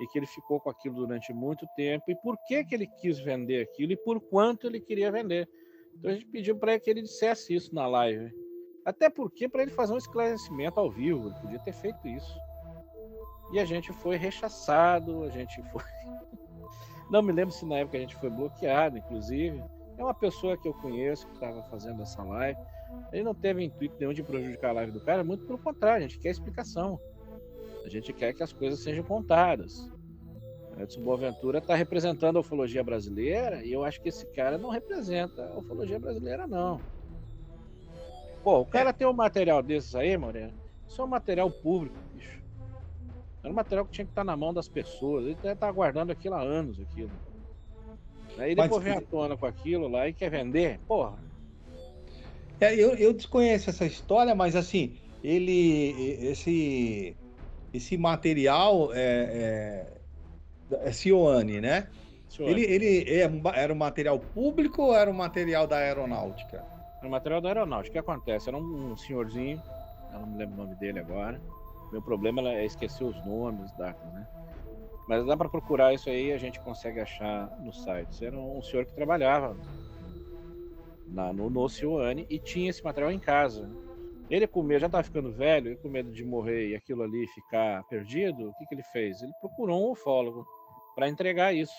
e 0.00 0.06
que 0.06 0.18
ele 0.18 0.26
ficou 0.26 0.60
com 0.60 0.70
aquilo 0.70 0.96
durante 0.96 1.32
muito 1.32 1.66
tempo, 1.76 2.04
e 2.08 2.16
por 2.16 2.36
que, 2.46 2.64
que 2.64 2.74
ele 2.74 2.86
quis 2.86 3.18
vender 3.18 3.62
aquilo 3.62 3.92
e 3.92 3.96
por 3.96 4.20
quanto 4.20 4.66
ele 4.66 4.80
queria 4.80 5.10
vender. 5.10 5.48
Então 5.96 6.10
a 6.10 6.14
gente 6.14 6.26
pediu 6.26 6.56
para 6.56 6.78
que 6.78 6.90
ele 6.90 7.02
dissesse 7.02 7.54
isso 7.54 7.74
na 7.74 7.86
live. 7.86 8.32
Até 8.84 9.08
porque 9.08 9.48
para 9.48 9.62
ele 9.62 9.70
fazer 9.70 9.94
um 9.94 9.98
esclarecimento 9.98 10.78
ao 10.78 10.90
vivo, 10.90 11.28
ele 11.28 11.40
podia 11.40 11.58
ter 11.60 11.72
feito 11.72 12.06
isso. 12.08 12.38
E 13.52 13.60
a 13.60 13.64
gente 13.64 13.92
foi 13.92 14.16
rechaçado, 14.16 15.22
a 15.22 15.30
gente 15.30 15.62
foi 15.70 15.82
não 17.10 17.22
me 17.22 17.32
lembro 17.32 17.54
se 17.54 17.64
na 17.64 17.76
época 17.76 17.96
a 17.96 18.00
gente 18.00 18.16
foi 18.16 18.30
bloqueado, 18.30 18.98
inclusive. 18.98 19.62
É 19.96 20.02
uma 20.02 20.14
pessoa 20.14 20.56
que 20.56 20.66
eu 20.66 20.74
conheço 20.74 21.26
que 21.28 21.34
estava 21.34 21.62
fazendo 21.64 22.02
essa 22.02 22.22
live. 22.22 22.58
Ele 23.12 23.22
não 23.22 23.34
teve 23.34 23.62
intuito 23.62 23.96
nenhum 23.98 24.12
de 24.12 24.22
prejudicar 24.22 24.70
a 24.70 24.74
live 24.74 24.92
do 24.92 25.00
cara, 25.00 25.22
muito 25.22 25.46
pelo 25.46 25.58
contrário, 25.58 26.04
a 26.04 26.08
gente 26.08 26.18
quer 26.18 26.30
explicação. 26.30 26.98
A 27.84 27.88
gente 27.88 28.12
quer 28.12 28.32
que 28.32 28.42
as 28.42 28.52
coisas 28.52 28.80
sejam 28.80 29.04
contadas. 29.04 29.90
Edson 30.78 31.02
Boaventura 31.02 31.58
está 31.58 31.74
representando 31.74 32.36
a 32.36 32.40
ufologia 32.40 32.82
brasileira 32.82 33.62
e 33.64 33.72
eu 33.72 33.84
acho 33.84 34.00
que 34.00 34.08
esse 34.08 34.26
cara 34.26 34.58
não 34.58 34.70
representa 34.70 35.46
a 35.46 35.58
ufologia 35.58 35.98
brasileira, 35.98 36.46
não. 36.46 36.80
Pô, 38.42 38.60
o 38.60 38.66
cara 38.66 38.92
tem 38.92 39.06
um 39.06 39.12
material 39.12 39.62
desses 39.62 39.94
aí, 39.94 40.16
Moreno, 40.16 40.52
isso 40.88 41.00
é 41.00 41.04
um 41.04 41.08
material 41.08 41.50
público, 41.50 41.96
bicho. 42.12 42.42
Era 43.42 43.52
um 43.52 43.56
material 43.56 43.86
que 43.86 43.92
tinha 43.92 44.04
que 44.04 44.10
estar 44.10 44.24
na 44.24 44.36
mão 44.36 44.52
das 44.52 44.68
pessoas. 44.68 45.24
Ele 45.24 45.36
estar 45.44 45.70
guardando 45.70 46.10
aquilo 46.10 46.34
há 46.34 46.40
anos, 46.40 46.80
aquilo. 46.80 47.10
Aí 48.38 48.54
depois 48.54 48.82
Mas... 48.82 48.84
vem 48.84 48.92
à 48.94 49.00
tona 49.00 49.36
com 49.36 49.46
aquilo 49.46 49.86
lá 49.86 50.08
e 50.08 50.12
quer 50.12 50.30
vender, 50.30 50.80
porra. 50.88 51.18
É, 52.60 52.74
eu, 52.74 52.94
eu 52.94 53.12
desconheço 53.12 53.70
essa 53.70 53.84
história, 53.84 54.34
mas 54.34 54.56
assim, 54.56 54.96
ele. 55.22 55.90
Esse, 56.20 57.16
esse 57.74 57.96
material 57.96 58.90
é, 58.94 59.86
é, 60.70 60.88
é 60.88 60.92
Cioane, 60.92 61.60
né? 61.60 61.88
Cioane. 62.28 62.52
Ele, 62.52 62.72
ele 62.72 63.10
é, 63.10 63.30
era 63.54 63.72
um 63.72 63.76
material 63.76 64.18
público 64.18 64.82
ou 64.82 64.94
era 64.94 65.10
um 65.10 65.14
material 65.14 65.66
da 65.66 65.76
aeronáutica? 65.76 66.64
Era 66.98 67.06
um 67.06 67.10
material 67.10 67.40
da 67.40 67.48
aeronáutica. 67.48 67.90
O 67.90 67.92
que 67.92 68.10
acontece? 68.10 68.48
Era 68.48 68.56
um, 68.56 68.92
um 68.92 68.96
senhorzinho, 68.96 69.62
eu 70.12 70.20
não 70.20 70.26
me 70.26 70.38
lembro 70.38 70.54
o 70.54 70.64
nome 70.64 70.74
dele 70.76 71.00
agora 71.00 71.40
meu 71.94 72.02
problema 72.02 72.42
é 72.48 72.64
esquecer 72.64 73.04
os 73.04 73.24
nomes, 73.24 73.70
datas, 73.72 74.12
né? 74.12 74.26
Mas 75.08 75.24
dá 75.24 75.36
para 75.36 75.48
procurar 75.48 75.94
isso 75.94 76.10
aí, 76.10 76.32
a 76.32 76.38
gente 76.38 76.58
consegue 76.58 76.98
achar 76.98 77.48
no 77.60 77.72
site. 77.72 78.24
Era 78.24 78.36
um 78.36 78.60
senhor 78.62 78.84
que 78.84 78.92
trabalhava 78.92 79.56
na, 81.06 81.32
no, 81.32 81.48
no 81.48 81.68
Cioane 81.68 82.26
e 82.28 82.38
tinha 82.38 82.70
esse 82.70 82.82
material 82.82 83.12
em 83.12 83.18
casa. 83.18 83.70
Ele 84.34 84.48
com 84.48 84.64
medo, 84.64 84.80
já 84.80 84.86
estava 84.86 85.04
ficando 85.04 85.30
velho, 85.30 85.68
ele 85.68 85.76
com 85.76 85.88
medo 85.88 86.10
de 86.10 86.24
morrer 86.24 86.70
e 86.70 86.74
aquilo 86.74 87.04
ali 87.04 87.24
ficar 87.28 87.84
perdido, 87.84 88.48
o 88.48 88.54
que, 88.54 88.66
que 88.66 88.74
ele 88.74 88.82
fez? 88.82 89.22
Ele 89.22 89.32
procurou 89.40 89.86
um 89.86 89.92
ufólogo 89.92 90.44
para 90.96 91.08
entregar 91.08 91.54
isso. 91.54 91.76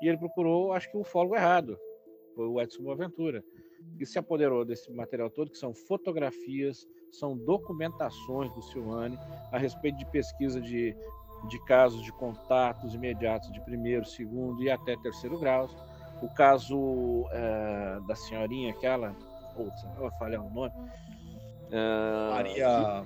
E 0.00 0.06
ele 0.06 0.16
procurou, 0.16 0.72
acho 0.72 0.88
que 0.88 0.96
o 0.96 1.00
ufólogo 1.00 1.34
errado, 1.34 1.76
foi 2.36 2.46
o 2.46 2.60
Edson 2.60 2.84
Boaventura, 2.84 3.42
que 3.98 4.06
se 4.06 4.16
apoderou 4.16 4.64
desse 4.64 4.92
material 4.92 5.28
todo, 5.28 5.50
que 5.50 5.58
são 5.58 5.74
fotografias, 5.74 6.86
são 7.10 7.36
documentações 7.36 8.54
do 8.54 8.62
Silvani 8.62 9.18
a 9.50 9.58
respeito 9.58 9.98
de 9.98 10.06
pesquisa 10.06 10.60
de, 10.60 10.94
de 11.48 11.64
casos 11.64 12.00
de 12.04 12.12
contatos 12.12 12.94
imediatos 12.94 13.50
de 13.50 13.60
primeiro, 13.62 14.04
segundo 14.04 14.62
e 14.62 14.70
até 14.70 14.96
terceiro 14.98 15.36
graus. 15.36 15.74
O 16.22 16.28
caso 16.28 17.26
é, 17.32 17.98
da 18.06 18.14
senhorinha, 18.14 18.70
aquela, 18.70 19.16
putz, 19.56 19.82
eu 19.98 20.10
falei 20.12 20.38
o 20.38 20.48
nome. 20.48 20.72
É, 21.70 22.30
Maria. 22.30 23.04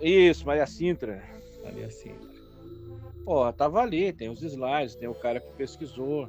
Isso, 0.00 0.46
Maria 0.46 0.66
Sintra. 0.66 1.22
Maria 1.62 1.90
Sintra. 1.90 2.32
Pô, 3.24 3.52
tava 3.52 3.80
ali, 3.80 4.12
tem 4.12 4.28
os 4.28 4.42
slides, 4.42 4.96
tem 4.96 5.08
o 5.08 5.14
cara 5.14 5.40
que 5.40 5.50
pesquisou. 5.52 6.28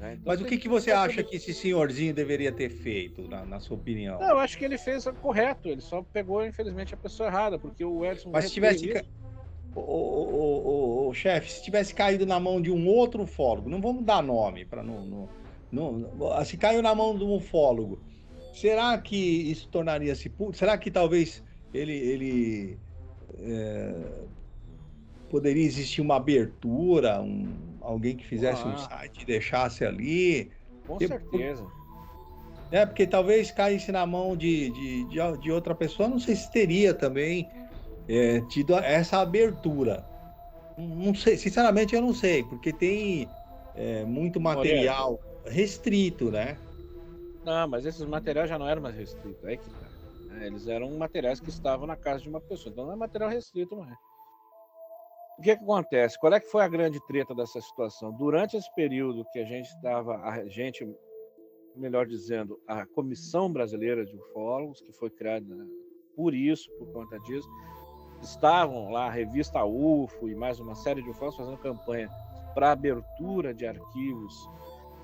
Né? 0.00 0.14
Então, 0.14 0.22
Mas 0.26 0.40
o 0.40 0.44
que, 0.44 0.56
que 0.56 0.68
você 0.68 0.90
acha 0.90 1.22
que 1.22 1.36
esse 1.36 1.52
senhorzinho 1.52 2.14
deveria 2.14 2.50
ter 2.50 2.70
feito, 2.70 3.28
na, 3.28 3.44
na 3.44 3.60
sua 3.60 3.76
opinião? 3.76 4.18
Não, 4.18 4.30
eu 4.30 4.38
acho 4.38 4.56
que 4.56 4.64
ele 4.64 4.78
fez 4.78 5.06
o 5.06 5.12
correto, 5.12 5.68
ele 5.68 5.80
só 5.80 6.02
pegou, 6.02 6.44
infelizmente, 6.44 6.94
a 6.94 6.96
pessoa 6.96 7.28
errada, 7.28 7.58
porque 7.58 7.84
o 7.84 8.04
Edson. 8.04 8.30
Mas 8.30 8.46
se 8.46 8.52
tivesse. 8.52 8.88
Ca... 8.88 9.04
O, 9.74 9.80
o, 9.80 11.06
o, 11.06 11.08
o, 11.08 11.14
chefe, 11.14 11.50
se 11.50 11.64
tivesse 11.64 11.92
caído 11.92 12.24
na 12.24 12.38
mão 12.38 12.62
de 12.62 12.70
um 12.70 12.86
outro 12.86 13.24
ufólogo, 13.24 13.68
não 13.68 13.80
vamos 13.80 14.04
dar 14.04 14.22
nome 14.22 14.64
para 14.64 14.84
não, 14.84 15.04
não, 15.04 15.28
não, 15.72 16.44
Se 16.44 16.56
caiu 16.56 16.80
na 16.80 16.94
mão 16.94 17.18
de 17.18 17.24
um 17.24 17.34
ufólogo, 17.34 17.98
será 18.54 18.96
que 18.98 19.16
isso 19.16 19.68
tornaria-se 19.68 20.28
público? 20.28 20.56
Será 20.56 20.78
que 20.78 20.90
talvez 20.90 21.42
ele, 21.72 21.92
ele 21.92 22.78
é, 23.40 23.94
poderia 25.28 25.64
existir 25.64 26.00
uma 26.00 26.16
abertura, 26.16 27.20
um, 27.20 27.48
alguém 27.80 28.16
que 28.16 28.24
fizesse 28.24 28.62
ah. 28.64 28.68
um 28.68 28.78
site 28.78 29.22
e 29.22 29.24
deixasse 29.24 29.84
ali. 29.84 30.50
Com 30.86 30.98
certeza. 30.98 31.66
É, 32.70 32.86
porque 32.86 33.06
talvez 33.06 33.50
caísse 33.50 33.92
na 33.92 34.06
mão 34.06 34.36
de, 34.36 34.70
de, 34.70 35.04
de, 35.04 35.38
de 35.40 35.52
outra 35.52 35.74
pessoa, 35.74 36.08
não 36.08 36.18
sei 36.18 36.34
se 36.36 36.50
teria 36.50 36.94
também 36.94 37.48
é, 38.08 38.40
tido 38.42 38.74
essa 38.74 39.18
abertura. 39.18 40.04
Não 40.76 41.14
sei, 41.14 41.36
sinceramente 41.36 41.94
eu 41.94 42.00
não 42.00 42.12
sei, 42.12 42.42
porque 42.44 42.72
tem 42.72 43.28
é, 43.76 44.04
muito 44.04 44.40
material 44.40 45.20
restrito, 45.46 46.30
né? 46.30 46.56
Não, 47.44 47.68
mas 47.68 47.84
esses 47.84 48.04
materiais 48.06 48.48
já 48.48 48.58
não 48.58 48.68
eram 48.68 48.82
mais 48.82 48.96
restritos, 48.96 49.44
é 49.44 49.56
que 49.56 49.68
tá. 49.68 49.86
É, 50.40 50.46
eles 50.46 50.66
eram 50.66 50.90
materiais 50.96 51.38
que 51.38 51.50
estavam 51.50 51.86
na 51.86 51.96
casa 51.96 52.22
de 52.22 52.28
uma 52.28 52.40
pessoa, 52.40 52.72
então 52.72 52.86
não 52.86 52.92
é 52.92 52.96
material 52.96 53.30
restrito, 53.30 53.76
não 53.76 53.84
é. 53.84 53.96
O 55.38 55.42
que, 55.42 55.50
é 55.50 55.56
que 55.56 55.62
acontece? 55.62 56.18
Qual 56.18 56.32
é 56.32 56.40
que 56.40 56.50
foi 56.50 56.62
a 56.62 56.68
grande 56.68 57.04
treta 57.06 57.34
dessa 57.34 57.60
situação? 57.60 58.12
Durante 58.12 58.56
esse 58.56 58.72
período 58.74 59.24
que 59.32 59.40
a 59.40 59.44
gente 59.44 59.66
estava, 59.66 60.16
a 60.16 60.46
gente, 60.46 60.88
melhor 61.74 62.06
dizendo, 62.06 62.58
a 62.66 62.86
Comissão 62.86 63.52
Brasileira 63.52 64.06
de 64.06 64.16
Ufólogos, 64.16 64.80
que 64.80 64.92
foi 64.92 65.10
criada 65.10 65.46
por 66.16 66.34
isso, 66.34 66.70
por 66.78 66.92
conta 66.92 67.18
disso, 67.20 67.48
estavam 68.22 68.90
lá 68.90 69.06
a 69.06 69.10
revista 69.10 69.64
UFO 69.64 70.28
e 70.28 70.34
mais 70.34 70.60
uma 70.60 70.74
série 70.74 71.02
de 71.02 71.10
ufólogos 71.10 71.36
fazendo 71.36 71.58
campanha 71.58 72.08
para 72.54 72.70
abertura 72.70 73.52
de 73.52 73.66
arquivos 73.66 74.48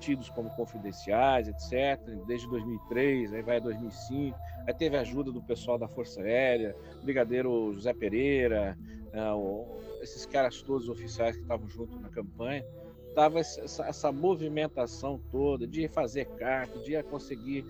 tidos 0.01 0.29
como 0.29 0.49
confidenciais, 0.49 1.47
etc., 1.47 2.01
desde 2.25 2.49
2003, 2.49 3.33
aí 3.33 3.41
vai 3.41 3.57
a 3.57 3.59
2005, 3.59 4.37
aí 4.67 4.73
teve 4.73 4.97
ajuda 4.97 5.31
do 5.31 5.41
pessoal 5.41 5.77
da 5.77 5.87
Força 5.87 6.21
Aérea, 6.21 6.75
brigadeiro 7.03 7.71
José 7.73 7.93
Pereira, 7.93 8.77
uh, 9.13 9.79
esses 10.01 10.25
caras 10.25 10.61
todos 10.61 10.89
oficiais 10.89 11.35
que 11.35 11.43
estavam 11.43 11.69
junto 11.69 11.99
na 11.99 12.09
campanha, 12.09 12.65
tava 13.13 13.39
essa, 13.39 13.85
essa, 13.85 14.11
movimentação 14.11 15.21
toda 15.31 15.67
de 15.67 15.87
fazer 15.87 16.25
carta, 16.25 16.79
de 16.79 17.01
conseguir 17.03 17.63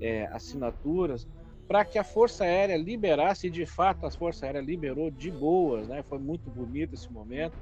é, 0.00 0.26
assinaturas, 0.26 1.26
para 1.66 1.84
que 1.84 1.98
a 1.98 2.04
Força 2.04 2.44
Aérea 2.44 2.76
liberasse, 2.76 3.48
e 3.48 3.50
de 3.50 3.66
fato 3.66 4.06
a 4.06 4.10
Força 4.10 4.46
Aérea 4.46 4.60
liberou 4.60 5.10
de 5.10 5.30
boas, 5.30 5.88
né? 5.88 6.02
Foi 6.02 6.18
muito 6.18 6.50
bonito 6.50 6.94
esse 6.94 7.10
momento, 7.10 7.56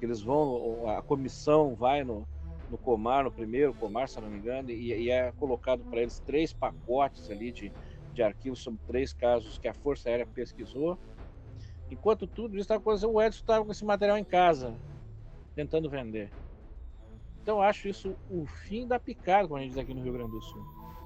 eles 0.00 0.22
vão, 0.22 0.88
a 0.88 1.02
comissão 1.02 1.74
vai 1.74 2.02
no, 2.02 2.26
no 2.70 2.78
Comar, 2.78 3.24
no 3.24 3.30
primeiro 3.30 3.74
Comar, 3.74 4.08
se 4.08 4.20
não 4.20 4.28
me 4.28 4.38
engano, 4.38 4.70
e, 4.70 4.92
e 4.92 5.10
é 5.10 5.32
colocado 5.32 5.82
para 5.84 6.00
eles 6.00 6.20
três 6.20 6.52
pacotes 6.52 7.30
ali 7.30 7.50
de, 7.50 7.72
de 8.12 8.22
arquivos 8.22 8.60
sobre 8.60 8.80
três 8.86 9.12
casos 9.12 9.58
que 9.58 9.68
a 9.68 9.74
Força 9.74 10.08
Aérea 10.08 10.26
pesquisou. 10.26 10.98
Enquanto 11.90 12.26
tudo 12.26 12.54
isso 12.54 12.62
estava 12.62 12.80
acontecendo, 12.80 13.12
o 13.12 13.22
Edson 13.22 13.40
estava 13.40 13.64
com 13.64 13.72
esse 13.72 13.84
material 13.84 14.18
em 14.18 14.24
casa, 14.24 14.74
tentando 15.54 15.88
vender. 15.88 16.30
Então 17.42 17.62
acho 17.62 17.88
isso 17.88 18.14
o 18.30 18.44
fim 18.44 18.86
da 18.86 19.00
picada, 19.00 19.48
como 19.48 19.58
a 19.58 19.62
gente 19.62 19.70
diz 19.70 19.78
aqui 19.78 19.94
no 19.94 20.02
Rio 20.02 20.12
Grande 20.12 20.32
do 20.32 20.42
Sul. 20.42 20.62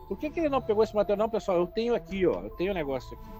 Por 0.08 0.18
que, 0.18 0.28
que 0.28 0.40
ele 0.40 0.48
não 0.48 0.60
pegou 0.60 0.82
esse 0.82 0.94
material? 0.94 1.26
Não, 1.26 1.30
pessoal, 1.30 1.58
eu 1.58 1.66
tenho 1.66 1.94
aqui, 1.94 2.26
ó, 2.26 2.40
eu 2.40 2.50
tenho 2.50 2.72
um 2.72 2.74
negócio 2.74 3.16
aqui. 3.16 3.30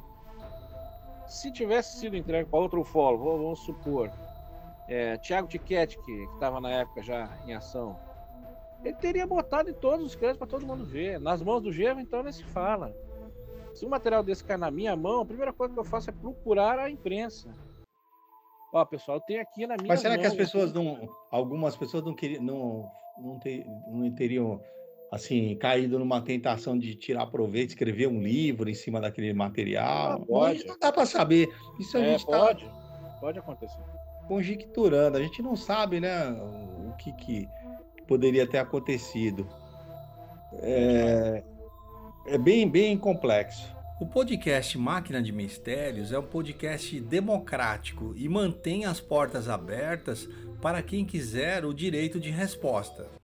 Se 1.27 1.51
tivesse 1.51 1.99
sido 1.99 2.17
entregue 2.17 2.49
para 2.49 2.61
outro 2.61 2.81
ufólogo, 2.81 3.39
vamos 3.39 3.61
supor, 3.61 4.11
é, 4.89 5.17
Tiago 5.17 5.49
Tiquete, 5.49 5.99
que 6.05 6.13
estava 6.35 6.61
na 6.61 6.71
época 6.71 7.03
já 7.03 7.29
em 7.47 7.55
ação, 7.55 7.99
ele 8.85 8.97
teria 8.97 9.27
botado 9.27 9.71
em 9.71 9.75
todos 9.75 10.05
os 10.05 10.15
créditos 10.15 10.39
para 10.39 10.47
todo 10.49 10.67
mundo 10.67 10.85
ver. 10.85 11.21
Nas 11.21 11.43
mãos 11.43 11.63
do 11.63 11.73
Geva, 11.73 12.01
então, 12.01 12.23
nem 12.23 12.33
se 12.33 12.45
fala. 12.45 12.95
Se 13.75 13.87
um 13.87 13.89
material 13.89 14.23
desse 14.23 14.45
cair 14.45 14.59
na 14.59 14.71
minha 14.71 14.95
mão, 14.97 15.23
a 15.23 15.27
primeira 15.27 15.53
coisa 15.53 15.73
que 15.73 15.81
eu 15.81 15.85
faço 15.85 16.11
é 16.11 16.13
procurar 16.13 16.79
a 16.79 16.91
imprensa. 16.91 17.49
Ó, 18.73 18.85
pessoal, 18.85 19.21
tem 19.21 19.39
aqui 19.39 19.67
na 19.67 19.77
minha 19.77 19.89
Mas 19.89 20.01
será 20.01 20.15
mão, 20.15 20.21
que 20.21 20.27
as 20.27 20.35
pessoas 20.35 20.73
não. 20.73 21.09
Algumas 21.31 21.77
pessoas 21.77 22.05
não 22.05 22.15
queriam. 22.15 22.43
Não, 22.43 22.91
não, 23.19 23.39
ter, 23.39 23.65
não 23.87 24.11
teriam 24.11 24.61
assim, 25.11 25.55
caído 25.57 25.99
numa 25.99 26.23
tentação 26.23 26.79
de 26.79 26.95
tirar 26.95 27.27
proveito, 27.27 27.71
escrever 27.71 28.09
um 28.09 28.23
livro 28.23 28.69
em 28.69 28.75
cima 28.75 29.01
daquele 29.01 29.33
material. 29.33 30.13
Ah, 30.13 30.27
pode. 30.27 30.67
Não 30.67 30.79
dá 30.79 30.91
para 30.91 31.05
saber. 31.07 31.55
Isso 31.79 31.97
a 31.99 32.01
é, 32.01 32.13
gente 32.13 32.27
tá 32.27 32.39
pode. 32.39 32.65
Tá 32.65 33.19
pode 33.21 33.39
acontecer. 33.39 33.81
Conjecturando. 34.27 35.19
A 35.19 35.23
gente 35.23 35.43
não 35.43 35.55
sabe, 35.55 36.01
né, 36.01 36.31
o 36.31 36.97
que, 36.97 37.13
que 37.13 37.49
poderia 38.13 38.47
ter 38.47 38.59
acontecido. 38.59 39.49
É, 40.61 41.43
é 42.27 42.37
bem, 42.37 42.69
bem 42.69 42.99
complexo. 42.99 43.75
O 43.99 44.07
podcast 44.07 44.77
Máquina 44.77 45.23
de 45.23 45.33
Mistérios 45.33 46.13
é 46.13 46.19
um 46.19 46.23
podcast 46.23 47.01
democrático 47.01 48.13
e 48.15 48.29
mantém 48.29 48.85
as 48.85 49.01
portas 49.01 49.49
abertas 49.49 50.29
para 50.61 50.83
quem 50.83 51.07
quiser 51.07 51.65
o 51.65 51.73
direito 51.73 52.21
de 52.21 52.29
resposta. 52.29 53.22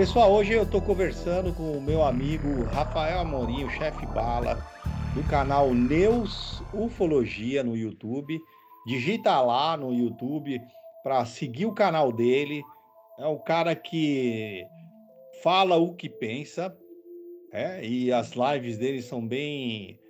Pessoal, 0.00 0.32
hoje 0.32 0.54
eu 0.54 0.62
estou 0.62 0.80
conversando 0.80 1.52
com 1.52 1.72
o 1.72 1.82
meu 1.82 2.02
amigo 2.02 2.64
Rafael 2.72 3.20
Amorim, 3.20 3.64
o 3.64 3.70
chefe 3.70 4.06
bala, 4.06 4.54
do 5.14 5.22
canal 5.24 5.74
Neus 5.74 6.62
Ufologia 6.72 7.62
no 7.62 7.76
YouTube. 7.76 8.40
Digita 8.86 9.38
lá 9.42 9.76
no 9.76 9.92
YouTube 9.92 10.58
para 11.02 11.26
seguir 11.26 11.66
o 11.66 11.74
canal 11.74 12.10
dele. 12.10 12.62
É 13.18 13.26
um 13.26 13.36
cara 13.36 13.76
que 13.76 14.64
fala 15.42 15.76
o 15.76 15.94
que 15.94 16.08
pensa, 16.08 16.74
é, 17.52 17.84
e 17.84 18.10
as 18.10 18.32
lives 18.32 18.78
dele 18.78 19.02
são 19.02 19.28
bem 19.28 20.00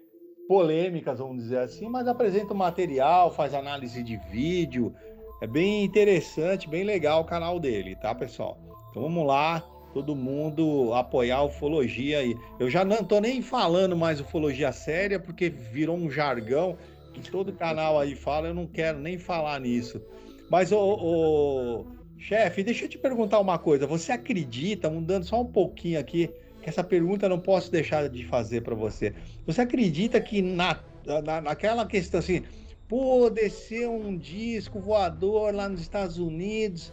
polêmicas, 0.47 1.19
vamos 1.19 1.43
dizer 1.43 1.59
assim, 1.59 1.89
mas 1.89 2.07
apresenta 2.07 2.55
material, 2.55 3.33
faz 3.33 3.55
análise 3.55 4.05
de 4.05 4.17
vídeo. 4.31 4.95
É 5.43 5.49
bem 5.49 5.83
interessante, 5.83 6.71
bem 6.71 6.85
legal 6.85 7.23
o 7.23 7.27
canal 7.27 7.59
dele, 7.59 7.97
tá, 7.97 8.15
pessoal? 8.15 8.57
Então 8.91 9.03
vamos 9.03 9.27
lá, 9.27 9.65
todo 9.93 10.15
mundo 10.15 10.93
apoiar 10.95 11.39
a 11.39 11.45
ufologia 11.45 12.19
aí. 12.19 12.37
Eu 12.59 12.71
já 12.71 12.85
não 12.85 13.05
tô 13.05 13.21
nem 13.21 13.43
falando 13.43 13.97
mais 13.97 14.21
ufologia 14.21 14.73
séria, 14.73 15.19
porque 15.19 15.49
virou 15.49 15.97
um 15.97 16.11
jargão 16.11 16.77
que 17.13 17.31
todo 17.31 17.53
canal 17.53 17.99
aí 17.99 18.15
fala, 18.15 18.49
eu 18.49 18.55
não 18.55 18.67
quero 18.67 18.99
nem 18.99 19.19
falar 19.19 19.61
nisso. 19.61 20.01
Mas, 20.49 20.73
o, 20.73 21.85
chefe, 22.21 22.63
deixa 22.63 22.85
eu 22.85 22.89
te 22.89 22.99
perguntar 22.99 23.41
uma 23.41 23.59
coisa. 23.59 23.87
Você 23.87 24.13
acredita, 24.13 24.91
mudando 24.91 25.25
só 25.25 25.41
um 25.41 25.47
pouquinho 25.47 25.99
aqui, 25.99 26.31
que 26.63 26.69
essa 26.69 26.85
pergunta 26.85 27.27
eu 27.27 27.31
não 27.31 27.41
posso 27.41 27.71
deixar 27.71 28.09
de 28.09 28.25
fazer 28.27 28.61
para 28.63 28.75
você. 28.75 29.15
Você 29.47 29.63
acredita 29.63 30.21
que 30.21 30.43
na, 30.43 30.79
na, 31.25 31.41
naquela 31.41 31.87
questão 31.87 32.21
assim, 32.21 32.43
pô, 32.87 33.31
descer 33.31 33.89
um 33.89 34.17
disco 34.17 34.79
voador 34.79 35.55
lá 35.55 35.69
nos 35.69 35.81
Estados 35.81 36.19
Unidos 36.19 36.93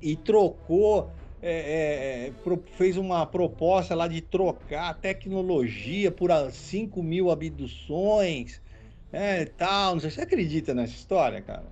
e 0.00 0.16
trocou 0.16 1.10
é, 1.42 2.28
é, 2.28 2.28
é 2.28 2.56
fez 2.76 2.96
uma 2.96 3.26
proposta 3.26 3.94
lá 3.94 4.06
de 4.06 4.20
trocar 4.20 4.94
tecnologia 4.94 6.10
por 6.10 6.30
5 6.50 7.02
mil 7.02 7.30
abduções, 7.30 8.62
é, 9.12 9.44
tal. 9.44 9.94
Não 9.94 10.00
sei 10.00 10.10
se 10.10 10.16
você 10.16 10.22
acredita 10.22 10.72
nessa 10.72 10.94
história, 10.94 11.42
cara. 11.42 11.66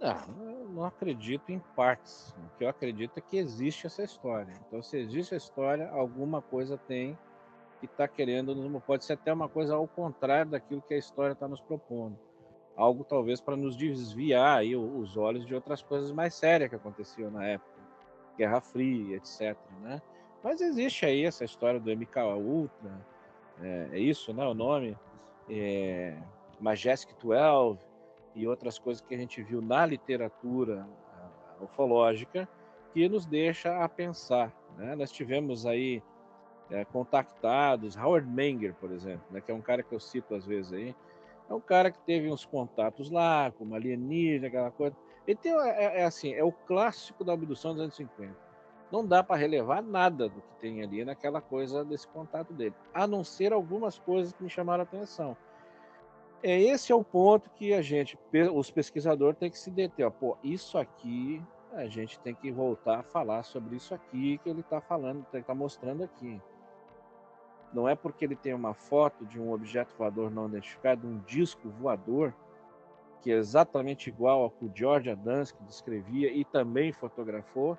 Não, 0.00 0.68
não 0.68 0.84
acredito 0.84 1.50
em 1.50 1.58
partes. 1.74 2.32
O 2.38 2.58
que 2.58 2.64
eu 2.64 2.68
acredito 2.68 3.18
é 3.18 3.20
que 3.20 3.36
existe 3.36 3.86
essa 3.86 4.04
história. 4.04 4.52
Então, 4.66 4.80
se 4.82 4.96
existe 4.96 5.34
a 5.34 5.36
história, 5.36 5.88
alguma 5.90 6.40
coisa 6.40 6.78
tem 6.78 7.18
que 7.80 7.86
está 7.86 8.08
querendo, 8.08 8.54
pode 8.86 9.04
ser 9.04 9.14
até 9.14 9.32
uma 9.32 9.48
coisa 9.48 9.74
ao 9.74 9.86
contrário 9.86 10.50
daquilo 10.52 10.80
que 10.80 10.94
a 10.94 10.98
história 10.98 11.32
está 11.32 11.46
nos 11.46 11.60
propondo. 11.60 12.18
Algo 12.74 13.04
talvez 13.04 13.40
para 13.40 13.56
nos 13.56 13.76
desviar 13.76 14.58
aí 14.58 14.74
os 14.76 15.16
olhos 15.16 15.44
de 15.44 15.54
outras 15.54 15.82
coisas 15.82 16.10
mais 16.10 16.34
sérias 16.34 16.70
que 16.70 16.76
aconteciam 16.76 17.30
na 17.30 17.46
época 17.46 17.75
Guerra 18.36 18.60
Fria, 18.60 19.16
etc. 19.16 19.56
Né? 19.82 20.00
Mas 20.42 20.60
existe 20.60 21.04
aí 21.06 21.24
essa 21.24 21.44
história 21.44 21.80
do 21.80 21.90
MK 21.90 22.18
Ultra, 22.36 23.06
é, 23.60 23.88
é 23.92 23.98
isso, 23.98 24.32
né? 24.32 24.46
O 24.46 24.54
nome 24.54 24.96
é, 25.48 26.16
Majestic 26.60 27.16
12 27.22 27.78
e 28.34 28.46
outras 28.46 28.78
coisas 28.78 29.00
que 29.00 29.14
a 29.14 29.18
gente 29.18 29.42
viu 29.42 29.62
na 29.62 29.86
literatura 29.86 30.86
ufológica 31.60 32.48
que 32.92 33.08
nos 33.08 33.26
deixa 33.26 33.82
a 33.82 33.88
pensar. 33.88 34.52
Né? 34.76 34.94
Nós 34.94 35.10
tivemos 35.10 35.66
aí 35.66 36.02
é, 36.70 36.84
contactados, 36.84 37.96
Howard 37.96 38.28
Menger, 38.28 38.74
por 38.74 38.90
exemplo, 38.90 39.24
né, 39.30 39.40
que 39.40 39.50
é 39.50 39.54
um 39.54 39.60
cara 39.60 39.82
que 39.82 39.94
eu 39.94 40.00
cito 40.00 40.34
às 40.34 40.46
vezes 40.46 40.72
aí, 40.72 40.94
é 41.48 41.54
um 41.54 41.60
cara 41.60 41.90
que 41.90 41.98
teve 42.00 42.30
uns 42.30 42.44
contatos 42.44 43.10
lá, 43.10 43.52
com 43.52 43.64
uma 43.64 43.76
alienígena, 43.76 44.48
aquela 44.48 44.70
coisa. 44.70 44.96
Ele 45.26 45.36
tem, 45.36 45.52
é, 45.52 46.00
é 46.00 46.04
assim, 46.04 46.32
é 46.32 46.44
o 46.44 46.52
clássico 46.52 47.24
da 47.24 47.32
abdução 47.32 47.72
dos 47.72 47.82
anos 47.82 47.96
50. 47.96 48.34
Não 48.90 49.04
dá 49.04 49.22
para 49.22 49.36
relevar 49.36 49.82
nada 49.82 50.28
do 50.28 50.40
que 50.40 50.54
tem 50.60 50.82
ali 50.82 51.04
naquela 51.04 51.40
coisa 51.40 51.84
desse 51.84 52.06
contato 52.06 52.52
dele, 52.52 52.74
a 52.94 53.06
não 53.06 53.24
ser 53.24 53.52
algumas 53.52 53.98
coisas 53.98 54.32
que 54.32 54.42
me 54.42 54.48
chamaram 54.50 54.82
a 54.82 54.84
atenção. 54.84 55.36
É, 56.42 56.60
esse 56.60 56.92
é 56.92 56.94
o 56.94 57.02
ponto 57.02 57.50
que 57.50 57.74
a 57.74 57.82
gente, 57.82 58.16
os 58.54 58.70
pesquisadores, 58.70 59.38
têm 59.38 59.50
que 59.50 59.58
se 59.58 59.70
deter. 59.70 60.06
Ó, 60.06 60.10
Pô, 60.10 60.36
isso 60.44 60.78
aqui, 60.78 61.42
a 61.72 61.86
gente 61.86 62.20
tem 62.20 62.34
que 62.34 62.52
voltar 62.52 63.00
a 63.00 63.02
falar 63.02 63.42
sobre 63.42 63.74
isso 63.74 63.92
aqui 63.94 64.38
que 64.38 64.48
ele 64.48 64.60
está 64.60 64.80
falando, 64.80 65.26
que 65.30 65.36
está 65.36 65.54
mostrando 65.54 66.04
aqui. 66.04 66.40
Não 67.72 67.88
é 67.88 67.96
porque 67.96 68.24
ele 68.24 68.36
tem 68.36 68.54
uma 68.54 68.74
foto 68.74 69.26
de 69.26 69.40
um 69.40 69.52
objeto 69.52 69.94
voador 69.98 70.30
não 70.30 70.46
identificado, 70.46 71.06
um 71.06 71.18
disco 71.18 71.68
voador, 71.68 72.32
que 73.22 73.32
é 73.32 73.36
exatamente 73.36 74.08
igual 74.08 74.42
ao 74.42 74.50
que 74.50 74.64
o 74.64 74.72
George 74.74 75.10
Adamski 75.10 75.62
descrevia 75.64 76.30
e 76.32 76.44
também 76.44 76.92
fotografou. 76.92 77.76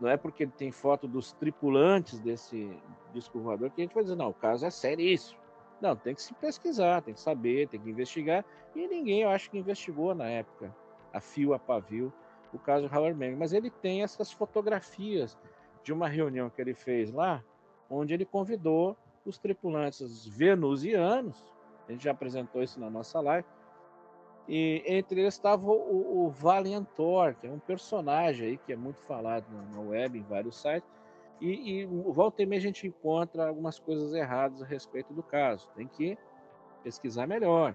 Não 0.00 0.08
é 0.08 0.16
porque 0.16 0.44
ele 0.44 0.52
tem 0.52 0.70
foto 0.70 1.06
dos 1.06 1.32
tripulantes 1.32 2.18
desse 2.20 2.70
disco 3.12 3.38
voador 3.40 3.70
que 3.70 3.80
a 3.80 3.84
gente 3.84 3.94
vai 3.94 4.02
dizer, 4.02 4.16
não, 4.16 4.30
o 4.30 4.34
caso 4.34 4.66
é 4.66 4.70
seríssimo. 4.70 5.38
Não, 5.80 5.94
tem 5.94 6.14
que 6.14 6.22
se 6.22 6.34
pesquisar, 6.34 7.02
tem 7.02 7.14
que 7.14 7.20
saber, 7.20 7.68
tem 7.68 7.80
que 7.80 7.90
investigar. 7.90 8.44
E 8.74 8.86
ninguém, 8.86 9.22
eu 9.22 9.30
acho 9.30 9.50
que 9.50 9.58
investigou 9.58 10.14
na 10.14 10.26
época, 10.28 10.74
a 11.12 11.20
fio 11.20 11.54
a 11.54 11.58
pavio, 11.58 12.12
o 12.52 12.58
caso 12.58 12.88
Howard 12.92 13.18
Meng. 13.18 13.36
Mas 13.36 13.52
ele 13.52 13.70
tem 13.70 14.02
essas 14.02 14.32
fotografias 14.32 15.36
de 15.82 15.92
uma 15.92 16.08
reunião 16.08 16.48
que 16.48 16.60
ele 16.60 16.74
fez 16.74 17.12
lá, 17.12 17.42
onde 17.90 18.14
ele 18.14 18.24
convidou 18.24 18.96
os 19.24 19.38
tripulantes 19.38 20.26
venusianos, 20.26 21.44
a 21.88 21.92
gente 21.92 22.04
já 22.04 22.12
apresentou 22.12 22.62
isso 22.62 22.80
na 22.80 22.90
nossa 22.90 23.20
live, 23.20 23.46
e 24.46 24.82
entre 24.86 25.20
eles 25.20 25.34
estava 25.34 25.66
o, 25.66 26.26
o 26.26 26.30
Valiantor, 26.30 27.34
que 27.34 27.46
é 27.46 27.50
um 27.50 27.58
personagem 27.58 28.48
aí 28.48 28.58
que 28.58 28.72
é 28.72 28.76
muito 28.76 29.00
falado 29.02 29.46
na, 29.72 29.80
web, 29.80 30.18
em 30.18 30.22
vários 30.22 30.60
sites, 30.60 30.88
e, 31.40 31.80
e 31.80 31.86
volta 31.86 32.42
e 32.42 32.46
meia 32.46 32.58
a 32.58 32.62
gente 32.62 32.86
encontra 32.86 33.48
algumas 33.48 33.78
coisas 33.78 34.12
erradas 34.12 34.62
a 34.62 34.66
respeito 34.66 35.12
do 35.12 35.22
caso. 35.22 35.68
Tem 35.74 35.86
que 35.86 36.16
pesquisar 36.82 37.26
melhor. 37.26 37.74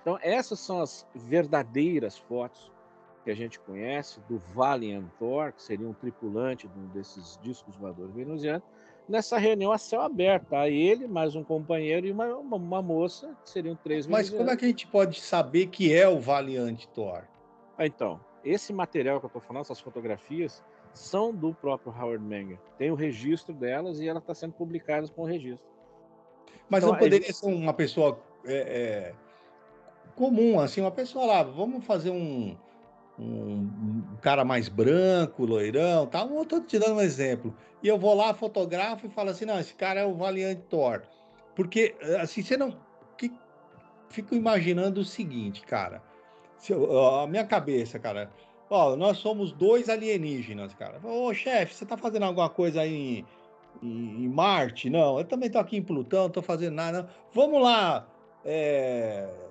Então, 0.00 0.18
essas 0.22 0.58
são 0.58 0.80
as 0.80 1.06
verdadeiras 1.14 2.16
fotos 2.16 2.72
que 3.22 3.30
a 3.30 3.34
gente 3.34 3.60
conhece 3.60 4.20
do 4.22 4.38
Valiantor, 4.38 5.52
que 5.52 5.62
seria 5.62 5.86
um 5.86 5.92
tripulante 5.92 6.66
de 6.66 6.78
um 6.78 6.86
desses 6.88 7.38
discos 7.42 7.76
voadores 7.76 8.14
venusianos, 8.14 8.66
nessa 9.10 9.36
reunião 9.36 9.72
a 9.72 9.78
céu 9.78 10.00
aberto. 10.00 10.46
Tá? 10.46 10.68
Ele, 10.68 11.06
mais 11.06 11.34
um 11.34 11.42
companheiro 11.42 12.06
e 12.06 12.12
uma, 12.12 12.26
uma, 12.36 12.56
uma 12.56 12.82
moça, 12.82 13.36
que 13.42 13.50
seriam 13.50 13.76
três 13.76 14.06
Mas 14.06 14.30
como 14.30 14.48
é 14.48 14.56
que 14.56 14.64
a 14.64 14.68
gente 14.68 14.86
pode 14.86 15.20
saber 15.20 15.66
que 15.66 15.92
é 15.92 16.08
o 16.08 16.18
Valiant 16.18 16.86
Thor? 16.94 17.24
Ah, 17.76 17.86
então, 17.86 18.20
esse 18.44 18.72
material 18.72 19.18
que 19.18 19.26
eu 19.26 19.28
estou 19.28 19.42
falando, 19.42 19.62
essas 19.62 19.80
fotografias, 19.80 20.62
são 20.94 21.34
do 21.34 21.52
próprio 21.52 21.92
Howard 21.92 22.24
Menger. 22.24 22.58
Tem 22.78 22.90
o 22.90 22.94
registro 22.94 23.52
delas 23.52 24.00
e 24.00 24.08
ela 24.08 24.18
está 24.18 24.34
sendo 24.34 24.52
publicada 24.52 25.06
com 25.08 25.22
o 25.22 25.26
registro. 25.26 25.68
Mas 26.68 26.82
então, 26.82 26.92
não 26.92 26.98
poderia 26.98 27.32
ser 27.32 27.46
uma 27.46 27.72
pessoa 27.72 28.20
é, 28.44 28.54
é, 28.54 29.14
comum, 30.14 30.60
assim, 30.60 30.80
uma 30.80 30.90
pessoa 30.90 31.26
lá, 31.26 31.42
vamos 31.42 31.84
fazer 31.84 32.10
um 32.10 32.56
um, 33.20 33.70
um, 34.12 34.16
cara 34.22 34.44
mais 34.44 34.68
branco, 34.68 35.44
loirão, 35.44 36.06
tal. 36.06 36.30
Eu 36.30 36.44
tô 36.44 36.60
te 36.60 36.78
dando 36.78 36.96
um 36.96 37.00
exemplo. 37.00 37.54
E 37.82 37.88
eu 37.88 37.98
vou 37.98 38.14
lá, 38.14 38.32
fotografo 38.32 39.06
e 39.06 39.10
falo 39.10 39.30
assim: 39.30 39.44
não, 39.44 39.60
esse 39.60 39.74
cara 39.74 40.00
é 40.00 40.04
o 40.04 40.14
Valiant 40.14 40.58
Thor. 40.68 41.02
Porque, 41.54 41.94
assim, 42.20 42.42
você 42.42 42.56
não. 42.56 42.76
Que, 43.18 43.30
fico 44.08 44.34
imaginando 44.34 45.00
o 45.00 45.04
seguinte, 45.04 45.62
cara. 45.62 46.02
Se 46.56 46.72
eu, 46.72 47.20
a 47.20 47.26
minha 47.26 47.44
cabeça, 47.44 47.98
cara. 47.98 48.30
Ó, 48.70 48.94
nós 48.96 49.18
somos 49.18 49.52
dois 49.52 49.88
alienígenas, 49.88 50.72
cara. 50.74 51.00
Ô, 51.02 51.34
chefe, 51.34 51.74
você 51.74 51.84
tá 51.84 51.96
fazendo 51.96 52.22
alguma 52.22 52.48
coisa 52.48 52.82
aí 52.82 52.94
em, 52.94 53.26
em, 53.82 54.24
em, 54.24 54.28
Marte? 54.28 54.88
Não, 54.88 55.18
eu 55.18 55.24
também 55.24 55.50
tô 55.50 55.58
aqui 55.58 55.76
em 55.76 55.82
Plutão, 55.82 56.24
não 56.24 56.30
tô 56.30 56.40
fazendo 56.40 56.74
nada. 56.74 57.02
Não. 57.02 57.08
Vamos 57.32 57.60
lá. 57.60 58.06
É 58.44 59.49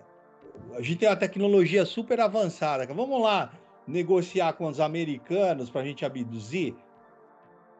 a 0.75 0.81
gente 0.81 0.97
tem 0.97 1.09
uma 1.09 1.15
tecnologia 1.15 1.85
super 1.85 2.19
avançada. 2.19 2.85
Vamos 2.93 3.21
lá 3.21 3.51
negociar 3.87 4.53
com 4.53 4.67
os 4.67 4.79
americanos 4.79 5.69
para 5.69 5.81
a 5.81 5.85
gente 5.85 6.05
abduzir? 6.05 6.75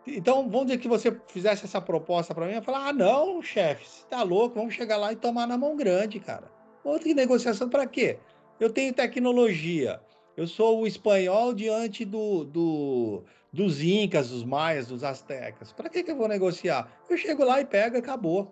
Então, 0.08 0.50
vamos 0.50 0.68
dizer 0.68 0.80
que 0.80 0.88
você 0.88 1.16
fizesse 1.28 1.66
essa 1.66 1.80
proposta 1.80 2.34
para 2.34 2.48
mim, 2.48 2.54
eu 2.54 2.62
falar: 2.62 2.90
ah, 2.90 2.94
não, 2.94 3.42
chefe, 3.42 3.88
você 3.88 4.06
tá 4.10 4.24
louco, 4.24 4.56
vamos 4.56 4.74
chegar 4.74 4.98
lá 4.98 5.12
e 5.14 5.16
tomar 5.16 5.48
na 5.48 5.58
mão 5.58 5.76
grande, 5.76 6.20
cara. 6.20 6.52
Outra 6.84 7.14
negociação 7.14 7.70
para 7.70 7.86
quê? 7.86 8.18
Eu 8.60 8.72
tenho 8.72 8.94
tecnologia, 8.94 10.02
eu 10.36 10.48
sou 10.48 10.82
o 10.82 10.88
espanhol 10.88 11.54
diante 11.54 12.04
do, 12.04 12.44
do, 12.44 13.24
dos 13.54 13.82
incas, 13.82 14.30
dos 14.30 14.44
maias, 14.44 14.88
dos 14.88 15.04
astecas. 15.04 15.72
Para 15.72 15.90
que, 15.90 16.04
que 16.04 16.12
eu 16.12 16.16
vou 16.16 16.28
negociar? 16.28 16.92
Eu 17.10 17.18
chego 17.18 17.44
lá 17.44 17.62
e 17.62 17.66
pego, 17.66 17.98
acabou. 17.98 18.52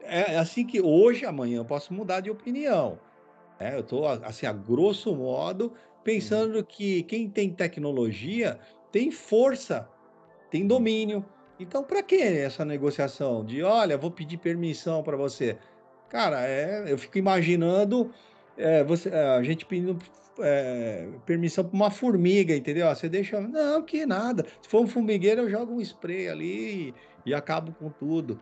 É 0.00 0.38
assim 0.38 0.64
que 0.64 0.80
hoje, 0.80 1.24
amanhã, 1.24 1.58
eu 1.58 1.64
posso 1.64 1.92
mudar 1.92 2.20
de 2.20 2.30
opinião. 2.30 2.98
É, 3.60 3.74
eu 3.74 3.80
estou, 3.80 4.06
assim, 4.06 4.46
a 4.46 4.52
grosso 4.52 5.14
modo, 5.14 5.72
pensando 6.04 6.64
que 6.64 7.02
quem 7.04 7.28
tem 7.28 7.50
tecnologia 7.50 8.58
tem 8.92 9.10
força, 9.10 9.88
tem 10.50 10.66
domínio. 10.66 11.24
Então, 11.58 11.82
para 11.82 12.02
que 12.02 12.16
essa 12.16 12.64
negociação 12.64 13.44
de, 13.44 13.62
olha, 13.62 13.98
vou 13.98 14.10
pedir 14.10 14.36
permissão 14.36 15.02
para 15.02 15.16
você? 15.16 15.58
Cara, 16.08 16.46
é, 16.46 16.90
eu 16.90 16.96
fico 16.96 17.18
imaginando 17.18 18.12
é, 18.56 18.82
você, 18.84 19.10
a 19.10 19.42
gente 19.42 19.66
pedindo 19.66 19.98
é, 20.40 21.08
permissão 21.26 21.64
para 21.64 21.74
uma 21.74 21.90
formiga, 21.90 22.54
entendeu? 22.54 22.86
Você 22.88 23.08
deixa, 23.08 23.40
não, 23.40 23.82
que 23.82 24.06
nada. 24.06 24.46
Se 24.62 24.68
for 24.68 24.82
um 24.82 24.86
formigueiro, 24.86 25.42
eu 25.42 25.50
jogo 25.50 25.74
um 25.74 25.80
spray 25.80 26.28
ali 26.28 26.94
e, 27.24 27.30
e 27.30 27.34
acabo 27.34 27.72
com 27.72 27.90
tudo. 27.90 28.40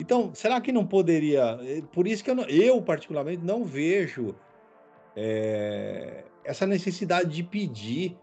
Então, 0.00 0.32
será 0.34 0.60
que 0.60 0.72
não 0.72 0.86
poderia? 0.86 1.58
É, 1.62 1.80
por 1.92 2.06
isso 2.06 2.22
que 2.22 2.30
eu, 2.30 2.34
não, 2.34 2.44
eu 2.44 2.80
particularmente 2.82 3.44
não 3.44 3.64
vejo 3.64 4.34
é, 5.20 6.24
essa 6.44 6.64
necessidade 6.64 7.30
de 7.34 7.42
pedir, 7.42 8.16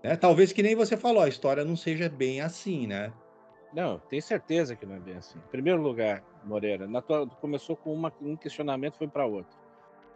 né? 0.00 0.14
Talvez 0.14 0.52
que 0.52 0.62
nem 0.62 0.76
você 0.76 0.96
falou, 0.96 1.24
a 1.24 1.28
história 1.28 1.64
não 1.64 1.74
seja 1.74 2.08
bem 2.08 2.40
assim, 2.40 2.86
né? 2.86 3.12
Não, 3.74 3.98
tenho 3.98 4.22
certeza 4.22 4.76
que 4.76 4.86
não 4.86 4.94
é 4.94 5.00
bem 5.00 5.16
assim. 5.16 5.38
Em 5.38 5.50
primeiro 5.50 5.82
lugar, 5.82 6.22
Moreira, 6.44 6.86
tua, 7.02 7.26
começou 7.26 7.74
com 7.74 7.92
uma, 7.92 8.12
um 8.22 8.36
questionamento 8.36 8.96
foi 8.96 9.08
para 9.08 9.26
outro. 9.26 9.58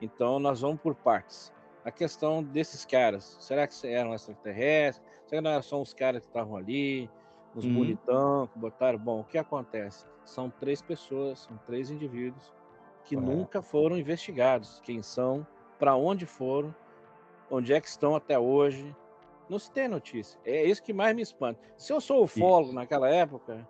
Então 0.01 0.39
nós 0.39 0.61
vamos 0.61 0.81
por 0.81 0.95
partes. 0.95 1.53
A 1.85 1.91
questão 1.91 2.45
desses 2.45 2.85
caras, 2.85 3.37
será 3.41 3.67
que 3.67 3.87
eram 3.89 4.15
extraterrestres? 4.15 5.05
Será 5.27 5.43
que 5.43 5.45
não 5.45 5.51
eram 5.51 5.63
só 5.63 5.83
os 5.83 5.93
caras 5.93 6.23
que 6.23 6.29
estavam 6.29 6.57
ali, 6.57 7.11
os 7.57 7.65
uhum. 7.65 7.75
bonitão 7.75 8.47
que 8.47 8.59
botaram? 8.59 9.01
Bom, 9.01 9.21
o 9.21 9.25
que 9.25 9.37
acontece? 9.37 10.07
São 10.25 10.49
três 10.49 10.81
pessoas, 10.81 11.41
são 11.41 11.57
três 11.67 11.91
indivíduos 11.91 12.53
que 13.05 13.17
nunca 13.17 13.61
foram 13.61 13.99
investigados. 13.99 14.81
Quem 14.85 15.03
são, 15.03 15.45
para 15.81 15.97
onde 15.97 16.27
foram, 16.27 16.75
onde 17.51 17.73
é 17.73 17.81
que 17.81 17.89
estão 17.89 18.15
até 18.15 18.39
hoje. 18.39 18.95
Não 19.49 19.59
se 19.59 19.73
tem 19.73 19.89
notícia. 19.89 20.39
É 20.45 20.65
isso 20.65 20.83
que 20.83 20.93
mais 20.93 21.17
me 21.17 21.23
espanta. 21.23 21.59
Se 21.77 21.93
eu 21.93 22.01
sou 22.01 22.23
ufólogo 22.23 22.73
naquela 22.73 23.09
época, 23.09 23.67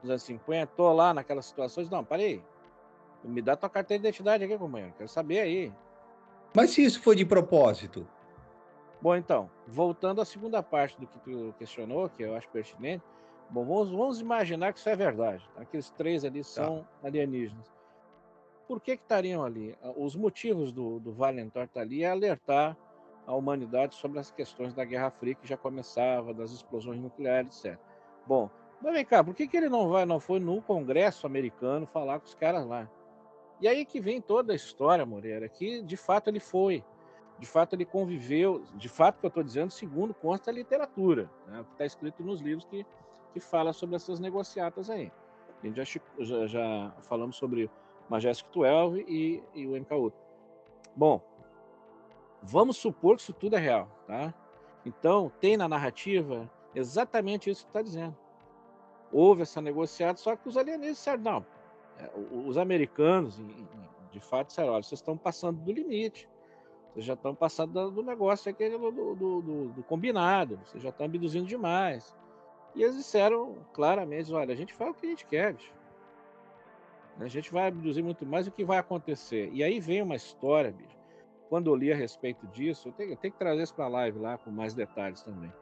nos 0.00 0.10
anos 0.10 0.22
50, 0.22 0.72
tô 0.76 0.92
lá 0.92 1.12
naquelas 1.12 1.46
situações, 1.46 1.90
não, 1.90 2.04
parei. 2.04 2.44
Me 3.24 3.42
dá 3.42 3.56
tua 3.56 3.68
carteira 3.68 4.00
de 4.00 4.08
identidade 4.08 4.44
aqui, 4.44 4.56
companheiro. 4.56 4.94
Quero 4.96 5.08
saber 5.08 5.40
aí. 5.40 5.72
Mas 6.54 6.70
se 6.70 6.84
isso 6.84 7.02
foi 7.02 7.16
de 7.16 7.24
propósito? 7.24 8.06
Bom, 9.00 9.16
então, 9.16 9.50
voltando 9.66 10.20
à 10.20 10.24
segunda 10.24 10.62
parte 10.62 11.00
do 11.00 11.06
que 11.06 11.18
tu 11.18 11.54
questionou, 11.58 12.08
que 12.10 12.22
eu 12.22 12.36
acho 12.36 12.48
pertinente, 12.50 13.02
bom, 13.50 13.64
vamos, 13.64 13.90
vamos 13.90 14.20
imaginar 14.20 14.72
que 14.72 14.78
isso 14.78 14.88
é 14.88 14.94
verdade. 14.94 15.48
Aqueles 15.56 15.90
três 15.90 16.24
ali 16.24 16.40
tá. 16.40 16.44
são 16.44 16.86
tá. 17.00 17.08
alienígenas 17.08 17.77
por 18.68 18.80
que, 18.82 18.92
estariam 18.92 19.42
ali? 19.42 19.74
Ah, 19.82 19.92
os 19.96 20.14
motivos 20.14 20.70
do, 20.70 21.00
do 21.00 21.10
Valentor 21.10 21.64
estar 21.64 21.80
ali 21.80 22.04
é 22.04 22.10
alertar 22.10 22.76
a 23.26 23.34
humanidade 23.34 23.94
sobre 23.94 24.18
as 24.18 24.30
questões 24.30 24.74
da 24.74 24.84
Guerra 24.84 25.10
Fria 25.10 25.34
que 25.34 25.48
já 25.48 25.56
começava, 25.56 26.34
das 26.34 26.52
explosões 26.52 27.00
nucleares, 27.00 27.64
etc. 27.64 27.78
Bom, 28.26 28.50
mas 28.80 28.92
vem 28.92 29.04
cá, 29.04 29.24
por 29.24 29.34
que, 29.34 29.48
que 29.48 29.56
ele 29.56 29.68
não 29.68 29.88
vai, 29.88 30.04
não 30.04 30.20
foi 30.20 30.38
no 30.38 30.62
Congresso 30.62 31.26
americano 31.26 31.86
falar 31.86 32.20
com 32.20 32.26
os 32.26 32.34
caras 32.34 32.64
lá? 32.66 32.88
E 33.60 33.66
aí 33.66 33.84
que 33.84 34.00
vem 34.00 34.20
toda 34.20 34.52
a 34.52 34.56
história, 34.56 35.04
Moreira, 35.04 35.48
que 35.48 35.82
de 35.82 35.96
fato 35.96 36.28
ele 36.28 36.38
foi, 36.38 36.84
de 37.38 37.46
fato 37.46 37.74
ele 37.74 37.84
conviveu, 37.84 38.64
de 38.74 38.88
fato 38.88 39.18
que 39.18 39.26
eu 39.26 39.28
estou 39.28 39.42
dizendo, 39.42 39.70
segundo 39.70 40.14
consta 40.14 40.50
a 40.50 40.54
literatura, 40.54 41.28
né, 41.46 41.64
está 41.72 41.84
escrito 41.84 42.22
nos 42.22 42.40
livros 42.40 42.64
que, 42.66 42.86
que 43.32 43.40
fala 43.40 43.72
sobre 43.72 43.96
essas 43.96 44.20
negociatas 44.20 44.88
aí. 44.88 45.10
A 45.62 45.66
gente 45.66 45.76
já, 45.76 46.00
já, 46.20 46.46
já 46.46 46.92
falamos 47.02 47.36
sobre 47.36 47.68
Majestic 48.08 48.46
12 48.52 49.04
e, 49.08 49.42
e 49.54 49.66
o 49.66 49.76
MK 49.76 49.94
Ultra. 49.94 50.20
Bom, 50.96 51.20
vamos 52.42 52.76
supor 52.76 53.16
que 53.16 53.22
isso 53.22 53.32
tudo 53.32 53.56
é 53.56 53.58
real, 53.58 53.88
tá? 54.06 54.34
Então, 54.84 55.30
tem 55.40 55.56
na 55.56 55.68
narrativa 55.68 56.50
exatamente 56.74 57.50
isso 57.50 57.64
que 57.64 57.70
está 57.70 57.82
dizendo. 57.82 58.16
Houve 59.12 59.42
essa 59.42 59.60
negociada, 59.60 60.18
só 60.18 60.36
que 60.36 60.48
os 60.48 60.56
alienígenas 60.56 60.96
disseram, 60.96 61.22
não, 61.22 61.46
é, 61.98 62.10
os 62.46 62.56
americanos, 62.56 63.40
de 64.10 64.20
fato, 64.20 64.48
disseram, 64.48 64.72
olha, 64.72 64.82
vocês 64.82 65.00
estão 65.00 65.16
passando 65.16 65.60
do 65.60 65.72
limite, 65.72 66.28
vocês 66.92 67.04
já 67.04 67.14
estão 67.14 67.34
passando 67.34 67.90
do 67.90 68.02
negócio 68.02 68.50
aqui 68.50 68.68
do, 68.68 68.90
do, 68.90 69.14
do, 69.14 69.68
do 69.68 69.82
combinado, 69.84 70.58
vocês 70.64 70.82
já 70.82 70.88
estão 70.90 71.06
abduzindo 71.06 71.46
demais. 71.46 72.14
E 72.74 72.82
eles 72.82 72.96
disseram 72.96 73.56
claramente, 73.72 74.32
olha, 74.32 74.52
a 74.52 74.56
gente 74.56 74.74
faz 74.74 74.90
o 74.90 74.94
que 74.94 75.06
a 75.06 75.10
gente 75.10 75.26
quer, 75.26 75.54
bicho. 75.54 75.72
A 77.20 77.26
gente 77.26 77.52
vai 77.52 77.68
abduzir 77.68 78.02
muito 78.02 78.24
mais 78.24 78.46
o 78.46 78.50
que 78.50 78.64
vai 78.64 78.78
acontecer. 78.78 79.50
E 79.52 79.62
aí 79.62 79.80
vem 79.80 80.02
uma 80.02 80.14
história, 80.14 80.70
bicho. 80.70 80.96
Quando 81.48 81.70
eu 81.70 81.74
li 81.74 81.92
a 81.92 81.96
respeito 81.96 82.46
disso, 82.48 82.88
eu 82.88 82.92
tenho, 82.92 83.12
eu 83.12 83.16
tenho 83.16 83.32
que 83.32 83.38
trazer 83.38 83.62
isso 83.62 83.74
para 83.74 83.86
a 83.86 83.88
live 83.88 84.18
lá 84.18 84.38
com 84.38 84.50
mais 84.50 84.74
detalhes 84.74 85.22
também. 85.22 85.52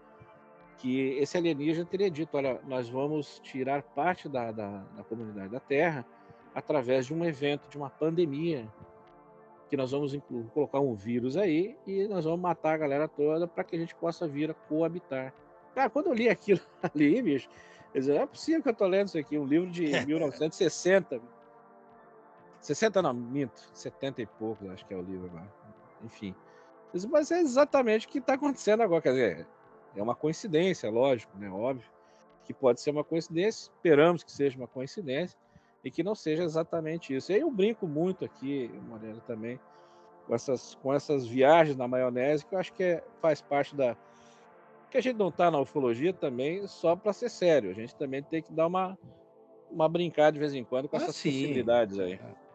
Que 0.79 1.17
esse 1.19 1.37
alienígena 1.37 1.87
teria 1.87 2.11
dito: 2.11 2.37
olha, 2.37 2.61
nós 2.67 2.89
vamos 2.89 3.39
tirar 3.41 3.83
parte 3.83 4.29
da, 4.29 4.53
da, 4.53 4.79
da 4.97 5.05
comunidade 5.05 5.49
da 5.49 5.61
Terra 5.61 6.05
através 6.55 7.07
de 7.07 7.15
um 7.15 7.25
evento, 7.25 7.69
de 7.69 7.77
uma 7.77 7.89
pandemia, 7.89 8.67
que 9.69 9.77
nós 9.77 9.93
vamos 9.93 10.19
colocar 10.53 10.81
um 10.81 10.95
vírus 10.95 11.37
aí 11.37 11.77
e 11.87 12.07
nós 12.09 12.25
vamos 12.25 12.41
matar 12.41 12.75
a 12.75 12.79
galera 12.79 13.09
toda 13.09 13.47
para 13.47 13.65
que 13.65 13.77
a 13.77 13.79
gente 13.79 13.95
possa 13.95 14.27
vir 14.27 14.51
a 14.51 14.55
coabitar. 14.55 15.33
Cara, 15.75 15.89
quando 15.89 16.09
eu 16.09 16.15
li 16.15 16.29
aquilo 16.31 16.61
ali, 16.83 17.23
bicho, 17.23 17.49
eu 17.95 18.01
disse, 18.01 18.13
é 18.13 18.27
possível 18.27 18.63
que 18.63 18.69
eu 18.69 18.75
tô 18.75 18.87
lendo 18.87 19.09
isso 19.09 19.19
aqui, 19.19 19.39
um 19.39 19.47
livro 19.47 19.71
de 19.71 19.87
1960. 20.07 21.21
60 22.61 23.03
não, 23.03 23.15
minto, 23.15 23.61
70 23.73 24.23
e 24.23 24.27
poucos, 24.27 24.69
acho 24.71 24.85
que 24.87 24.95
é 24.95 24.97
o 24.97 25.03
livro 25.03 25.27
agora. 25.27 25.53
Enfim. 26.05 26.35
Mas 27.11 27.31
é 27.31 27.41
exatamente 27.41 28.07
o 28.07 28.11
que 28.11 28.19
está 28.19 28.35
acontecendo 28.35 28.83
agora. 28.83 29.03
Quer 29.03 29.11
dizer, 29.11 29.47
é 29.95 30.03
uma 30.03 30.15
coincidência, 30.15 30.91
lógico, 30.91 31.37
né? 31.39 31.51
Óbvio 31.51 31.97
que 32.47 32.55
pode 32.55 32.81
ser 32.81 32.91
uma 32.91 33.05
coincidência, 33.05 33.71
esperamos 33.73 34.23
que 34.23 34.31
seja 34.31 34.57
uma 34.57 34.69
coincidência 34.69 35.37
e 35.85 35.91
que 35.91 36.03
não 36.03 36.15
seja 36.15 36.45
exatamente 36.45 37.15
isso. 37.15 37.33
E 37.33 37.35
aí 37.35 37.41
eu 37.41 37.51
brinco 37.51 37.87
muito 37.87 38.25
aqui, 38.25 38.71
Moreno, 38.89 39.21
também, 39.27 39.59
com 40.27 40.35
essas, 40.35 40.77
com 40.77 40.95
essas 40.95 41.27
viagens 41.27 41.77
na 41.77 41.89
maionese, 41.89 42.47
que 42.47 42.55
eu 42.55 42.59
acho 42.59 42.73
que 42.73 42.83
é, 42.83 43.05
faz 43.21 43.43
parte 43.43 43.75
da. 43.75 43.97
que 44.91 44.97
a 44.97 45.01
gente 45.01 45.17
não 45.17 45.29
está 45.29 45.51
na 45.51 45.61
ufologia 45.61 46.13
também 46.13 46.67
só 46.69 46.95
para 46.95 47.13
ser 47.13 47.29
sério, 47.29 47.71
a 47.71 47.75
gente 47.75 47.95
também 47.97 48.23
tem 48.23 48.41
que 48.41 48.53
dar 48.53 48.69
uma, 48.69 48.97
uma 49.71 49.89
brincada 49.89 50.33
de 50.33 50.39
vez 50.39 50.55
em 50.55 50.65
quando 50.65 50.89
com 50.89 50.97
ah, 50.97 51.01
essas 51.01 51.17
sim. 51.17 51.31
possibilidades 51.31 51.99
aí. 51.99 52.15
É, 52.15 52.46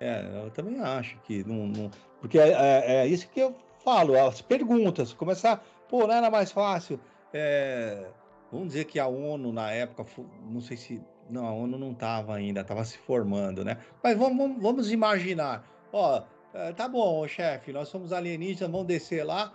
eu 0.00 0.50
também 0.50 0.80
acho 0.80 1.18
que 1.20 1.44
não. 1.44 1.66
não... 1.66 1.90
Porque 2.20 2.38
é, 2.38 2.50
é, 2.50 2.96
é, 2.96 3.06
isso 3.06 3.28
que 3.28 3.40
eu 3.40 3.54
falo, 3.84 4.18
as 4.18 4.40
perguntas, 4.42 5.12
começar, 5.12 5.64
pô, 5.88 6.06
não 6.06 6.14
era 6.14 6.30
mais 6.30 6.52
fácil. 6.52 7.00
É, 7.32 8.06
vamos 8.50 8.68
dizer 8.68 8.84
que 8.84 8.98
a 8.98 9.06
ONU, 9.06 9.52
na 9.52 9.70
época, 9.70 10.04
não 10.48 10.60
sei 10.60 10.76
se. 10.76 11.02
Não, 11.28 11.46
a 11.46 11.52
ONU 11.52 11.76
não 11.76 11.90
estava 11.90 12.34
ainda, 12.34 12.60
estava 12.60 12.84
se 12.84 12.98
formando, 12.98 13.64
né? 13.64 13.78
Mas 14.02 14.16
vamos, 14.16 14.38
vamos, 14.38 14.62
vamos 14.62 14.92
imaginar. 14.92 15.66
Ó, 15.92 16.22
é, 16.54 16.72
tá 16.72 16.88
bom, 16.88 17.26
chefe, 17.26 17.72
nós 17.72 17.88
somos 17.88 18.12
alienígenas, 18.12 18.70
vamos 18.70 18.86
descer 18.86 19.24
lá. 19.24 19.52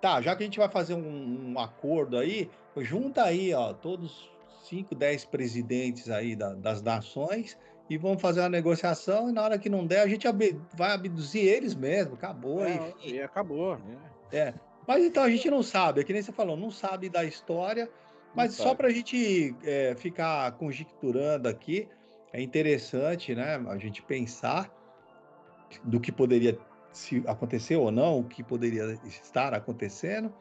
Tá, 0.00 0.20
já 0.22 0.36
que 0.36 0.44
a 0.44 0.46
gente 0.46 0.58
vai 0.58 0.68
fazer 0.68 0.94
um, 0.94 1.52
um 1.52 1.58
acordo 1.58 2.18
aí, 2.18 2.48
junta 2.76 3.24
aí, 3.24 3.52
ó, 3.52 3.72
todos 3.72 4.30
5, 4.62 4.94
10 4.94 5.24
presidentes 5.24 6.08
aí 6.08 6.36
da, 6.36 6.54
das 6.54 6.80
nações 6.82 7.58
e 7.88 7.96
vamos 7.96 8.20
fazer 8.20 8.40
uma 8.40 8.48
negociação 8.48 9.30
e 9.30 9.32
na 9.32 9.42
hora 9.42 9.58
que 9.58 9.68
não 9.68 9.86
der, 9.86 10.00
a 10.00 10.08
gente 10.08 10.28
ab 10.28 10.60
vai 10.74 10.92
abduzir 10.92 11.46
eles 11.46 11.74
mesmo, 11.74 12.14
acabou. 12.14 12.64
É, 12.64 12.92
e... 13.02 13.14
e 13.14 13.22
acabou, 13.22 13.78
né? 13.78 13.96
É. 14.30 14.54
Mas 14.86 15.04
então 15.04 15.22
a 15.22 15.30
gente 15.30 15.50
não 15.50 15.62
sabe, 15.62 16.00
é 16.00 16.04
que 16.04 16.12
nem 16.12 16.22
você 16.22 16.32
falou, 16.32 16.56
não 16.56 16.70
sabe 16.70 17.08
da 17.08 17.24
história, 17.24 17.90
mas 18.34 18.54
só 18.54 18.74
para 18.74 18.88
a 18.88 18.90
gente 18.90 19.54
é, 19.62 19.94
ficar 19.96 20.52
conjecturando 20.52 21.48
aqui, 21.48 21.88
é 22.32 22.40
interessante, 22.40 23.34
né, 23.34 23.56
a 23.68 23.76
gente 23.76 24.02
pensar 24.02 24.70
do 25.84 26.00
que 26.00 26.10
poderia 26.10 26.58
se 26.92 27.22
acontecer 27.26 27.76
ou 27.76 27.90
não, 27.90 28.20
o 28.20 28.24
que 28.24 28.42
poderia 28.42 28.98
estar 29.04 29.52
acontecendo. 29.52 30.32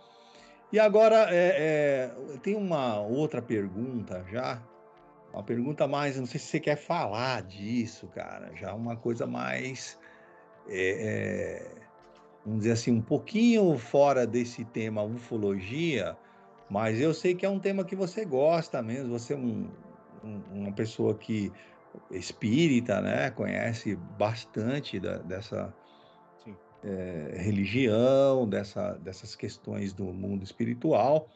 E 0.72 0.80
agora 0.80 1.28
é, 1.30 2.14
é, 2.36 2.38
tem 2.40 2.56
uma 2.56 3.00
outra 3.00 3.42
pergunta 3.42 4.26
já 4.30 4.62
uma 5.34 5.44
pergunta 5.44 5.88
mais, 5.88 6.18
não 6.18 6.26
sei 6.26 6.40
se 6.40 6.48
você 6.48 6.60
quer 6.60 6.76
falar 6.76 7.44
disso, 7.44 8.08
cara. 8.08 8.52
Já 8.56 8.74
uma 8.74 8.96
coisa 8.96 9.28
mais, 9.28 10.00
é, 10.68 11.70
vamos 12.44 12.60
dizer 12.60 12.72
assim, 12.72 12.92
um 12.92 13.02
pouquinho 13.02 13.78
fora 13.78 14.26
desse 14.26 14.66
tema 14.66 15.04
ufologia, 15.04 16.18
mas 16.70 17.00
eu 17.00 17.14
sei 17.14 17.36
que 17.36 17.46
é 17.46 17.50
um 17.50 17.60
tema 17.60 17.86
que 17.86 17.96
você 17.96 18.26
gosta 18.26 18.82
mesmo. 18.82 19.18
Você 19.18 19.34
é 19.34 19.38
um, 19.38 19.70
um, 20.24 20.42
uma 20.52 20.72
pessoa 20.72 21.16
que 21.16 21.52
espírita, 22.12 23.02
né? 23.02 23.32
Conhece 23.32 23.96
bastante 24.18 25.00
da, 25.00 25.18
dessa 25.20 25.74
é, 26.84 27.36
religião, 27.38 28.48
dessa, 28.48 28.94
dessas 28.94 29.36
questões 29.36 29.94
do 29.94 30.06
mundo 30.06 30.44
espiritual. 30.44 31.30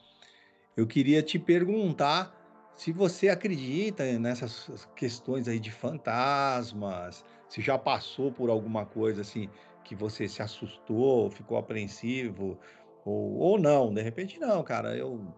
Eu 0.76 0.88
queria 0.88 1.22
te 1.22 1.38
perguntar 1.38 2.41
se 2.76 2.92
você 2.92 3.30
acredita 3.30 4.18
nessas 4.20 4.86
questões 4.96 5.48
aí 5.48 5.60
de 5.60 5.72
fantasmas, 5.72 7.24
se 7.48 7.62
já 7.62 7.78
passou 7.78 8.32
por 8.34 8.50
alguma 8.50 8.86
coisa 8.86 9.22
assim 9.22 9.52
que 9.84 9.96
você 9.96 10.28
se 10.28 10.42
assustou, 10.42 11.30
ficou 11.30 11.58
apreensivo, 11.58 12.60
ou, 13.06 13.38
ou 13.38 13.60
não, 13.60 13.94
de 13.94 14.02
repente 14.02 14.40
não, 14.40 14.64
cara, 14.64 14.96
eu, 14.98 15.34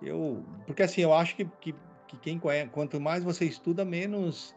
eu, 0.00 0.44
porque 0.66 0.82
assim, 0.82 1.02
eu 1.02 1.12
acho 1.12 1.36
que, 1.36 1.44
que, 1.60 1.74
que 2.08 2.18
quem 2.18 2.38
conhece, 2.38 2.70
quanto 2.70 3.00
mais 3.00 3.24
você 3.24 3.44
estuda, 3.44 3.84
menos, 3.84 4.54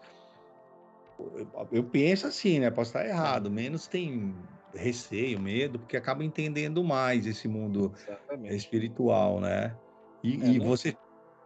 eu, 1.20 1.70
eu 1.72 1.90
penso 1.90 2.28
assim, 2.28 2.60
né, 2.60 2.72
posso 2.72 2.90
estar 2.90 3.06
errado, 3.06 3.52
menos 3.52 3.88
tem 3.88 4.44
receio, 4.74 5.40
medo, 5.40 5.80
porque 5.80 5.96
acaba 5.98 6.24
entendendo 6.24 6.84
mais 6.84 7.26
esse 7.26 7.48
mundo 7.48 7.94
Exatamente. 7.96 8.56
espiritual, 8.56 9.40
né? 9.40 9.78
E, 10.24 10.42
é, 10.42 10.52
e 10.52 10.60
você 10.60 10.98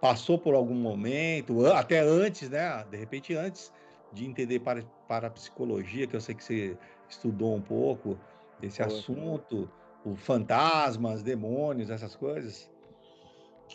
passou 0.02 0.38
por 0.38 0.56
algum 0.56 0.76
momento, 0.76 1.66
até 1.68 2.00
antes, 2.00 2.50
né? 2.50 2.86
De 2.90 2.98
repente, 2.98 3.36
antes 3.36 3.74
de 4.12 4.26
entender 4.26 4.60
para, 4.60 4.84
para 5.08 5.28
a 5.28 5.32
psicologia, 5.32 6.08
que 6.08 6.16
eu 6.16 6.22
sei 6.22 6.36
que 6.36 6.44
você 6.44 6.78
estudou 7.08 7.56
um 7.56 7.62
pouco 7.62 8.18
esse 8.62 8.82
assunto, 8.82 9.70
o 10.06 10.16
fantasmas, 10.16 11.22
demônios, 11.22 11.90
essas 11.90 12.16
coisas. 12.16 12.70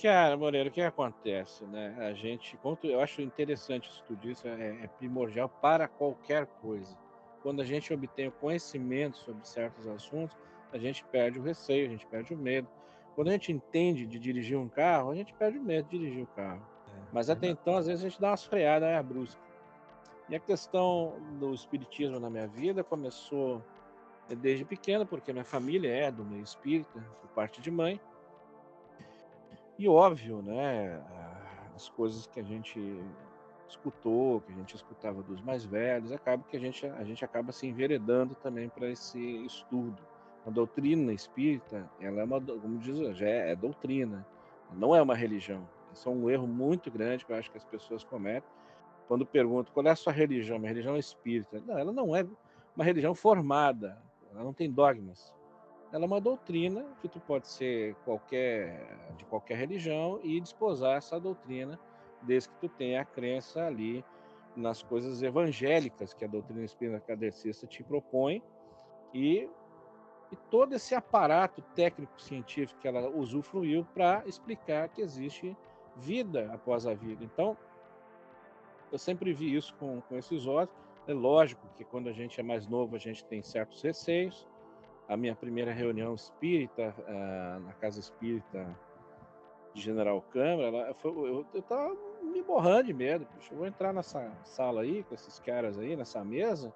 Cara, 0.02 0.36
Moreira, 0.36 0.68
o 0.68 0.72
que 0.72 0.80
acontece, 0.80 1.64
né? 1.66 1.94
A 2.00 2.12
gente, 2.14 2.58
eu 2.82 3.00
acho 3.00 3.22
interessante 3.22 3.88
isso 3.88 4.02
tudo 4.08 4.28
isso, 4.28 4.46
é, 4.48 4.82
é 4.82 4.86
primordial 4.98 5.48
para 5.48 5.86
qualquer 5.86 6.46
coisa. 6.60 6.96
Quando 7.42 7.60
a 7.60 7.64
gente 7.64 7.92
obtém 7.92 8.28
o 8.28 8.32
conhecimento 8.32 9.18
sobre 9.18 9.46
certos 9.46 9.86
assuntos, 9.86 10.36
a 10.72 10.78
gente 10.78 11.04
perde 11.04 11.38
o 11.38 11.42
receio, 11.42 11.86
a 11.86 11.90
gente 11.90 12.06
perde 12.06 12.34
o 12.34 12.36
medo, 12.38 12.68
quando 13.14 13.28
a 13.28 13.32
gente 13.32 13.52
entende 13.52 14.06
de 14.06 14.18
dirigir 14.18 14.58
um 14.58 14.68
carro, 14.68 15.10
a 15.10 15.14
gente 15.14 15.32
perde 15.34 15.58
o 15.58 15.62
medo 15.62 15.88
de 15.88 15.98
dirigir 15.98 16.24
o 16.24 16.26
carro. 16.28 16.62
É, 16.88 17.00
Mas 17.12 17.30
até 17.30 17.48
então, 17.48 17.76
às 17.76 17.86
vezes, 17.86 18.04
a 18.04 18.08
gente 18.08 18.20
dá 18.20 18.30
umas 18.30 18.44
freadas 18.44 18.88
é 18.88 19.02
brusca. 19.02 19.40
E 20.28 20.34
a 20.34 20.40
questão 20.40 21.14
do 21.38 21.52
espiritismo 21.52 22.18
na 22.18 22.30
minha 22.30 22.46
vida 22.46 22.82
começou 22.82 23.62
desde 24.38 24.64
pequeno, 24.64 25.06
porque 25.06 25.32
minha 25.32 25.44
família 25.44 25.88
é 25.88 26.10
do 26.10 26.24
meio 26.24 26.42
espírita, 26.42 27.00
por 27.20 27.28
parte 27.30 27.60
de 27.60 27.70
mãe. 27.70 28.00
E 29.78 29.88
óbvio, 29.88 30.40
né, 30.40 31.02
as 31.74 31.88
coisas 31.90 32.26
que 32.26 32.40
a 32.40 32.42
gente 32.42 32.80
escutou, 33.68 34.40
que 34.40 34.52
a 34.52 34.54
gente 34.54 34.74
escutava 34.74 35.22
dos 35.22 35.40
mais 35.40 35.64
velhos, 35.64 36.12
acaba 36.12 36.42
que 36.48 36.56
a 36.56 36.60
gente, 36.60 36.86
a 36.86 37.04
gente 37.04 37.24
acaba 37.24 37.52
se 37.52 37.66
enveredando 37.66 38.34
também 38.36 38.68
para 38.68 38.88
esse 38.88 39.18
estudo. 39.44 40.00
A 40.46 40.50
doutrina 40.50 41.12
espírita, 41.12 41.90
ela 42.00 42.20
é 42.20 42.24
uma, 42.24 42.40
como 42.40 42.78
diz, 42.78 43.16
já 43.16 43.26
é, 43.26 43.52
é 43.52 43.56
doutrina, 43.56 44.26
não 44.72 44.94
é 44.94 45.00
uma 45.00 45.14
religião. 45.14 45.66
Isso 45.92 46.08
é 46.08 46.12
um 46.12 46.28
erro 46.28 46.46
muito 46.46 46.90
grande 46.90 47.24
que 47.24 47.32
eu 47.32 47.36
acho 47.36 47.50
que 47.50 47.56
as 47.56 47.64
pessoas 47.64 48.04
cometem 48.04 48.48
quando 49.06 49.26
perguntam 49.26 49.72
qual 49.72 49.86
é 49.86 49.90
a 49.90 49.96
sua 49.96 50.12
religião, 50.12 50.58
minha 50.58 50.70
religião 50.70 50.96
é 50.96 50.98
espírita. 50.98 51.62
Não, 51.66 51.78
ela 51.78 51.92
não 51.92 52.16
é 52.16 52.26
uma 52.74 52.84
religião 52.84 53.14
formada, 53.14 54.00
ela 54.30 54.42
não 54.42 54.52
tem 54.52 54.70
dogmas. 54.70 55.32
Ela 55.92 56.04
é 56.04 56.06
uma 56.06 56.20
doutrina 56.20 56.84
que 57.00 57.08
tu 57.08 57.20
pode 57.20 57.46
ser 57.46 57.94
qualquer 58.04 59.14
de 59.16 59.24
qualquer 59.26 59.56
religião 59.56 60.18
e 60.24 60.40
desposar 60.40 60.96
essa 60.96 61.20
doutrina 61.20 61.78
desde 62.22 62.48
que 62.48 62.56
tu 62.56 62.68
tenha 62.68 63.02
a 63.02 63.04
crença 63.04 63.64
ali 63.64 64.04
nas 64.56 64.82
coisas 64.82 65.22
evangélicas 65.22 66.12
que 66.12 66.24
a 66.24 66.28
doutrina 66.28 66.64
espírita 66.64 67.00
kardecista 67.00 67.66
te 67.66 67.82
propõe 67.84 68.42
e 69.12 69.48
e 70.32 70.36
todo 70.50 70.74
esse 70.74 70.94
aparato 70.94 71.62
técnico-científico 71.74 72.80
que 72.80 72.88
ela 72.88 73.08
usufruiu 73.08 73.86
para 73.94 74.22
explicar 74.26 74.88
que 74.88 75.00
existe 75.00 75.56
vida 75.96 76.50
após 76.52 76.86
a 76.86 76.94
vida. 76.94 77.24
Então, 77.24 77.56
eu 78.90 78.98
sempre 78.98 79.32
vi 79.32 79.54
isso 79.54 79.74
com, 79.74 80.00
com 80.02 80.16
esses 80.16 80.46
olhos. 80.46 80.70
É 81.06 81.12
lógico 81.12 81.66
que 81.76 81.84
quando 81.84 82.08
a 82.08 82.12
gente 82.12 82.40
é 82.40 82.42
mais 82.42 82.66
novo, 82.66 82.96
a 82.96 82.98
gente 82.98 83.24
tem 83.24 83.42
certos 83.42 83.82
receios, 83.82 84.46
a 85.08 85.16
minha 85.16 85.34
primeira 85.34 85.72
reunião 85.72 86.14
espírita, 86.14 86.94
uh, 87.00 87.60
na 87.60 87.72
Casa 87.74 88.00
Espírita 88.00 88.66
de 89.74 89.82
General 89.82 90.20
Câmara, 90.30 90.94
foi, 90.94 91.10
eu, 91.10 91.46
eu 91.52 91.62
tava 91.62 91.94
me 92.22 92.42
borrando 92.42 92.84
de 92.84 92.94
medo. 92.94 93.26
Eu 93.50 93.56
vou 93.58 93.66
entrar 93.66 93.92
nessa 93.92 94.32
sala 94.44 94.82
aí, 94.82 95.02
com 95.02 95.14
esses 95.14 95.38
caras 95.40 95.78
aí, 95.78 95.94
nessa 95.94 96.24
mesa, 96.24 96.72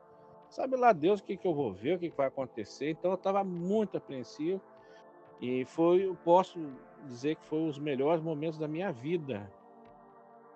sabe 0.51 0.76
lá 0.76 0.92
Deus 0.92 1.20
o 1.20 1.24
que, 1.24 1.36
que 1.36 1.46
eu 1.46 1.55
vou 1.55 1.72
ver, 1.72 1.96
o 1.96 1.99
que, 1.99 2.11
que 2.11 2.16
vai 2.16 2.28
acontecer. 2.28 2.90
Então 2.90 3.11
eu 3.11 3.16
estava 3.16 3.44
muito 3.44 3.96
apreensivo 3.96 4.61
e 5.40 5.64
foi, 5.64 6.07
eu 6.07 6.16
posso 6.24 6.59
dizer 7.07 7.36
que 7.36 7.44
foi 7.44 7.68
os 7.68 7.78
melhores 7.78 8.22
momentos 8.22 8.59
da 8.59 8.66
minha 8.66 8.92
vida. 8.92 9.51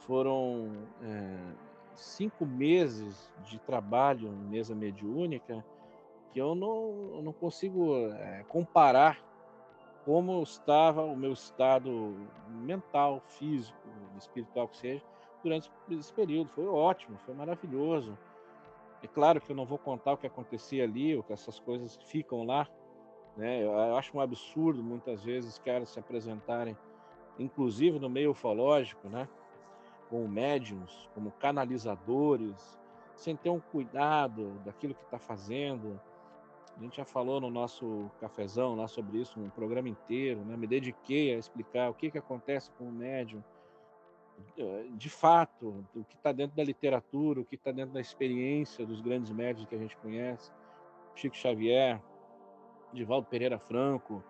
Foram 0.01 0.73
é, 1.03 1.39
cinco 1.95 2.45
meses 2.45 3.31
de 3.45 3.59
trabalho 3.61 4.29
em 4.29 4.49
mesa 4.49 4.75
mediúnica 4.75 5.65
que 6.33 6.41
eu 6.41 6.55
não, 6.55 7.23
não 7.23 7.33
consigo 7.33 7.95
é, 7.97 8.45
comparar 8.49 9.23
como 10.05 10.43
estava 10.43 11.05
o 11.05 11.17
meu 11.17 11.33
estado 11.33 12.17
mental, 12.49 13.23
físico, 13.29 13.79
espiritual 14.19 14.67
que 14.67 14.77
seja, 14.77 15.03
durante 15.43 15.71
esse 15.91 16.13
período. 16.13 16.49
Foi 16.49 16.67
ótimo, 16.67 17.19
foi 17.25 17.35
maravilhoso. 17.35 18.19
É 19.03 19.07
claro 19.09 19.41
que 19.41 19.51
eu 19.51 19.57
não 19.57 19.67
vou 19.67 19.79
contar 19.79 20.13
o 20.13 20.17
que 20.17 20.27
acontecia 20.27 20.85
ali, 20.85 21.17
ou 21.17 21.23
que 21.23 21.33
essas 21.33 21.59
coisas 21.59 21.97
ficam 22.05 22.45
lá. 22.45 22.69
Né? 23.37 23.65
Eu 23.65 23.97
acho 23.97 24.17
um 24.17 24.21
absurdo, 24.21 24.83
muitas 24.83 25.23
vezes, 25.25 25.59
caras 25.59 25.89
se 25.89 25.99
apresentarem, 25.99 26.77
inclusive 27.39 27.99
no 27.99 28.09
meio 28.09 28.31
ufológico, 28.31 29.09
né? 29.09 29.29
como 30.09 30.29
médiums, 30.29 31.09
como 31.15 31.33
canalizadores, 31.33 32.79
sem 33.17 33.35
ter 33.35 33.51
um 33.51 33.61
cuidado 33.61 34.61
daquilo 34.65 34.95
que 34.95 35.05
está 35.05 35.19
fazendo, 35.19 35.99
a 36.77 36.81
gente 36.83 36.97
já 36.97 37.05
falou 37.05 37.41
no 37.41 37.51
nosso 37.51 38.11
cafezão 38.21 38.75
lá 38.75 38.89
sobre 38.89 39.19
isso, 39.19 39.39
um 39.39 39.51
programa 39.51 39.89
inteiro, 39.89 40.41
né? 40.41 40.57
Me 40.57 40.67
dediquei 40.67 41.35
a 41.35 41.39
explicar 41.39 41.91
o 41.91 41.95
que, 41.95 42.11
que 42.11 42.19
acontece 42.19 42.71
com 42.73 42.85
o 42.85 42.93
médium, 42.93 43.43
de 44.93 45.11
fato, 45.11 45.85
o 45.95 46.05
que 46.05 46.15
está 46.15 46.33
dentro 46.33 46.57
da 46.57 46.65
literatura, 46.65 47.41
o 47.41 47.45
que 47.45 47.55
está 47.55 47.73
dentro 47.73 47.93
da 47.95 48.01
experiência 48.01 48.87
dos 48.87 49.01
grandes 49.01 49.31
médios 49.31 49.67
que 49.67 49.75
a 49.75 49.79
gente 49.79 49.97
conhece, 49.97 50.51
Chico 51.15 51.37
Xavier, 51.37 52.01
Divaldo 52.93 53.27
Pereira 53.27 53.59
Franco, 53.59 54.23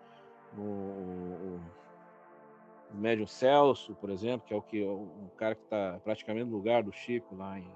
o, 0.57 0.61
o, 0.61 1.61
o 2.93 2.95
médium 2.97 3.27
Celso, 3.27 3.95
por 3.95 4.09
exemplo, 4.09 4.47
que 4.47 4.53
é 4.53 4.57
o 4.57 4.61
que 4.61 4.83
o 4.83 5.31
cara 5.37 5.55
que 5.55 5.63
está 5.63 5.99
praticamente 6.03 6.49
no 6.49 6.55
lugar 6.55 6.83
do 6.83 6.91
Chico 6.91 7.35
lá 7.35 7.59
em 7.59 7.67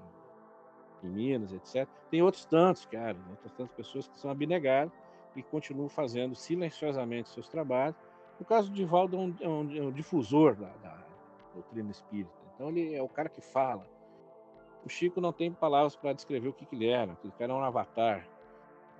em 1.02 1.08
Minas, 1.08 1.52
etc. 1.52 1.88
Tem 2.10 2.22
outros 2.22 2.44
tantos, 2.44 2.84
cara, 2.86 3.16
outras 3.30 3.52
tantas 3.52 3.72
pessoas 3.72 4.08
que 4.08 4.18
são 4.18 4.30
abnegadas 4.30 4.92
e 5.36 5.42
continuam 5.42 5.88
fazendo 5.88 6.34
silenciosamente 6.34 7.28
seus 7.28 7.48
trabalhos. 7.48 7.96
No 8.38 8.46
caso 8.46 8.70
do 8.70 8.74
Divaldo, 8.74 9.16
é 9.16 9.20
um, 9.20 9.34
é 9.40 9.48
um, 9.48 9.76
é 9.76 9.82
um 9.82 9.92
difusor 9.92 10.54
da, 10.56 10.68
da, 10.82 11.04
doutrina 11.54 11.90
espírita. 11.90 12.32
Então, 12.54 12.68
ele 12.68 12.94
é 12.94 13.02
o 13.02 13.08
cara 13.08 13.28
que 13.28 13.40
fala. 13.40 13.86
O 14.84 14.88
Chico 14.88 15.20
não 15.20 15.32
tem 15.32 15.52
palavras 15.52 15.96
para 15.96 16.12
descrever 16.12 16.48
o 16.48 16.52
que, 16.52 16.64
que 16.64 16.74
ele 16.74 16.88
era. 16.88 17.12
Aquele 17.12 17.32
cara 17.34 17.52
é 17.52 17.54
um 17.56 17.62
avatar, 17.62 18.28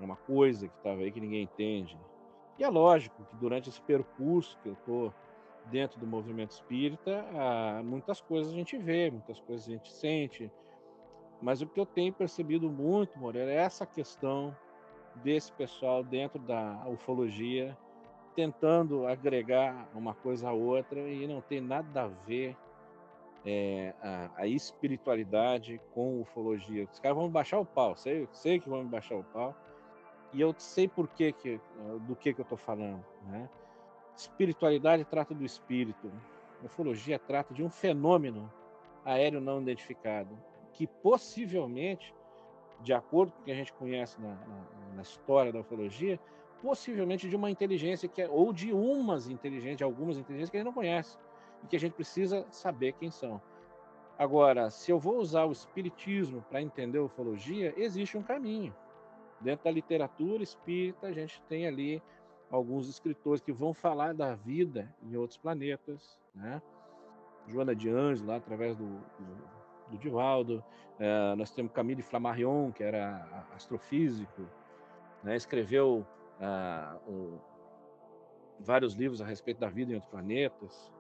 é 0.01 0.05
uma 0.05 0.17
coisa 0.17 0.69
que 0.69 0.77
estava 0.77 1.01
aí 1.01 1.11
que 1.11 1.21
ninguém 1.21 1.43
entende. 1.43 1.99
E 2.59 2.65
é 2.65 2.69
lógico 2.69 3.25
que 3.25 3.37
durante 3.37 3.69
esse 3.69 3.81
percurso 3.81 4.59
que 4.63 4.69
eu 4.69 4.73
estou 4.73 5.15
dentro 5.67 6.01
do 6.01 6.07
movimento 6.07 6.51
espírita, 6.51 7.25
muitas 7.85 8.21
coisas 8.21 8.53
a 8.53 8.57
gente 8.57 8.77
vê, 8.77 9.11
muitas 9.11 9.39
coisas 9.41 9.69
a 9.69 9.73
gente 9.73 9.93
sente, 9.93 10.51
mas 11.41 11.63
o 11.63 11.67
que 11.67 11.79
eu 11.79 11.87
tenho 11.87 12.13
percebido 12.13 12.69
muito, 12.69 13.19
Moreira, 13.19 13.51
é 13.51 13.57
essa 13.57 13.87
questão 13.87 14.57
desse 15.17 15.53
pessoal 15.53 16.03
dentro 16.03 16.39
da 16.39 16.85
ufologia 16.89 17.77
tentando 18.39 19.05
agregar 19.05 19.89
uma 19.93 20.15
coisa 20.15 20.51
a 20.51 20.53
outra 20.53 21.01
e 21.01 21.27
não 21.27 21.41
tem 21.41 21.61
nada 21.61 22.05
a 22.05 22.07
ver 22.07 22.57
é, 23.45 23.93
a, 24.01 24.31
a, 24.37 24.47
espiritualidade 24.47 25.81
com 25.93 26.21
ufologia. 26.21 26.87
Os 26.89 27.01
caras 27.01 27.19
vão 27.19 27.29
baixar 27.29 27.59
o 27.59 27.67
pau, 27.67 27.97
sei, 27.97 28.29
sei 28.31 28.61
que 28.61 28.69
vão 28.69 28.85
me 28.85 28.89
baixar 28.89 29.17
o 29.17 29.25
pau. 29.25 29.57
E 30.33 30.41
eu 30.41 30.55
sei 30.57 30.87
por 30.87 31.09
que, 31.09 31.33
que 31.33 31.61
do 32.07 32.15
que, 32.15 32.33
que 32.33 32.41
eu 32.41 32.45
estou 32.45 32.57
falando. 32.57 33.05
Né? 33.27 33.51
Espiritualidade 34.17 35.05
trata 35.05 35.35
do 35.35 35.45
espírito, 35.45 36.09
ufologia 36.63 37.19
trata 37.19 37.53
de 37.53 37.65
um 37.65 37.69
fenômeno 37.69 38.49
aéreo 39.05 39.41
não 39.41 39.61
identificado 39.61 40.39
que 40.75 40.87
possivelmente, 40.87 42.15
de 42.83 42.93
acordo 42.93 43.33
com 43.33 43.41
o 43.41 43.45
que 43.47 43.51
a 43.51 43.57
gente 43.57 43.73
conhece 43.73 44.21
na, 44.21 44.29
na, 44.29 44.95
na 44.95 45.03
história 45.03 45.53
da 45.53 45.59
ufologia, 45.59 46.21
possivelmente 46.63 47.29
de 47.29 47.37
uma 47.37 47.51
inteligência 47.51 48.09
que 48.09 48.23
é, 48.23 48.29
ou 48.29 48.53
de 48.53 48.73
umas 48.73 49.29
inteligências, 49.29 49.83
algumas 49.83 50.17
inteligências 50.17 50.51
que 50.51 50.57
a 50.57 50.61
gente 50.61 50.67
não 50.67 50.73
conhece 50.73 51.19
e 51.63 51.67
que 51.67 51.77
a 51.77 51.81
gente 51.81 51.93
precisa 51.93 52.47
saber 52.51 52.93
quem 52.95 53.11
são. 53.11 53.41
Agora, 54.19 54.71
se 54.71 54.91
eu 54.91 54.99
vou 54.99 55.19
usar 55.19 55.45
o 55.45 55.53
espiritismo 55.53 56.45
para 56.51 56.61
entender 56.61 56.99
a 56.99 57.05
ufologia, 57.05 57.73
existe 57.77 58.19
um 58.19 58.23
caminho. 58.23 58.75
Dentro 59.41 59.65
da 59.65 59.71
literatura 59.71 60.43
espírita, 60.43 61.07
a 61.07 61.13
gente 61.13 61.41
tem 61.43 61.67
ali 61.67 62.03
alguns 62.51 62.89
escritores 62.89 63.41
que 63.41 63.53
vão 63.53 63.73
falar 63.73 64.13
da 64.13 64.35
vida 64.35 64.93
em 65.03 65.17
outros 65.17 65.39
planetas, 65.39 66.19
né? 66.35 66.61
Joana 67.47 67.75
de 67.75 67.89
Anjos, 67.89 68.27
lá 68.27 68.37
através 68.37 68.77
do, 68.77 68.85
do 68.85 69.59
do 69.91 69.99
Divaldo. 69.99 70.63
É, 70.99 71.35
nós 71.35 71.51
temos 71.51 71.73
Camille 71.73 72.03
Flammarion, 72.03 72.73
que 72.73 72.83
era 72.83 73.47
astrofísico, 73.55 74.43
né, 75.23 75.37
escreveu 75.37 76.07
uh, 76.41 77.41
vários 78.61 78.95
livros 78.95 79.21
a 79.21 79.25
respeito 79.25 79.59
da 79.59 79.69
vida 79.69 79.93
em 79.93 79.95
outros 79.97 80.11
planetas, 80.11 80.93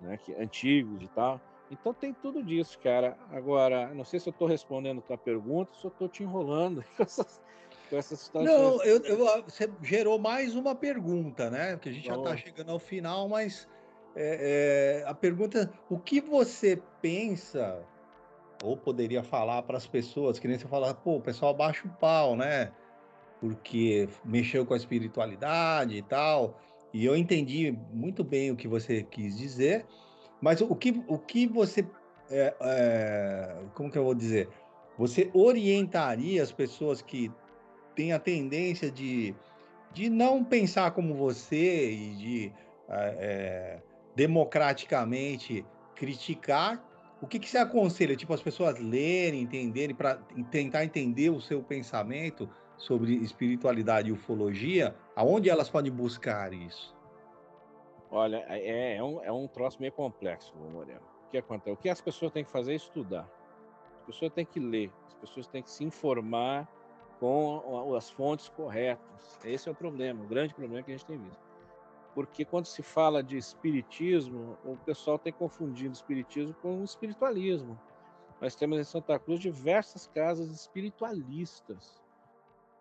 né, 0.00 0.16
que, 0.16 0.34
antigos 0.34 1.02
e 1.02 1.08
tal. 1.08 1.40
Então 1.70 1.92
tem 1.92 2.14
tudo 2.14 2.42
disso, 2.42 2.78
cara. 2.78 3.16
Agora, 3.30 3.92
não 3.94 4.04
sei 4.04 4.18
se 4.18 4.28
eu 4.28 4.30
estou 4.30 4.48
respondendo 4.48 4.98
a 4.98 5.02
tua 5.02 5.18
pergunta, 5.18 5.74
se 5.74 5.84
eu 5.84 5.90
estou 5.90 6.08
te 6.08 6.22
enrolando 6.22 6.82
com 6.96 7.02
essas, 7.02 7.42
com 7.90 7.96
essas 7.96 8.20
situações. 8.20 8.50
Não, 8.50 8.82
eu, 8.82 9.02
eu, 9.04 9.42
você 9.42 9.70
gerou 9.82 10.18
mais 10.18 10.54
uma 10.54 10.74
pergunta, 10.74 11.50
né? 11.50 11.76
Que 11.76 11.90
a 11.90 11.92
gente 11.92 12.06
já 12.06 12.16
está 12.16 12.36
chegando 12.36 12.72
ao 12.72 12.78
final, 12.78 13.28
mas 13.28 13.68
é, 14.16 15.02
é, 15.04 15.08
a 15.08 15.14
pergunta: 15.14 15.70
o 15.90 15.98
que 15.98 16.20
você 16.20 16.82
pensa 17.02 17.84
ou 18.64 18.76
poderia 18.76 19.22
falar 19.22 19.62
para 19.62 19.76
as 19.76 19.86
pessoas, 19.86 20.38
que 20.38 20.48
nem 20.48 20.58
você 20.58 20.66
falar, 20.66 20.94
pô, 20.94 21.16
o 21.16 21.20
pessoal 21.20 21.54
baixa 21.54 21.86
o 21.86 21.90
pau, 21.90 22.34
né? 22.34 22.72
Porque 23.40 24.08
mexeu 24.24 24.66
com 24.66 24.74
a 24.74 24.76
espiritualidade 24.76 25.96
e 25.96 26.02
tal. 26.02 26.58
E 26.92 27.04
eu 27.04 27.16
entendi 27.16 27.76
muito 27.92 28.24
bem 28.24 28.50
o 28.50 28.56
que 28.56 28.66
você 28.66 29.02
quis 29.02 29.36
dizer, 29.36 29.86
mas 30.40 30.60
o 30.60 30.74
que, 30.74 31.02
o 31.06 31.18
que 31.18 31.46
você. 31.46 31.86
É, 32.30 32.54
é, 32.60 33.56
como 33.74 33.90
que 33.90 33.98
eu 33.98 34.04
vou 34.04 34.14
dizer? 34.14 34.48
Você 34.98 35.30
orientaria 35.32 36.42
as 36.42 36.50
pessoas 36.50 37.00
que 37.00 37.30
têm 37.94 38.12
a 38.12 38.18
tendência 38.18 38.90
de, 38.90 39.34
de 39.92 40.10
não 40.10 40.42
pensar 40.42 40.90
como 40.90 41.14
você 41.14 41.90
e 41.90 42.14
de 42.16 42.52
é, 42.88 43.80
democraticamente 44.16 45.64
criticar 45.94 46.84
o 47.20 47.26
que, 47.26 47.38
que 47.38 47.48
você 47.48 47.58
aconselha? 47.58 48.16
Tipo, 48.16 48.32
as 48.32 48.42
pessoas 48.42 48.78
lerem, 48.78 49.42
entenderem, 49.42 49.94
para 49.94 50.16
tentar 50.50 50.84
entender 50.84 51.30
o 51.30 51.40
seu 51.40 51.62
pensamento 51.62 52.48
sobre 52.78 53.16
espiritualidade 53.16 54.08
e 54.08 54.12
ufologia, 54.12 54.96
aonde 55.14 55.50
elas 55.50 55.68
podem 55.68 55.92
buscar 55.92 56.54
isso? 56.54 56.96
Olha, 58.10 58.42
é, 58.48 58.96
é, 58.96 59.02
um, 59.02 59.22
é 59.22 59.30
um 59.30 59.46
troço 59.46 59.78
meio 59.78 59.92
complexo, 59.92 60.54
Moreno. 60.56 61.02
O 61.26 61.30
que 61.30 61.36
acontece? 61.36 61.70
O 61.70 61.76
que 61.76 61.90
as 61.90 62.00
pessoas 62.00 62.32
têm 62.32 62.44
que 62.44 62.50
fazer 62.50 62.72
é 62.72 62.76
estudar. 62.76 63.28
As 64.00 64.06
pessoas 64.06 64.32
têm 64.32 64.46
que 64.46 64.58
ler, 64.58 64.90
as 65.06 65.14
pessoas 65.14 65.46
têm 65.46 65.62
que 65.62 65.70
se 65.70 65.84
informar 65.84 66.66
com 67.20 67.94
as 67.94 68.08
fontes 68.08 68.48
corretas. 68.48 69.38
Esse 69.44 69.68
é 69.68 69.72
o 69.72 69.74
problema, 69.74 70.24
o 70.24 70.26
grande 70.26 70.54
problema 70.54 70.82
que 70.82 70.90
a 70.90 70.96
gente 70.96 71.04
tem 71.04 71.18
visto 71.18 71.48
porque 72.18 72.44
quando 72.44 72.66
se 72.66 72.82
fala 72.82 73.22
de 73.22 73.36
espiritismo, 73.36 74.58
o 74.64 74.76
pessoal 74.78 75.20
tem 75.20 75.32
confundido 75.32 75.92
espiritismo 75.92 76.52
com 76.54 76.82
espiritualismo. 76.82 77.78
Nós 78.40 78.56
temos 78.56 78.76
em 78.76 78.82
Santa 78.82 79.16
Cruz 79.20 79.38
diversas 79.38 80.08
casas 80.08 80.50
espiritualistas. 80.50 82.02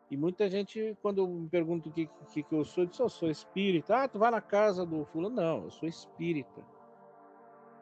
E 0.10 0.16
muita 0.16 0.50
gente, 0.50 0.98
quando 1.02 1.28
me 1.28 1.50
pergunto 1.50 1.90
o 1.90 1.92
que, 1.92 2.10
que, 2.32 2.44
que 2.44 2.56
eu 2.56 2.64
sou, 2.64 2.84
eu 2.84 2.88
digo, 2.88 3.04
eu 3.04 3.10
sou 3.10 3.30
espírita. 3.30 4.04
Ah, 4.04 4.08
tu 4.08 4.18
vai 4.18 4.32
na 4.32 4.40
casa 4.40 4.86
do 4.86 5.04
fulano? 5.06 5.36
Não, 5.36 5.64
eu 5.66 5.72
sou 5.72 5.88
espírita. 5.88 6.62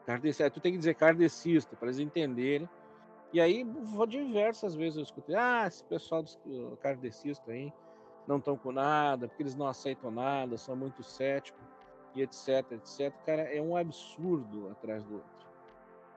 Kardecista, 0.04 0.50
tu 0.50 0.60
tem 0.60 0.72
que 0.72 0.78
dizer 0.78 0.94
kardecista, 0.94 1.76
para 1.76 1.88
eles 1.88 2.00
entenderem. 2.00 2.68
E 3.32 3.40
aí, 3.40 3.64
diversas 4.08 4.74
vezes 4.74 4.96
eu 4.96 5.02
escutei, 5.02 5.36
ah, 5.36 5.64
esse 5.66 5.84
pessoal 5.84 6.22
dos 6.22 6.38
kardecistas 6.80 7.48
aí, 7.48 7.72
não 8.26 8.38
estão 8.38 8.56
com 8.56 8.72
nada, 8.72 9.28
porque 9.28 9.42
eles 9.42 9.54
não 9.54 9.68
aceitam 9.68 10.10
nada, 10.10 10.56
são 10.56 10.74
muito 10.74 11.02
céticos 11.02 11.60
e 12.14 12.22
etc, 12.22 12.72
etc. 12.72 13.12
Cara, 13.24 13.42
é 13.42 13.60
um 13.60 13.76
absurdo 13.76 14.70
atrás 14.70 15.04
do 15.04 15.14
outro. 15.14 15.46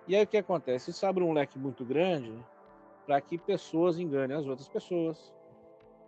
E 0.07 0.16
aí 0.16 0.24
o 0.24 0.28
que 0.28 0.38
acontece? 0.38 0.89
Isso 0.89 1.05
abre 1.05 1.24
um 1.24 1.34
leque 1.34 1.60
muito 1.60 1.86
grande 1.86 2.34
para 3.05 3.20
que 3.22 3.38
pessoas 3.38 3.99
enganem 3.99 4.36
as 4.36 4.47
outras 4.47 4.68
pessoas. 4.68 5.34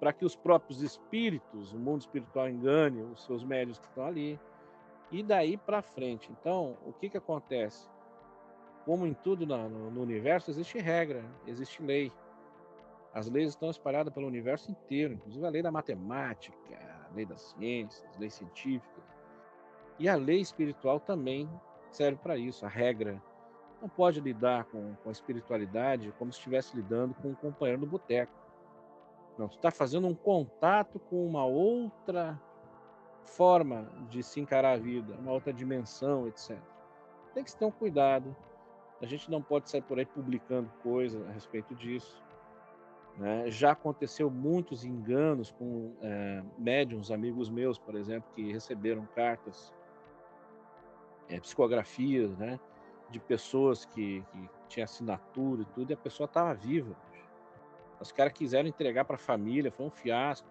Para 0.01 0.11
que 0.11 0.25
os 0.25 0.35
próprios 0.35 0.81
espíritos, 0.81 1.73
o 1.73 1.77
mundo 1.77 2.01
espiritual 2.01 2.49
engane 2.49 3.03
os 3.03 3.23
seus 3.23 3.43
médios 3.43 3.77
que 3.77 3.85
estão 3.85 4.03
ali. 4.03 4.39
E 5.11 5.21
daí 5.21 5.57
para 5.57 5.83
frente. 5.83 6.31
Então, 6.31 6.75
o 6.87 6.91
que, 6.91 7.07
que 7.07 7.17
acontece? 7.17 7.87
Como 8.83 9.05
em 9.05 9.13
tudo 9.13 9.45
no, 9.45 9.91
no 9.91 10.01
universo, 10.01 10.49
existe 10.49 10.79
regra, 10.79 11.23
existe 11.45 11.83
lei. 11.83 12.11
As 13.13 13.29
leis 13.29 13.49
estão 13.49 13.69
espalhadas 13.69 14.11
pelo 14.11 14.25
universo 14.25 14.71
inteiro, 14.71 15.13
inclusive 15.13 15.45
a 15.45 15.49
lei 15.49 15.61
da 15.61 15.71
matemática, 15.71 16.57
a 16.75 17.13
lei 17.13 17.25
das 17.27 17.41
ciências, 17.41 18.03
as 18.09 18.17
leis 18.17 18.33
científicas. 18.33 19.03
E 19.99 20.09
a 20.09 20.15
lei 20.15 20.39
espiritual 20.39 20.99
também 20.99 21.47
serve 21.91 22.17
para 22.23 22.35
isso, 22.37 22.65
a 22.65 22.69
regra. 22.69 23.21
Não 23.79 23.87
pode 23.87 24.19
lidar 24.19 24.63
com, 24.65 24.95
com 24.95 25.09
a 25.09 25.11
espiritualidade 25.11 26.11
como 26.17 26.31
se 26.31 26.39
estivesse 26.39 26.75
lidando 26.75 27.13
com 27.13 27.29
um 27.29 27.35
companheiro 27.35 27.81
no 27.81 27.87
boteco. 27.87 28.41
Não, 29.41 29.49
você 29.49 29.55
está 29.55 29.71
fazendo 29.71 30.05
um 30.05 30.13
contato 30.13 30.99
com 30.99 31.25
uma 31.25 31.43
outra 31.43 32.39
forma 33.25 33.89
de 34.07 34.21
se 34.21 34.39
encarar 34.39 34.73
a 34.73 34.77
vida, 34.77 35.15
uma 35.15 35.31
outra 35.31 35.51
dimensão, 35.51 36.27
etc. 36.27 36.59
Tem 37.33 37.43
que 37.43 37.55
ter 37.55 37.65
um 37.65 37.71
cuidado. 37.71 38.35
A 39.01 39.05
gente 39.07 39.31
não 39.31 39.41
pode 39.41 39.67
sair 39.67 39.81
por 39.81 39.97
aí 39.97 40.05
publicando 40.05 40.71
coisas 40.83 41.27
a 41.27 41.31
respeito 41.31 41.73
disso. 41.73 42.23
Né? 43.17 43.49
Já 43.49 43.71
aconteceu 43.71 44.29
muitos 44.29 44.85
enganos 44.85 45.51
com 45.51 45.91
é, 46.03 46.43
médiums, 46.55 47.09
amigos 47.09 47.49
meus, 47.49 47.79
por 47.79 47.95
exemplo, 47.95 48.29
que 48.35 48.53
receberam 48.53 49.07
cartas, 49.15 49.73
é, 51.29 51.39
psicografias, 51.39 52.37
né? 52.37 52.59
de 53.09 53.19
pessoas 53.19 53.85
que, 53.85 54.23
que 54.31 54.49
tinham 54.67 54.83
assinatura 54.83 55.63
e 55.63 55.65
tudo, 55.65 55.89
e 55.89 55.93
a 55.95 55.97
pessoa 55.97 56.25
estava 56.25 56.53
viva. 56.53 56.95
Os 58.01 58.11
caras 58.11 58.33
quiseram 58.33 58.67
entregar 58.67 59.05
para 59.05 59.15
a 59.15 59.19
família, 59.19 59.71
foi 59.71 59.85
um 59.85 59.91
fiasco. 59.91 60.47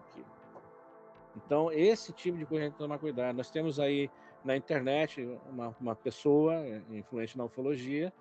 Então, 1.37 1.71
esse 1.73 2.13
tipo 2.13 2.39
de 2.39 2.47
coisa 2.47 2.65
a 2.65 2.67
gente 2.67 2.73
tem 2.73 2.79
que 2.79 2.85
tomar 2.85 2.99
cuidado. 2.99 3.37
Nós 3.37 3.51
temos 3.51 3.79
aí 3.79 4.11
na 4.45 4.57
internet 4.57 5.23
uma, 5.51 5.75
uma 5.81 5.95
pessoa 5.95 6.55
é, 6.55 6.81
influente 6.91 7.37
na 7.37 7.45
ufologia 7.45 8.13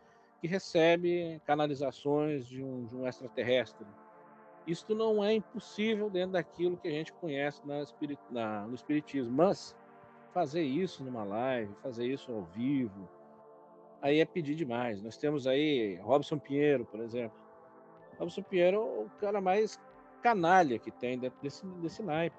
que 0.42 0.48
recebe 0.48 1.42
canalizações 1.46 2.48
de 2.48 2.64
um, 2.64 2.86
de 2.86 2.96
um 2.96 3.08
extraterrestre 3.08 3.86
isto 4.70 4.94
não 4.94 5.24
é 5.24 5.34
impossível 5.34 6.10
dentro 6.10 6.34
daquilo 6.34 6.78
que 6.78 6.88
a 6.88 6.92
gente 6.92 7.12
conhece 7.14 7.66
na, 7.66 7.82
espirit, 7.82 8.20
na, 8.30 8.68
no 8.68 8.76
Espiritismo, 8.76 9.32
mas 9.32 9.76
fazer 10.32 10.62
isso 10.62 11.04
numa 11.04 11.24
live, 11.24 11.74
fazer 11.82 12.06
isso 12.06 12.32
ao 12.32 12.44
vivo, 12.44 13.10
aí 14.00 14.20
é 14.20 14.26
pedir 14.26 14.54
demais. 14.56 15.02
Nós 15.02 15.18
temos 15.18 15.48
aí 15.48 15.96
Robson 16.04 16.38
Pinheiro, 16.38 16.86
por 16.86 17.00
exemplo. 17.00 17.38
Robson 18.20 18.44
Pinheiro 18.44 18.78
é 18.78 18.80
o 18.80 19.10
cara 19.20 19.40
mais 19.40 19.80
canalha 20.22 20.78
que 20.78 20.92
tem 20.92 21.18
dentro 21.18 21.40
desse, 21.42 21.66
desse 21.66 22.04
naipe. 22.04 22.38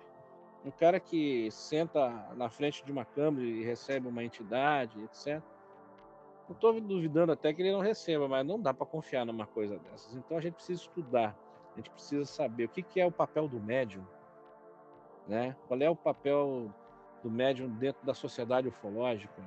Um 0.65 0.71
cara 0.71 1.01
que 1.01 1.51
senta 1.51 2.11
na 2.37 2.51
frente 2.51 2.85
de 2.85 2.93
uma 2.93 3.05
câmera 3.05 3.47
e 3.47 3.65
recebe 3.65 4.07
uma 4.07 4.23
entidade, 4.23 5.03
etc. 5.05 5.43
Não 6.47 6.55
estou 6.55 6.79
duvidando 6.81 7.33
até 7.33 7.53
que 7.55 7.63
ele 7.63 7.73
não 7.73 7.81
receba, 7.81 8.29
mas 8.29 8.47
não 8.47 8.61
dá 8.61 8.75
para 8.75 8.85
confiar 8.85 9.25
numa 9.25 9.47
coisa 9.47 9.79
dessas. 9.79 10.15
Então 10.15 10.37
a 10.37 10.41
gente 10.41 10.55
precisa 10.55 10.83
estudar 10.83 11.35
a 11.73 11.77
gente 11.77 11.91
precisa 11.91 12.25
saber 12.25 12.65
o 12.65 12.69
que, 12.69 12.83
que 12.83 13.01
é 13.01 13.07
o 13.07 13.13
papel 13.13 13.47
do 13.47 13.61
médium, 13.61 14.05
né? 15.27 15.57
Qual 15.69 15.81
é 15.81 15.89
o 15.89 15.97
papel 15.97 16.73
do 17.23 17.31
médium 17.31 17.69
dentro 17.69 18.05
da 18.05 18.15
sociedade 18.15 18.69
ufológica? 18.69 19.41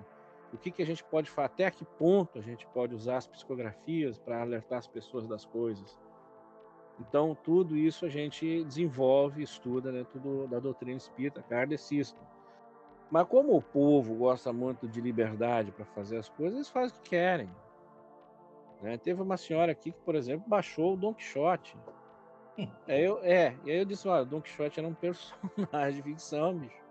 O 0.54 0.58
que, 0.58 0.72
que 0.72 0.82
a 0.82 0.86
gente 0.86 1.04
pode 1.04 1.30
fazer? 1.30 1.46
Até 1.46 1.72
que 1.72 1.84
ponto 1.84 2.40
a 2.40 2.42
gente 2.42 2.66
pode 2.68 2.94
usar 2.94 3.18
as 3.18 3.28
psicografias 3.28 4.20
para 4.20 4.42
alertar 4.42 4.80
as 4.80 4.88
pessoas 4.88 5.28
das 5.28 5.46
coisas? 5.46 6.00
Então, 7.08 7.36
tudo 7.44 7.76
isso 7.76 8.06
a 8.06 8.10
gente 8.10 8.64
desenvolve, 8.64 9.44
estuda 9.44 9.92
dentro 9.92 10.20
do, 10.20 10.48
da 10.48 10.60
doutrina 10.60 10.98
espírita 10.98 11.44
kardecista. 11.44 12.20
Mas 13.12 13.28
como 13.28 13.56
o 13.56 13.62
povo 13.62 14.16
gosta 14.16 14.52
muito 14.52 14.88
de 14.88 15.00
liberdade 15.00 15.72
para 15.72 15.86
fazer 15.86 16.18
as 16.18 16.30
coisas, 16.30 16.56
eles 16.56 16.70
fazem 16.70 16.98
o 16.98 17.02
que 17.02 17.10
querem. 17.10 17.50
Né? 18.82 18.98
Teve 18.98 19.22
uma 19.22 19.38
senhora 19.38 19.72
aqui 19.72 19.92
que, 19.92 20.00
por 20.02 20.16
exemplo, 20.16 20.48
baixou 20.48 20.94
o 20.94 20.98
Don 20.98 21.14
Quixote. 21.14 21.78
É, 22.88 23.02
eu, 23.02 23.20
é, 23.24 23.58
e 23.66 23.72
aí 23.72 23.80
eu 23.80 23.86
disse, 23.86 24.08
olha, 24.08 24.26
Don 24.26 24.42
Quixote 24.42 24.80
era 24.80 24.88
um 24.88 24.94
personagem 24.94 25.96
de 25.96 26.04
ficção, 26.04 26.56
bicho. 26.56 26.84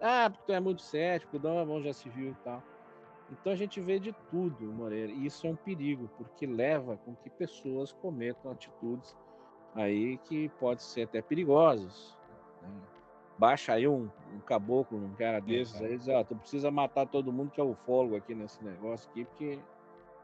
Ah, 0.00 0.30
porque 0.30 0.44
tu 0.46 0.52
é 0.52 0.60
muito 0.60 0.80
cético, 0.80 1.36
o 1.36 1.40
Dom 1.40 1.80
já 1.80 1.92
se 1.92 2.08
viu 2.08 2.30
e 2.30 2.34
tal. 2.44 2.62
Então 3.30 3.52
a 3.52 3.56
gente 3.56 3.80
vê 3.80 3.98
de 3.98 4.12
tudo, 4.30 4.64
Moreira, 4.72 5.12
e 5.12 5.26
isso 5.26 5.46
é 5.46 5.50
um 5.50 5.56
perigo, 5.56 6.08
porque 6.16 6.46
leva 6.46 6.96
com 7.04 7.14
que 7.14 7.28
pessoas 7.28 7.92
cometam 7.92 8.50
atitudes 8.50 9.14
aí 9.74 10.16
que 10.24 10.48
podem 10.60 10.82
ser 10.82 11.02
até 11.02 11.20
perigosas. 11.20 12.16
Né? 12.62 12.68
Baixa 13.36 13.74
aí 13.74 13.86
um, 13.86 14.08
um 14.34 14.40
caboclo, 14.40 14.98
um 14.98 15.14
cara 15.14 15.40
desses, 15.40 15.80
é, 15.80 15.86
aí 15.86 15.98
diz, 15.98 16.08
ó, 16.08 16.24
tu 16.24 16.34
precisa 16.34 16.70
matar 16.70 17.06
todo 17.06 17.32
mundo 17.32 17.50
que 17.50 17.60
é 17.60 17.64
ufólogo 17.64 18.16
aqui 18.16 18.34
nesse 18.34 18.62
negócio 18.64 19.08
aqui, 19.10 19.24
porque 19.26 19.58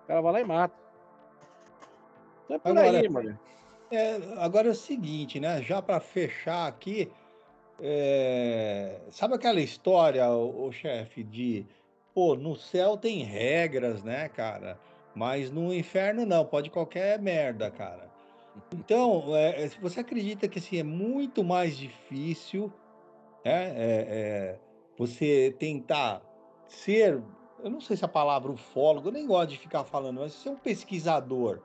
o 0.02 0.06
cara 0.06 0.20
vai 0.20 0.32
lá 0.32 0.40
e 0.40 0.44
mata. 0.44 0.74
Então 2.44 2.56
é 2.56 2.58
por 2.58 2.70
Agora, 2.70 2.98
aí, 2.98 3.08
Moreira. 3.08 3.40
É, 3.90 4.16
agora 4.38 4.68
é 4.68 4.70
o 4.70 4.74
seguinte, 4.74 5.38
né? 5.38 5.62
Já 5.62 5.80
para 5.80 6.00
fechar 6.00 6.66
aqui, 6.66 7.12
é... 7.78 9.00
sabe 9.10 9.34
aquela 9.34 9.60
história, 9.60 10.28
o, 10.30 10.66
o 10.66 10.72
chefe, 10.72 11.22
de 11.22 11.66
pô, 12.14 12.36
no 12.36 12.54
céu 12.56 12.96
tem 12.96 13.22
regras, 13.22 14.02
né, 14.02 14.28
cara? 14.28 14.78
Mas 15.14 15.50
no 15.50 15.74
inferno 15.74 16.24
não, 16.24 16.44
pode 16.44 16.70
qualquer 16.70 17.20
merda, 17.20 17.70
cara. 17.70 18.10
Então, 18.72 19.34
é, 19.36 19.66
se 19.68 19.80
você 19.80 20.00
acredita 20.00 20.46
que 20.48 20.58
assim, 20.58 20.78
é 20.78 20.82
muito 20.82 21.42
mais 21.42 21.76
difícil 21.76 22.72
né, 23.44 23.70
é, 23.70 23.74
é, 23.76 24.58
você 24.96 25.54
tentar 25.58 26.22
ser, 26.68 27.20
eu 27.62 27.70
não 27.70 27.80
sei 27.80 27.96
se 27.96 28.04
a 28.04 28.08
palavra 28.08 28.52
ufólogo, 28.52 29.08
eu 29.08 29.12
nem 29.12 29.26
gosto 29.26 29.50
de 29.50 29.58
ficar 29.58 29.84
falando, 29.84 30.20
mas 30.20 30.32
ser 30.32 30.50
um 30.50 30.56
pesquisador 30.56 31.60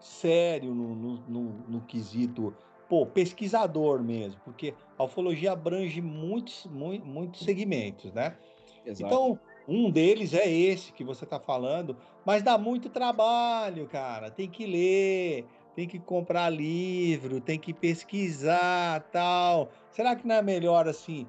sério 0.00 0.74
no, 0.74 0.94
no, 0.94 1.14
no, 1.28 1.42
no 1.68 1.80
quesito 1.80 2.54
pô, 2.88 3.04
pesquisador 3.04 4.02
mesmo, 4.02 4.40
porque 4.44 4.74
a 4.96 5.04
ufologia 5.04 5.52
abrange 5.52 6.00
muitos, 6.00 6.66
muitos, 6.66 7.44
segmentos, 7.44 8.12
né? 8.12 8.36
Exato. 8.84 9.14
Então, 9.14 9.40
um 9.68 9.90
deles 9.90 10.32
é 10.32 10.50
esse 10.50 10.92
que 10.92 11.04
você 11.04 11.24
está 11.24 11.38
falando, 11.38 11.96
mas 12.24 12.42
dá 12.42 12.56
muito 12.56 12.88
trabalho, 12.88 13.86
cara. 13.86 14.30
Tem 14.30 14.48
que 14.48 14.64
ler, 14.66 15.44
tem 15.74 15.86
que 15.86 15.98
comprar 15.98 16.48
livro, 16.48 17.40
tem 17.40 17.58
que 17.58 17.74
pesquisar, 17.74 19.02
tal. 19.12 19.68
Será 19.90 20.16
que 20.16 20.26
não 20.26 20.36
é 20.36 20.42
melhor 20.42 20.88
assim, 20.88 21.26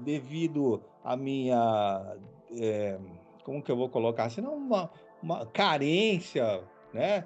devido 0.00 0.82
à 1.04 1.16
minha, 1.16 2.16
é, 2.60 2.98
como 3.44 3.62
que 3.62 3.70
eu 3.70 3.76
vou 3.76 3.88
colocar, 3.88 4.24
assim, 4.24 4.40
não 4.40 4.56
uma, 4.56 4.90
uma 5.22 5.46
carência, 5.46 6.64
né? 6.92 7.24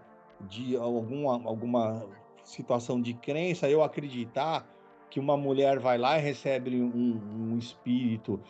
de 0.48 0.76
alguma, 0.76 1.32
alguma 1.44 2.06
situação 2.44 3.00
de 3.00 3.14
crença, 3.14 3.68
eu 3.68 3.82
acreditar 3.82 4.66
que 5.10 5.20
uma 5.20 5.36
mulher 5.36 5.78
vai 5.78 5.98
lá 5.98 6.18
e 6.18 6.22
recebe 6.22 6.80
um, 6.80 7.20
um 7.52 7.58
espírito 7.58 8.40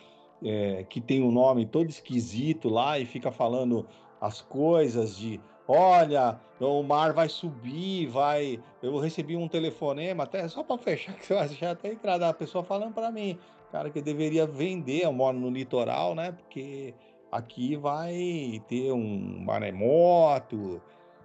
é, 0.43 0.83
que 0.83 0.99
tem 0.99 1.21
um 1.21 1.31
nome 1.31 1.65
todo 1.65 1.89
esquisito 1.89 2.69
lá 2.69 2.99
e 2.99 3.05
fica 3.05 3.31
falando 3.31 3.87
as 4.19 4.41
coisas 4.41 5.17
de 5.17 5.39
olha, 5.67 6.39
o 6.59 6.83
mar 6.83 7.13
vai 7.13 7.29
subir, 7.29 8.07
vai. 8.07 8.61
Eu 8.81 8.97
recebi 8.99 9.37
um 9.37 9.47
telefonema, 9.47 10.23
até 10.23 10.47
só 10.47 10.63
para 10.63 10.77
fechar, 10.77 11.13
que 11.19 11.25
você 11.25 11.55
já 11.55 11.71
até 11.71 11.91
entrada 11.91 12.27
a 12.27 12.33
pessoa 12.33 12.63
falando 12.63 12.93
para 12.93 13.11
mim, 13.11 13.37
cara, 13.71 13.89
que 13.89 13.99
eu 13.99 14.03
deveria 14.03 14.45
vender, 14.45 15.05
eu 15.05 15.13
moro 15.13 15.37
no 15.37 15.49
litoral, 15.49 16.13
né? 16.13 16.31
Porque 16.31 16.93
aqui 17.31 17.77
vai 17.77 18.61
ter 18.67 18.91
um 18.91 19.43
maremoto, 19.45 20.81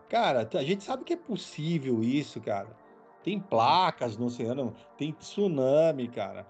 Cara, 0.08 0.48
a 0.54 0.62
gente 0.62 0.84
sabe 0.84 1.04
que 1.04 1.14
é 1.14 1.16
possível 1.16 2.02
isso, 2.02 2.40
cara. 2.40 2.68
Tem 3.24 3.40
placas 3.40 4.16
no 4.16 4.26
oceano, 4.26 4.74
tem 4.96 5.12
tsunami, 5.12 6.08
cara. 6.08 6.46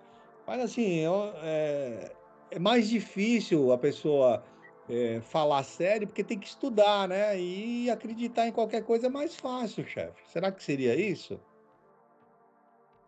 Mas 0.47 0.61
assim, 0.61 1.01
é, 1.43 2.13
é 2.51 2.59
mais 2.59 2.89
difícil 2.89 3.73
a 3.73 3.79
pessoa 3.79 4.45
é, 4.89 5.21
falar 5.21 5.63
sério, 5.65 6.07
porque 6.07 6.23
tem 6.23 6.39
que 6.39 6.47
estudar, 6.47 7.09
né? 7.09 7.39
E 7.39 7.91
acreditar 7.91 8.47
em 8.47 8.53
qualquer 8.53 8.85
coisa 8.85 9.07
é 9.07 9.11
mais 9.11 9.35
fácil, 9.37 9.85
chefe. 9.87 10.23
Será 10.29 10.53
que 10.53 10.63
seria 10.63 10.95
isso? 10.95 11.41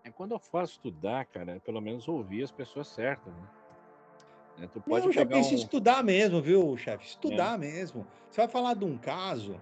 É 0.05 0.11
quando 0.11 0.32
eu 0.32 0.39
faço 0.39 0.72
estudar, 0.72 1.26
cara, 1.26 1.57
é 1.57 1.59
pelo 1.59 1.80
menos 1.80 2.09
ouvir 2.09 2.43
as 2.43 2.51
pessoas 2.51 2.89
certas, 2.89 3.32
né? 3.32 3.49
É, 4.61 4.66
tu 4.66 4.80
pode 4.80 5.03
Não, 5.03 5.11
eu 5.11 5.12
já 5.12 5.24
pensei 5.24 5.57
um... 5.57 5.61
estudar 5.61 6.03
mesmo, 6.03 6.43
viu, 6.43 6.76
chefe? 6.76 7.07
Estudar 7.07 7.55
é. 7.55 7.59
mesmo. 7.59 8.07
Você 8.28 8.41
vai 8.41 8.49
falar 8.49 8.74
de 8.74 8.84
um 8.84 8.99
caso, 8.99 9.61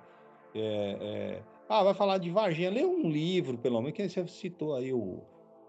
é, 0.55 0.59
é, 0.59 1.43
ah, 1.69 1.83
vai 1.83 1.95
falar 1.95 2.19
de 2.19 2.31
Varginha, 2.31 2.71
lê 2.71 2.85
um 2.85 3.11
livro, 3.11 3.59
pelo 3.59 3.81
menos, 3.81 3.95
que 3.95 4.09
você 4.09 4.27
citou 4.27 4.75
aí 4.75 4.93
o, 4.93 5.23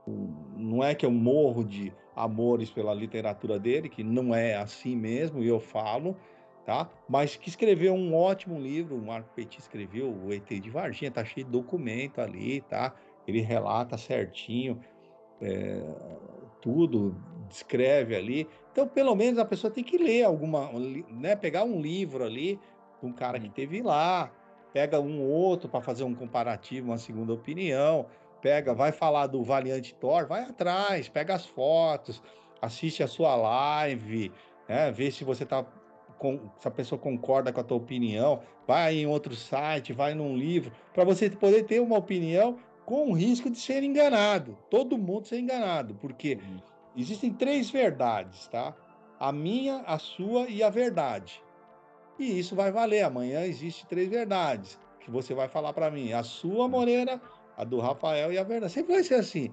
o, 0.08 0.12
Não 0.56 0.82
é 0.82 0.96
que 0.96 1.06
eu 1.06 1.12
morro 1.12 1.66
de 1.66 1.94
amores 2.18 2.70
pela 2.70 2.94
literatura 2.94 3.60
dele, 3.60 3.88
que 3.90 4.04
não 4.04 4.34
é 4.34 4.56
assim 4.56 4.96
mesmo, 4.96 5.44
e 5.44 5.48
eu 5.48 5.60
falo, 5.60 6.18
tá? 6.66 6.90
Mas 7.08 7.36
que 7.36 7.48
escreveu 7.48 7.94
um 7.94 8.16
ótimo 8.16 8.60
livro, 8.60 8.98
o 8.98 9.06
Marco 9.06 9.30
Petit 9.36 9.60
escreveu, 9.60 10.10
o 10.12 10.34
ET 10.34 10.48
de 10.48 10.70
Varginha, 10.70 11.12
tá 11.12 11.24
cheio 11.24 11.46
de 11.46 11.52
documento 11.52 12.20
ali, 12.20 12.62
tá? 12.62 12.94
Ele 13.28 13.42
relata 13.42 13.98
certinho. 13.98 14.80
é, 15.42 15.82
tudo, 16.62 17.16
descreve 17.48 18.16
ali. 18.16 18.48
Então, 18.72 18.88
pelo 18.88 19.16
menos 19.16 19.40
a 19.40 19.46
pessoa 19.46 19.72
tem 19.72 19.84
que 19.84 19.98
ler 19.98 20.24
alguma, 20.24 20.70
né? 21.10 21.36
Pegar 21.36 21.64
um 21.64 21.80
livro 21.80 22.24
ali, 22.24 22.60
um 23.02 23.12
cara 23.12 23.40
que 23.40 23.50
teve 23.50 23.82
lá, 23.82 24.32
pega 24.74 25.00
um 25.00 25.22
outro 25.22 25.70
para 25.70 25.82
fazer 25.82 26.04
um 26.04 26.14
comparativo, 26.14 26.88
uma 26.88 26.98
segunda 26.98 27.34
opinião, 27.34 28.08
pega, 28.48 28.74
vai 28.74 28.94
falar 28.94 29.28
do 29.28 29.44
Valiante 29.44 29.94
Thor, 29.94 30.26
vai 30.26 30.44
atrás, 30.44 31.10
pega 31.10 31.36
as 31.36 31.46
fotos, 31.46 32.24
assiste 32.62 33.04
a 33.04 33.08
sua 33.08 33.36
live, 33.36 34.32
né? 34.70 34.90
Vê 34.90 35.12
se 35.12 35.26
você 35.26 35.46
tá 35.46 35.66
com, 36.18 36.50
se 36.58 36.66
a 36.66 36.72
pessoa 36.72 36.98
concorda 36.98 37.52
com 37.52 37.60
a 37.60 37.64
tua 37.64 37.76
opinião, 37.76 38.40
vai 38.66 38.96
em 38.96 39.06
outro 39.06 39.36
site, 39.36 39.92
vai 39.92 40.14
num 40.14 40.38
livro, 40.38 40.72
para 40.94 41.04
você 41.04 41.30
poder 41.30 41.64
ter 41.64 41.82
uma 41.82 41.98
opinião 41.98 42.58
com 42.86 43.12
o 43.12 43.14
risco 43.14 43.50
de 43.50 43.60
ser 43.60 43.84
enganado. 43.84 44.58
Todo 44.70 44.98
mundo 44.98 45.28
ser 45.28 45.40
enganado, 45.40 45.96
porque 45.96 46.40
uhum. 46.42 46.62
existem 46.96 47.34
três 47.34 47.70
verdades, 47.70 48.48
tá? 48.48 48.74
A 49.20 49.30
minha, 49.34 49.84
a 49.86 50.00
sua 50.00 50.48
e 50.48 50.64
a 50.64 50.70
verdade. 50.70 51.44
E 52.18 52.40
isso 52.40 52.56
vai 52.56 52.72
valer. 52.72 53.04
Amanhã 53.04 53.42
existe 53.42 53.86
três 53.88 54.08
verdades 54.08 54.80
que 55.02 55.12
você 55.12 55.34
vai 55.34 55.50
falar 55.50 55.74
para 55.74 55.92
mim. 55.92 56.14
A 56.14 56.24
sua, 56.24 56.64
uhum. 56.64 56.70
Moreira, 56.70 57.22
a 57.58 57.64
do 57.64 57.80
Rafael 57.80 58.32
e 58.32 58.38
a 58.38 58.44
verdade. 58.44 58.72
Sempre 58.72 58.94
vai 58.94 59.04
ser 59.04 59.16
assim. 59.16 59.52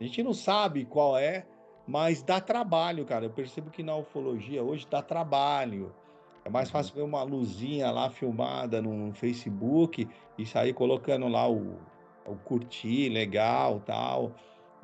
A 0.00 0.04
gente 0.04 0.22
não 0.22 0.32
sabe 0.32 0.84
qual 0.84 1.18
é, 1.18 1.44
mas 1.86 2.22
dá 2.22 2.40
trabalho, 2.40 3.04
cara. 3.04 3.26
Eu 3.26 3.30
percebo 3.30 3.70
que 3.70 3.82
na 3.82 3.96
ufologia 3.96 4.62
hoje 4.62 4.86
dá 4.88 5.02
trabalho. 5.02 5.92
É 6.44 6.48
mais 6.48 6.68
uhum. 6.68 6.72
fácil 6.72 6.94
ver 6.94 7.02
uma 7.02 7.22
luzinha 7.22 7.90
lá 7.90 8.08
filmada 8.08 8.80
no 8.80 9.12
Facebook 9.12 10.08
e 10.38 10.46
sair 10.46 10.72
colocando 10.72 11.28
lá 11.28 11.50
o, 11.50 11.76
o 12.24 12.36
curtir, 12.36 13.08
legal, 13.08 13.80
tal. 13.80 14.32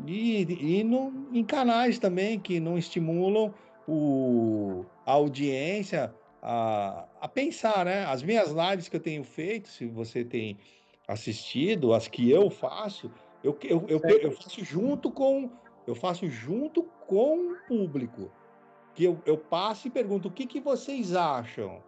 E, 0.05 0.43
e 0.43 0.85
no, 0.85 1.29
em 1.33 1.45
canais 1.45 1.99
também 1.99 2.39
que 2.39 2.61
não 2.61 2.77
estimulam 2.77 3.55
o, 3.89 4.85
a 5.07 5.13
audiência 5.13 6.15
a, 6.43 7.07
a 7.21 7.29
pensar, 7.29 7.85
né? 7.85 8.05
As 8.05 8.23
minhas 8.23 8.51
lives 8.51 8.89
que 8.89 8.97
eu 8.97 9.01
tenho 9.01 9.25
feito, 9.25 9.69
se 9.69 9.87
você 9.87 10.25
tem 10.25 10.59
assistido, 11.07 11.93
as 11.93 12.09
que 12.09 12.31
eu 12.31 12.51
faço, 12.51 13.11
eu, 13.43 13.57
eu, 13.63 13.85
eu, 13.89 14.01
eu 14.01 14.33
faço 14.33 14.65
junto 14.65 15.11
com 15.11 15.51
eu 15.87 15.95
faço 15.95 16.29
junto 16.29 16.83
com 17.07 17.53
o 17.53 17.57
público. 17.69 18.31
Que 18.95 19.05
eu, 19.05 19.21
eu 19.25 19.39
passo 19.39 19.87
e 19.87 19.91
pergunto 19.91 20.29
o 20.29 20.31
que, 20.31 20.47
que 20.47 20.59
vocês 20.59 21.15
acham? 21.15 21.81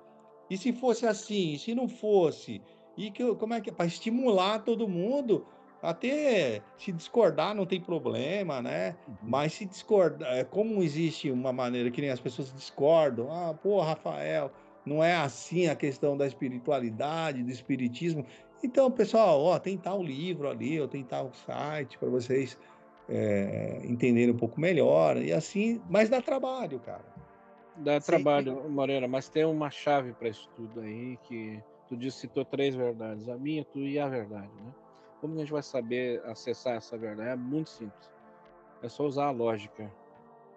E 0.48 0.56
se 0.56 0.72
fosse 0.72 1.06
assim, 1.06 1.54
e 1.54 1.58
se 1.58 1.74
não 1.74 1.88
fosse? 1.88 2.62
E 2.96 3.10
que, 3.10 3.34
como 3.34 3.54
é 3.54 3.60
que 3.60 3.70
é? 3.70 3.72
Para 3.72 3.86
estimular 3.86 4.60
todo 4.60 4.88
mundo 4.88 5.44
até 5.82 6.60
se 6.76 6.92
discordar 6.92 7.54
não 7.54 7.64
tem 7.64 7.80
problema, 7.80 8.60
né? 8.60 8.96
Uhum. 9.06 9.14
Mas 9.22 9.54
se 9.54 9.64
discordar, 9.64 10.36
é, 10.36 10.44
como 10.44 10.82
existe 10.82 11.30
uma 11.30 11.52
maneira 11.52 11.90
que 11.90 12.00
nem 12.00 12.10
as 12.10 12.20
pessoas 12.20 12.52
discordam, 12.52 13.30
ah, 13.30 13.54
pô, 13.54 13.80
Rafael, 13.80 14.50
não 14.84 15.02
é 15.02 15.14
assim 15.14 15.68
a 15.68 15.76
questão 15.76 16.16
da 16.16 16.26
espiritualidade, 16.26 17.42
do 17.42 17.50
espiritismo. 17.50 18.24
Então, 18.62 18.90
pessoal, 18.90 19.40
ó, 19.40 19.58
tem 19.58 19.78
tal 19.78 20.02
livro 20.02 20.48
ali, 20.48 20.80
ou 20.80 20.88
tem 20.88 21.04
tal 21.04 21.32
site 21.32 21.98
para 21.98 22.08
vocês 22.08 22.58
é, 23.08 23.80
entenderem 23.84 24.34
um 24.34 24.36
pouco 24.36 24.60
melhor. 24.60 25.16
E 25.16 25.32
assim, 25.32 25.80
mas 25.88 26.08
dá 26.08 26.20
trabalho, 26.20 26.80
cara. 26.80 27.04
Dá 27.76 28.00
Sim. 28.00 28.06
trabalho, 28.06 28.68
Moreira, 28.68 29.06
mas 29.06 29.28
tem 29.28 29.44
uma 29.44 29.70
chave 29.70 30.12
para 30.12 30.28
isso 30.28 30.48
tudo 30.56 30.80
aí 30.80 31.16
que 31.28 31.62
tu 31.88 31.96
disse, 31.96 32.18
citou 32.18 32.44
três 32.44 32.74
verdades, 32.74 33.28
a 33.28 33.36
minha, 33.36 33.64
tu 33.64 33.78
e 33.78 33.98
a 33.98 34.08
verdade, 34.08 34.50
né? 34.64 34.74
Como 35.20 35.34
a 35.34 35.38
gente 35.38 35.52
vai 35.52 35.62
saber 35.62 36.20
acessar 36.26 36.76
essa 36.76 36.98
verdade? 36.98 37.30
É 37.30 37.36
muito 37.36 37.70
simples. 37.70 38.10
É 38.82 38.88
só 38.88 39.04
usar 39.04 39.26
a 39.26 39.30
lógica. 39.30 39.90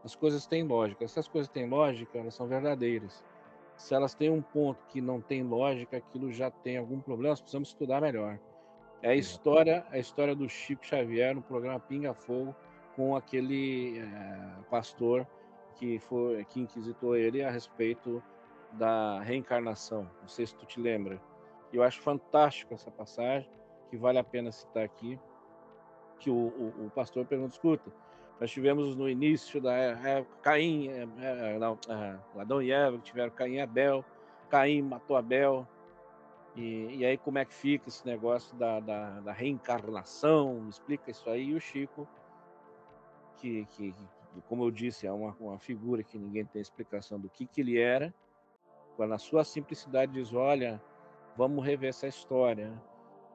As 0.03 0.15
coisas 0.15 0.45
têm 0.45 0.63
lógica. 0.63 1.07
Se 1.07 1.19
as 1.19 1.27
coisas 1.27 1.51
têm 1.51 1.67
lógica, 1.67 2.17
elas 2.17 2.35
são 2.35 2.47
verdadeiras. 2.47 3.23
Se 3.81 3.95
elas 3.95 4.13
têm 4.13 4.29
um 4.29 4.43
ponto 4.43 4.85
que 4.89 5.01
não 5.01 5.19
tem 5.19 5.41
lógica, 5.41 5.97
aquilo 5.97 6.31
já 6.31 6.51
tem 6.51 6.77
algum 6.77 7.01
problema, 7.01 7.31
nós 7.31 7.41
precisamos 7.41 7.69
estudar 7.69 7.99
melhor. 7.99 8.39
É 9.01 9.09
a 9.09 9.15
história, 9.15 9.83
a 9.89 9.97
história 9.97 10.35
do 10.35 10.47
Chico 10.47 10.85
Xavier 10.85 11.33
no 11.33 11.41
programa 11.41 11.79
Pinga 11.79 12.13
Fogo 12.13 12.55
com 12.95 13.15
aquele 13.15 13.97
é, 13.97 14.63
pastor 14.69 15.27
que 15.77 15.97
foi 15.97 16.45
que 16.45 16.61
inquisitou 16.61 17.15
ele 17.15 17.43
a 17.43 17.49
respeito 17.49 18.21
da 18.73 19.19
reencarnação. 19.21 20.07
Não 20.21 20.27
sei 20.27 20.45
se 20.45 20.55
tu 20.55 20.65
te 20.67 20.79
lembra. 20.79 21.19
Eu 21.73 21.81
acho 21.81 21.99
fantástico 22.01 22.75
essa 22.75 22.91
passagem 22.91 23.49
que 23.89 23.97
vale 23.97 24.19
a 24.19 24.23
pena 24.23 24.51
citar 24.51 24.83
aqui, 24.83 25.19
que 26.19 26.29
o, 26.29 26.35
o, 26.35 26.85
o 26.85 26.91
pastor 26.91 27.25
pergunta, 27.25 27.55
escuta, 27.55 27.91
nós 28.41 28.49
tivemos 28.49 28.95
no 28.95 29.07
início 29.07 29.61
da 29.61 29.71
é, 29.71 30.25
Caim, 30.41 30.87
é, 30.87 31.07
é, 31.19 31.59
não, 31.59 31.77
Adão 32.35 32.59
e 32.59 32.71
Eva, 32.71 32.97
tiveram 32.97 33.29
Caim 33.29 33.53
e 33.53 33.61
Abel, 33.61 34.03
Caim 34.49 34.81
matou 34.81 35.15
Abel, 35.15 35.67
e, 36.55 36.87
e 36.97 37.05
aí 37.05 37.19
como 37.19 37.37
é 37.37 37.45
que 37.45 37.53
fica 37.53 37.87
esse 37.87 38.03
negócio 38.03 38.55
da, 38.55 38.79
da, 38.79 39.19
da 39.19 39.31
reencarnação, 39.31 40.67
explica 40.67 41.11
isso 41.11 41.29
aí, 41.29 41.49
e 41.49 41.53
o 41.53 41.61
Chico, 41.61 42.07
que, 43.37 43.63
que, 43.73 43.93
como 44.49 44.63
eu 44.63 44.71
disse, 44.71 45.05
é 45.05 45.11
uma, 45.11 45.37
uma 45.39 45.59
figura 45.59 46.01
que 46.01 46.17
ninguém 46.17 46.43
tem 46.43 46.63
explicação 46.63 47.19
do 47.19 47.29
que, 47.29 47.45
que 47.45 47.61
ele 47.61 47.79
era, 47.79 48.11
na 48.97 49.19
sua 49.19 49.43
simplicidade 49.43 50.13
diz, 50.13 50.33
olha, 50.33 50.81
vamos 51.37 51.63
rever 51.63 51.89
essa 51.89 52.07
história, 52.07 52.73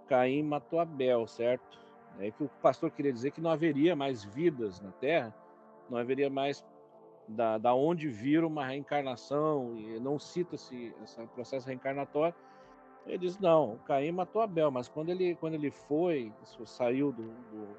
Caim 0.08 0.42
matou 0.42 0.80
Abel, 0.80 1.28
certo? 1.28 1.85
É 2.18 2.30
que 2.30 2.44
o 2.44 2.48
pastor 2.62 2.90
queria 2.90 3.12
dizer 3.12 3.30
que 3.30 3.40
não 3.40 3.50
haveria 3.50 3.94
mais 3.94 4.24
vidas 4.24 4.80
na 4.80 4.90
Terra, 4.92 5.34
não 5.90 5.98
haveria 5.98 6.30
mais 6.30 6.64
da, 7.28 7.58
da 7.58 7.74
onde 7.74 8.08
vir 8.08 8.44
uma 8.44 8.64
reencarnação, 8.64 9.76
e 9.76 9.98
não 10.00 10.18
cita-se 10.18 10.94
esse 11.02 11.26
processo 11.28 11.66
reencarnatório. 11.66 12.34
Ele 13.06 13.18
diz, 13.18 13.38
não, 13.38 13.78
Caim 13.86 14.10
matou 14.10 14.42
Abel, 14.42 14.70
mas 14.70 14.88
quando 14.88 15.10
ele, 15.10 15.36
quando 15.36 15.54
ele 15.54 15.70
foi, 15.70 16.32
saiu 16.64 17.12
do, 17.12 17.22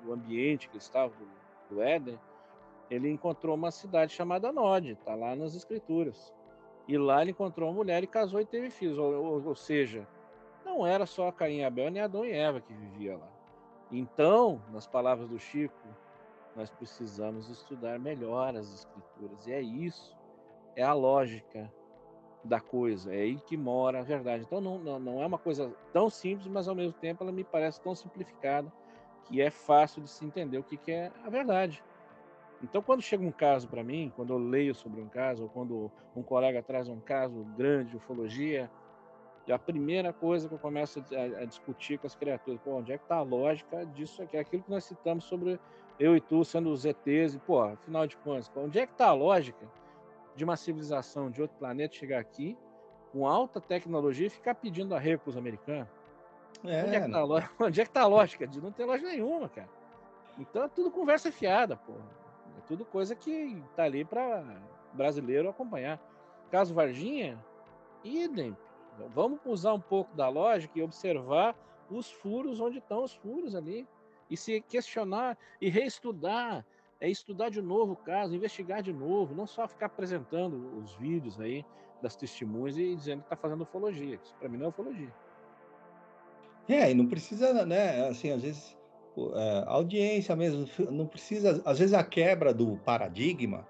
do, 0.04 0.14
ambiente 0.14 0.70
que 0.70 0.78
estava, 0.78 1.14
do, 1.16 1.76
do, 1.76 1.82
Éden, 1.82 2.18
ele 2.90 3.10
encontrou 3.10 3.56
uma 3.56 3.70
cidade 3.70 4.14
chamada 4.14 4.52
Nod, 4.54 4.92
está 4.92 5.16
lá 5.16 5.36
nas 5.36 5.54
escrituras. 5.54 6.34
E 6.88 6.98
lá 6.98 7.22
ele 7.22 7.32
encontrou 7.32 7.70
uma 7.70 7.76
mulher 7.76 8.02
e 8.04 8.08
casou 8.08 8.40
e 8.40 8.46
teve 8.46 8.70
filhos, 8.70 8.98
ou, 8.98 9.14
ou, 9.14 9.48
ou 9.48 9.56
seja, 9.56 10.08
não 10.64 10.88
era 10.88 11.06
só 11.06 11.30
Caim 11.30 11.58
e 11.58 11.64
Abel, 11.66 11.92
nem 11.92 12.02
Adão 12.02 12.24
e 12.24 12.32
Eva 12.32 12.62
que 12.62 12.74
vivia 12.74 13.18
lá. 13.18 13.37
Então, 13.92 14.62
nas 14.72 14.86
palavras 14.86 15.30
do 15.30 15.40
Chico, 15.40 15.88
nós 16.56 16.70
precisamos 16.70 17.50
estudar 17.50 18.00
melhor 18.00 18.56
as 18.56 18.74
escrituras. 18.74 19.46
E 19.48 19.54
é 19.54 19.62
isso, 19.62 20.18
é 20.76 20.84
a 20.84 20.94
lógica 20.94 21.72
da 22.44 22.60
coisa, 22.60 23.14
é 23.14 23.22
aí 23.22 23.40
que 23.40 23.58
mora 23.58 24.00
a 24.00 24.04
verdade. 24.04 24.44
Então 24.44 24.62
não, 24.62 25.00
não, 25.00 25.22
é 25.22 25.26
uma 25.26 25.38
coisa 25.38 25.72
tão 25.92 26.10
simples, 26.10 26.48
mas 26.48 26.68
ao 26.68 26.76
mesmo 26.76 26.94
tempo 26.94 27.24
ela 27.24 27.32
me 27.32 27.44
parece 27.44 27.82
tão 27.82 27.94
simplificada 27.94 28.72
que 29.26 29.42
é 29.42 29.50
fácil 29.50 30.02
de 30.02 30.10
se 30.10 30.26
entender 30.26 30.58
o 30.58 30.64
que, 30.64 30.78
que 30.78 30.92
é 30.92 31.12
a 31.24 31.30
verdade. 31.30 31.84
Então, 32.64 32.82
quando 32.82 33.02
chega 33.02 33.24
um 33.24 33.32
caso 33.32 33.68
para 33.68 33.84
mim, 33.84 34.12
quando 34.16 34.34
eu 34.34 34.40
leio 34.40 34.74
sobre 34.74 35.00
um 35.00 35.08
caso, 35.08 35.44
ou 35.44 35.50
quando 35.50 35.92
um 36.16 36.24
colega 36.24 36.64
traz 36.64 36.88
um 36.88 37.00
caso 37.00 37.44
grande 37.56 37.92
de 37.92 37.98
ufologia, 37.98 38.72
e 39.48 39.54
a 39.54 39.58
primeira 39.58 40.12
coisa 40.12 40.48
que 40.48 40.54
eu 40.54 40.60
começo 40.60 41.00
a, 41.00 41.42
a 41.42 41.46
discutir 41.46 41.98
com 41.98 42.06
as 42.06 42.14
criaturas, 42.14 42.60
pô, 42.64 42.76
onde 42.76 42.92
é 42.92 42.98
que 42.98 43.06
está 43.06 43.16
a 43.16 43.22
lógica 43.22 43.86
disso 43.86 44.22
aqui? 44.22 44.38
Aquilo 44.38 44.64
que 44.64 44.70
nós 44.70 44.84
citamos 44.84 45.24
sobre 45.24 45.58
eu 45.98 46.16
e 46.18 46.22
tu 46.22 46.44
sendo 46.44 46.70
os 46.70 46.86
ETs, 46.86 47.36
e, 47.36 47.40
pô, 47.40 47.62
afinal 47.62 48.06
de 48.06 48.18
contas, 48.18 48.52
onde 48.56 48.78
é 48.78 48.86
que 48.86 48.92
está 48.92 49.08
a 49.08 49.14
lógica 49.14 49.66
de 50.36 50.44
uma 50.44 50.58
civilização 50.58 51.32
de 51.32 51.42
outro 51.42 51.58
planeta 51.58 51.96
chegar 51.96 52.20
aqui 52.20 52.58
com 53.12 53.26
alta 53.26 53.62
tecnologia 53.62 54.28
e 54.28 54.30
ficar 54.30 54.54
pedindo 54.54 54.94
arrego 54.94 55.24
para 55.24 55.30
os 55.30 55.38
americanos? 55.38 55.88
É, 56.66 56.84
onde, 56.84 56.96
é 56.96 57.02
que 57.02 57.12
tá 57.12 57.20
a 57.20 57.26
onde 57.66 57.82
é 57.82 57.86
que 57.86 57.92
tá 57.92 58.02
a 58.02 58.08
lógica? 58.08 58.46
De 58.46 58.62
não 58.62 58.72
ter 58.72 58.84
lógica 58.84 59.10
nenhuma, 59.10 59.48
cara. 59.48 59.70
Então 60.38 60.64
é 60.64 60.68
tudo 60.68 60.92
conversa 60.92 61.32
fiada, 61.32 61.78
pô. 61.78 61.94
É 61.94 62.62
tudo 62.68 62.84
coisa 62.84 63.16
que 63.16 63.64
tá 63.76 63.84
ali 63.84 64.04
para 64.04 64.44
brasileiro 64.94 65.50
acompanhar. 65.50 66.00
Caso 66.52 66.74
Varginha, 66.74 67.42
idem. 68.04 68.56
Vamos 69.14 69.40
usar 69.46 69.74
um 69.74 69.80
pouco 69.80 70.16
da 70.16 70.30
lógica 70.30 70.78
e 70.78 70.84
observar 70.84 71.56
os 71.90 72.12
furos 72.12 72.60
onde 72.60 72.80
estão 72.80 73.04
os 73.04 73.14
furos 73.14 73.56
ali 73.56 73.88
e 74.30 74.36
se 74.36 74.62
questionar 74.62 75.38
e 75.62 75.70
reestudar, 75.70 76.66
é 77.00 77.10
estudar 77.10 77.50
de 77.50 77.62
novo 77.62 77.94
o 77.94 77.96
caso, 77.96 78.36
investigar 78.36 78.82
de 78.82 78.92
novo, 78.92 79.34
não 79.34 79.48
só 79.48 79.68
ficar 79.68 79.86
apresentando 79.86 80.78
os 80.78 80.96
vídeos 80.96 81.40
aí 81.40 81.66
das 82.02 82.16
testemunhas 82.16 82.78
e 82.78 82.96
dizendo 82.96 83.20
que 83.20 83.26
está 83.26 83.36
fazendo 83.36 83.62
ufologia. 83.62 84.20
Isso 84.22 84.36
para 84.36 84.50
mim 84.50 84.58
não 84.58 84.66
é 84.66 84.70
ufologia. 84.70 85.14
É, 86.68 86.92
e 86.92 86.94
não 86.94 87.08
precisa, 87.08 87.66
né? 87.66 88.08
Assim, 88.08 88.32
às 88.32 88.42
vezes 88.42 88.78
é, 89.36 89.64
a 89.66 89.72
audiência 89.72 90.36
mesmo 90.36 90.68
não 90.92 91.08
precisa, 91.08 91.62
às 91.66 91.80
vezes 91.80 91.94
a 91.94 92.04
quebra 92.04 92.54
do 92.54 92.78
paradigma 92.78 93.66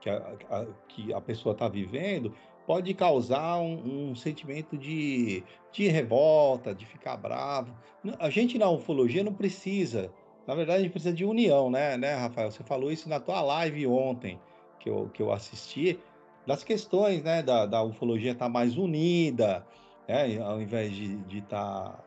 que 0.00 0.10
a, 0.10 0.16
a 0.50 0.66
que 0.88 1.14
a 1.14 1.20
pessoa 1.20 1.52
está 1.52 1.68
vivendo 1.68 2.34
pode 2.66 2.92
causar 2.94 3.58
um, 3.58 4.10
um 4.10 4.14
sentimento 4.14 4.76
de, 4.76 5.42
de 5.72 5.88
revolta, 5.88 6.74
de 6.74 6.86
ficar 6.86 7.16
bravo. 7.16 7.74
A 8.18 8.30
gente 8.30 8.58
na 8.58 8.68
ufologia 8.70 9.22
não 9.22 9.34
precisa 9.34 10.10
na 10.46 10.54
verdade, 10.54 10.80
a 10.80 10.82
gente 10.82 10.92
precisa 10.92 11.14
de 11.14 11.24
união, 11.24 11.70
né, 11.70 11.96
né, 11.96 12.14
Rafael? 12.14 12.50
Você 12.50 12.62
falou 12.64 12.90
isso 12.90 13.08
na 13.08 13.20
tua 13.20 13.40
live 13.40 13.86
ontem, 13.86 14.40
que 14.80 14.88
eu, 14.88 15.08
que 15.12 15.22
eu 15.22 15.32
assisti, 15.32 15.98
das 16.46 16.64
questões, 16.64 17.22
né, 17.22 17.42
da, 17.42 17.66
da 17.66 17.82
ufologia 17.82 18.32
estar 18.32 18.46
tá 18.46 18.50
mais 18.50 18.76
unida, 18.76 19.64
né, 20.08 20.38
ao 20.40 20.60
invés 20.60 20.92
de 20.92 21.38
estar 21.38 21.92
tá, 21.92 22.04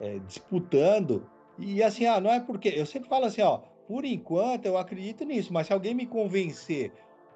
é, 0.00 0.18
disputando. 0.20 1.26
E 1.58 1.82
assim, 1.82 2.06
ah, 2.06 2.20
não 2.20 2.30
é 2.30 2.38
porque. 2.38 2.68
Eu 2.68 2.86
sempre 2.86 3.08
falo 3.08 3.24
assim, 3.24 3.42
ó, 3.42 3.58
por 3.88 4.04
enquanto 4.04 4.66
eu 4.66 4.78
acredito 4.78 5.24
nisso, 5.24 5.52
mas 5.52 5.66
se 5.66 5.72
alguém 5.72 5.92
me 5.92 6.06
convencer 6.06 6.92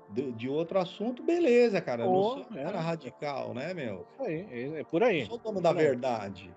de, 0.09 0.33
de 0.33 0.49
outro 0.49 0.79
assunto, 0.79 1.23
beleza, 1.23 1.81
cara. 1.81 2.07
Oh, 2.07 2.13
não 2.13 2.45
sou 2.45 2.45
cara 2.45 2.79
é. 2.79 2.81
radical, 2.81 3.55
né, 3.55 3.75
meu? 3.75 4.07
É, 4.21 4.33
é, 4.33 4.81
é 4.81 4.85
por 4.85 5.03
aí. 5.03 5.21
Eu 5.21 5.27
sou 5.27 5.39
dono 5.39 5.61
da 5.61 5.73
verdade. 5.73 6.51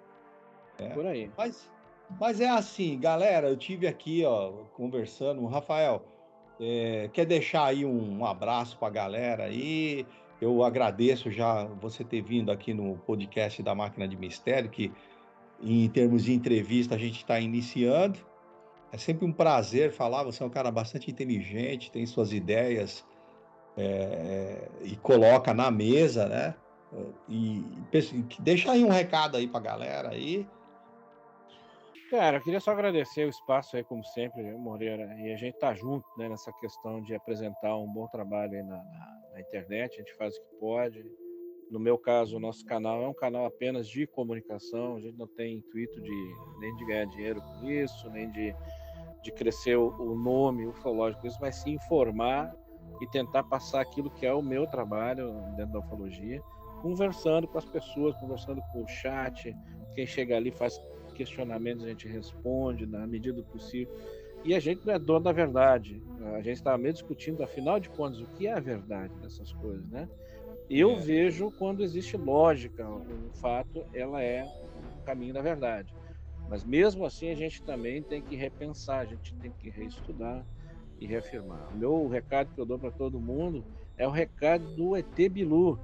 É. 0.78 0.90
Por 0.90 1.06
aí. 1.06 1.32
Mas, 1.38 1.72
mas 2.20 2.40
é 2.40 2.50
assim, 2.50 3.00
galera, 3.00 3.50
eu 3.50 3.58
tive 3.58 3.88
aqui, 3.88 4.24
ó, 4.26 4.52
conversando, 4.74 5.46
Rafael, 5.46 6.04
é, 6.60 7.10
quer 7.14 7.26
deixar 7.26 7.66
aí 7.66 7.86
um, 7.86 8.20
um 8.20 8.26
abraço 8.26 8.78
para 8.78 8.88
a 8.88 8.92
galera 8.92 9.44
aí? 9.46 10.06
Eu 10.42 10.64
agradeço 10.64 11.30
já 11.30 11.66
você 11.66 12.04
ter 12.04 12.22
vindo 12.22 12.52
aqui 12.52 12.74
no 12.74 12.98
podcast 13.00 13.62
da 13.62 13.76
Máquina 13.76 14.08
de 14.08 14.16
Mistério, 14.16 14.70
que 14.70 14.92
em 15.62 15.90
termos 15.90 16.24
de 16.24 16.34
entrevista 16.34 16.96
a 16.96 16.98
gente 16.98 17.18
está 17.18 17.40
iniciando. 17.40 18.20
É 18.92 18.98
sempre 18.98 19.26
um 19.26 19.34
prazer 19.34 19.92
falar. 19.92 20.24
Você 20.24 20.42
é 20.42 20.46
um 20.46 20.50
cara 20.50 20.72
bastante 20.72 21.12
inteligente, 21.12 21.92
tem 21.92 22.06
suas 22.06 22.32
ideias 22.32 23.06
é, 23.80 24.68
e 24.84 24.96
coloca 24.98 25.54
na 25.54 25.72
mesa, 25.72 26.28
né? 26.28 26.56
E, 27.28 27.60
e 27.60 28.42
deixa 28.42 28.72
aí 28.72 28.84
um 28.84 28.90
recado 28.90 29.38
aí 29.38 29.48
para 29.48 29.60
a 29.60 29.64
galera 29.64 30.10
aí. 30.10 30.46
Cara, 32.10 32.38
eu 32.38 32.42
queria 32.42 32.60
só 32.60 32.72
agradecer 32.72 33.26
o 33.26 33.30
espaço 33.30 33.78
aí, 33.78 33.84
como 33.84 34.04
sempre, 34.04 34.42
Moreira, 34.58 35.16
e 35.20 35.32
a 35.32 35.38
gente 35.38 35.60
tá 35.60 35.76
junto 35.76 36.06
né, 36.18 36.28
nessa 36.28 36.52
questão 36.54 37.02
de 37.04 37.14
apresentar 37.14 37.78
um 37.78 37.88
bom 37.88 38.08
trabalho 38.08 38.58
aí 38.58 38.64
na, 38.64 38.78
na, 38.78 39.22
na, 39.34 39.40
internet, 39.40 39.94
a 39.94 39.98
gente 39.98 40.16
faz 40.16 40.36
o 40.36 40.42
que 40.42 40.56
pode. 40.60 41.06
No 41.70 41.80
meu 41.80 42.00
caso, 42.00 42.38
o 42.38 42.40
nosso 42.40 42.66
canal 42.66 43.04
é 43.04 43.08
um 43.08 43.14
canal 43.14 43.46
apenas 43.46 43.88
de 43.88 44.08
comunicação, 44.08 44.96
a 44.96 45.02
gente 45.02 45.20
não 45.20 45.28
tem 45.28 45.58
intuito 45.58 46.02
de 46.02 46.34
nem 46.60 46.76
de 46.78 46.86
ganhar 46.88 47.06
dinheiro 47.06 47.42
com 47.42 47.70
isso, 47.70 48.10
nem 48.10 48.28
de, 48.32 48.56
de 49.22 49.32
crescer 49.32 49.78
o, 49.78 49.90
o 49.90 50.16
nome 50.16 50.66
ufológico, 50.66 51.28
isso 51.28 51.40
vai 51.40 51.52
se 51.52 51.70
informar 51.70 52.52
e 53.02 53.08
tentar 53.08 53.44
passar 53.44 53.82
aquilo 53.82 54.10
que 54.10 54.26
é 54.26 54.34
o 54.34 54.42
meu 54.42 54.68
trabalho 54.68 55.32
dentro 55.56 55.74
da 55.74 55.80
ufologia, 55.80 56.42
conversando 56.82 57.48
com 57.48 57.58
as 57.58 57.66
pessoas, 57.66 58.16
conversando 58.18 58.62
com 58.72 58.84
o 58.84 58.88
chat, 58.88 59.56
quem 59.94 60.06
chega 60.06 60.36
ali 60.36 60.52
faz 60.52 60.80
questionamentos 61.14 61.84
a 61.84 61.90
gente 61.90 62.08
responde 62.08 62.86
na 62.86 63.06
medida 63.06 63.42
do 63.42 63.44
possível. 63.44 63.94
E 64.46 64.56
a 64.56 64.60
gente 64.60 64.86
não 64.86 64.94
é 64.94 65.00
dono 65.00 65.26
da 65.26 65.34
verdade. 65.34 66.02
A 66.34 66.42
gente 66.42 66.56
estava 66.56 66.78
meio 66.78 66.94
discutindo, 66.94 67.44
afinal 67.44 67.78
de 67.78 67.90
contas, 67.90 68.22
o 68.22 68.26
que 68.28 68.48
é 68.48 68.54
a 68.54 68.60
verdade 68.60 69.14
dessas 69.16 69.52
coisas, 69.52 69.86
né? 69.90 70.08
Eu 70.70 70.92
é. 70.92 70.96
vejo 70.96 71.52
quando 71.52 71.84
existe 71.84 72.16
lógica, 72.16 72.88
um 72.88 73.30
fato, 73.34 73.86
ela 73.94 74.24
é 74.24 74.46
o 75.02 75.04
caminho 75.04 75.34
da 75.34 75.42
verdade. 75.42 75.94
Mas 76.48 76.64
mesmo 76.64 77.06
assim, 77.06 77.30
a 77.30 77.36
gente 77.36 77.62
também 77.64 78.02
tem 78.02 78.22
que 78.22 78.36
repensar, 78.36 79.00
a 79.00 79.06
gente 79.06 79.36
tem 79.36 79.52
que 79.52 79.70
reestudar 79.70 80.46
e 81.00 81.06
reafirmar. 81.06 81.70
O 81.74 81.78
meu 81.78 82.08
recado 82.08 82.54
que 82.54 82.60
eu 82.60 82.66
dou 82.66 82.78
para 82.78 82.92
todo 82.92 83.20
mundo 83.20 83.64
é 83.98 84.08
o 84.08 84.12
recado 84.12 84.66
do 84.76 84.96
ET 84.96 85.16
Bilu. 85.30 85.80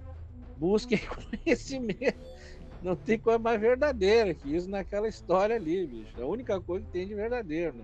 Busquem 0.57 0.99
conhecimento 1.43 2.18
não 2.86 2.95
tem 2.95 3.18
coisa 3.18 3.39
mais 3.39 3.59
verdadeira 3.59 4.32
que 4.36 4.55
isso 4.55 4.70
naquela 4.70 5.07
história 5.07 5.55
ali, 5.55 5.88
bicho. 5.88 6.13
É 6.20 6.22
a 6.22 6.28
única 6.28 6.61
coisa 6.61 6.86
que 6.86 6.91
tem 6.91 7.07
de 7.07 7.16
verdadeiro, 7.16 7.78
né? 7.78 7.84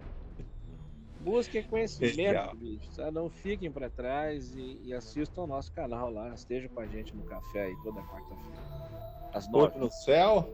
Busquem 1.22 1.64
conhecimento, 1.64 2.56
bicho. 2.56 2.88
Tá? 2.96 3.12
Não 3.12 3.28
fiquem 3.28 3.72
para 3.72 3.90
trás 3.90 4.56
e, 4.56 4.80
e, 4.84 4.94
assistam 4.94 5.42
ao 5.42 5.48
nosso 5.48 5.72
canal 5.74 6.12
lá. 6.12 6.30
Estejam 6.36 6.70
com 6.70 6.82
a 6.82 6.86
gente 6.86 7.16
no 7.16 7.24
café 7.24 7.64
aí 7.64 7.76
toda 7.84 8.00
quarta-feira. 8.02 9.32
Às 9.34 9.52
nove. 9.52 9.74
Olho 9.74 9.80
no 9.86 9.92
céu? 9.92 10.50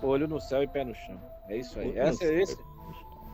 Olho 0.00 0.28
no 0.28 0.40
céu 0.40 0.62
e 0.62 0.68
pé 0.68 0.84
no 0.84 0.94
chão. 0.94 1.20
É 1.48 1.56
isso 1.56 1.78
aí. 1.80 1.98
Essa, 1.98 2.24
esse, 2.24 2.56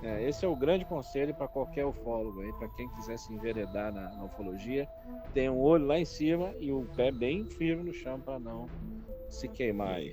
é, 0.03 0.29
esse 0.29 0.45
é 0.45 0.49
o 0.49 0.55
grande 0.55 0.85
conselho 0.85 1.35
para 1.35 1.49
qualquer 1.49 1.85
ufólogo 1.85 2.41
aí, 2.41 2.53
para 2.53 2.69
quem 2.69 2.89
quiser 2.91 3.19
se 3.19 3.33
enveredar 3.33 3.93
na, 3.93 4.11
na 4.11 4.25
ufologia. 4.25 4.89
Tem 5.35 5.51
um 5.51 5.59
olho 5.59 5.87
lá 5.87 5.99
em 5.99 6.05
cima 6.05 6.55
e 6.59 6.71
o 6.71 6.85
pé 6.95 7.11
bem 7.11 7.45
firme 7.45 7.85
no 7.85 7.93
chão 7.93 8.21
para 8.21 8.39
não 8.39 8.67
se 9.29 9.49
queimar 9.49 9.95
aí. 9.95 10.13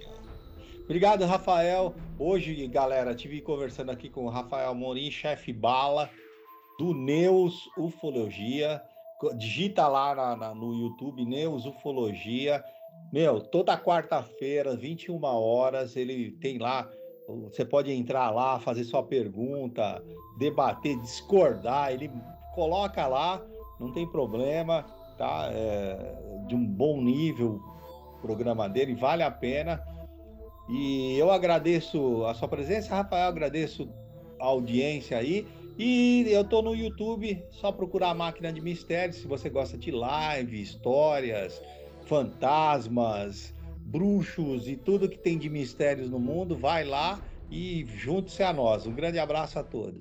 Obrigado, 0.84 1.26
Rafael. 1.26 1.96
Hoje, 2.18 2.68
galera, 2.68 3.16
tive 3.16 3.42
conversando 3.42 3.92
aqui 3.92 4.10
com 4.10 4.26
o 4.26 4.30
Rafael 4.30 4.74
Morim, 4.76 5.10
chefe 5.10 5.52
bala 5.52 6.10
do 6.78 6.94
Neus 6.94 7.70
Ufologia. 7.78 8.82
Digita 9.38 9.88
lá 9.88 10.14
na, 10.14 10.36
na, 10.36 10.56
no 10.56 10.74
YouTube 10.74 11.26
Neus 11.26 11.66
Ufologia. 11.66 12.64
Meu, 13.12 13.40
toda 13.40 13.78
quarta-feira, 13.78 14.76
21 14.76 15.24
horas, 15.24 15.96
ele 15.96 16.32
tem 16.32 16.58
lá. 16.58 16.90
Você 17.28 17.66
pode 17.66 17.92
entrar 17.92 18.30
lá, 18.30 18.60
fazer 18.60 18.84
sua 18.84 19.02
pergunta, 19.04 20.04
debater, 20.38 21.00
discordar. 21.02 21.92
Ele 21.92 22.12
coloca 22.54 23.06
lá, 23.08 23.44
não 23.80 23.92
tem 23.92 24.08
problema, 24.08 24.86
tá? 25.18 25.50
É, 25.52 26.16
de 26.48 26.56
um 26.56 26.66
bom 26.66 27.02
nível, 27.02 27.60
programa 28.22 28.70
dele, 28.70 28.94
vale 28.94 29.24
a 29.24 29.32
pena. 29.32 29.82
E 30.70 31.18
eu 31.18 31.32
agradeço 31.32 32.26
a 32.26 32.34
sua 32.34 32.48
presença, 32.48 32.96
Rafael, 32.96 33.28
agradeço 33.28 33.90
a 34.40 34.46
audiência 34.46 35.18
aí. 35.18 35.48
E 35.78 36.26
eu 36.30 36.44
tô 36.44 36.62
no 36.62 36.74
YouTube, 36.74 37.44
só 37.52 37.72
procurar 37.72 38.12
a 38.12 38.14
Máquina 38.14 38.52
de 38.52 38.62
Mistérios, 38.62 39.18
se 39.18 39.28
você 39.28 39.50
gosta 39.50 39.78
de 39.78 39.92
live, 39.92 40.62
histórias, 40.62 41.62
fantasmas, 42.06 43.54
bruxos 43.86 44.68
e 44.68 44.76
tudo 44.76 45.08
que 45.08 45.18
tem 45.18 45.38
de 45.38 45.50
mistérios 45.50 46.10
no 46.10 46.20
mundo, 46.20 46.58
vai 46.58 46.84
lá 46.84 47.22
e 47.50 47.86
junte-se 47.96 48.42
a 48.42 48.52
nós. 48.52 48.88
Um 48.88 48.94
grande 48.94 49.20
abraço 49.20 49.60
a 49.60 49.64
todos. 49.64 50.00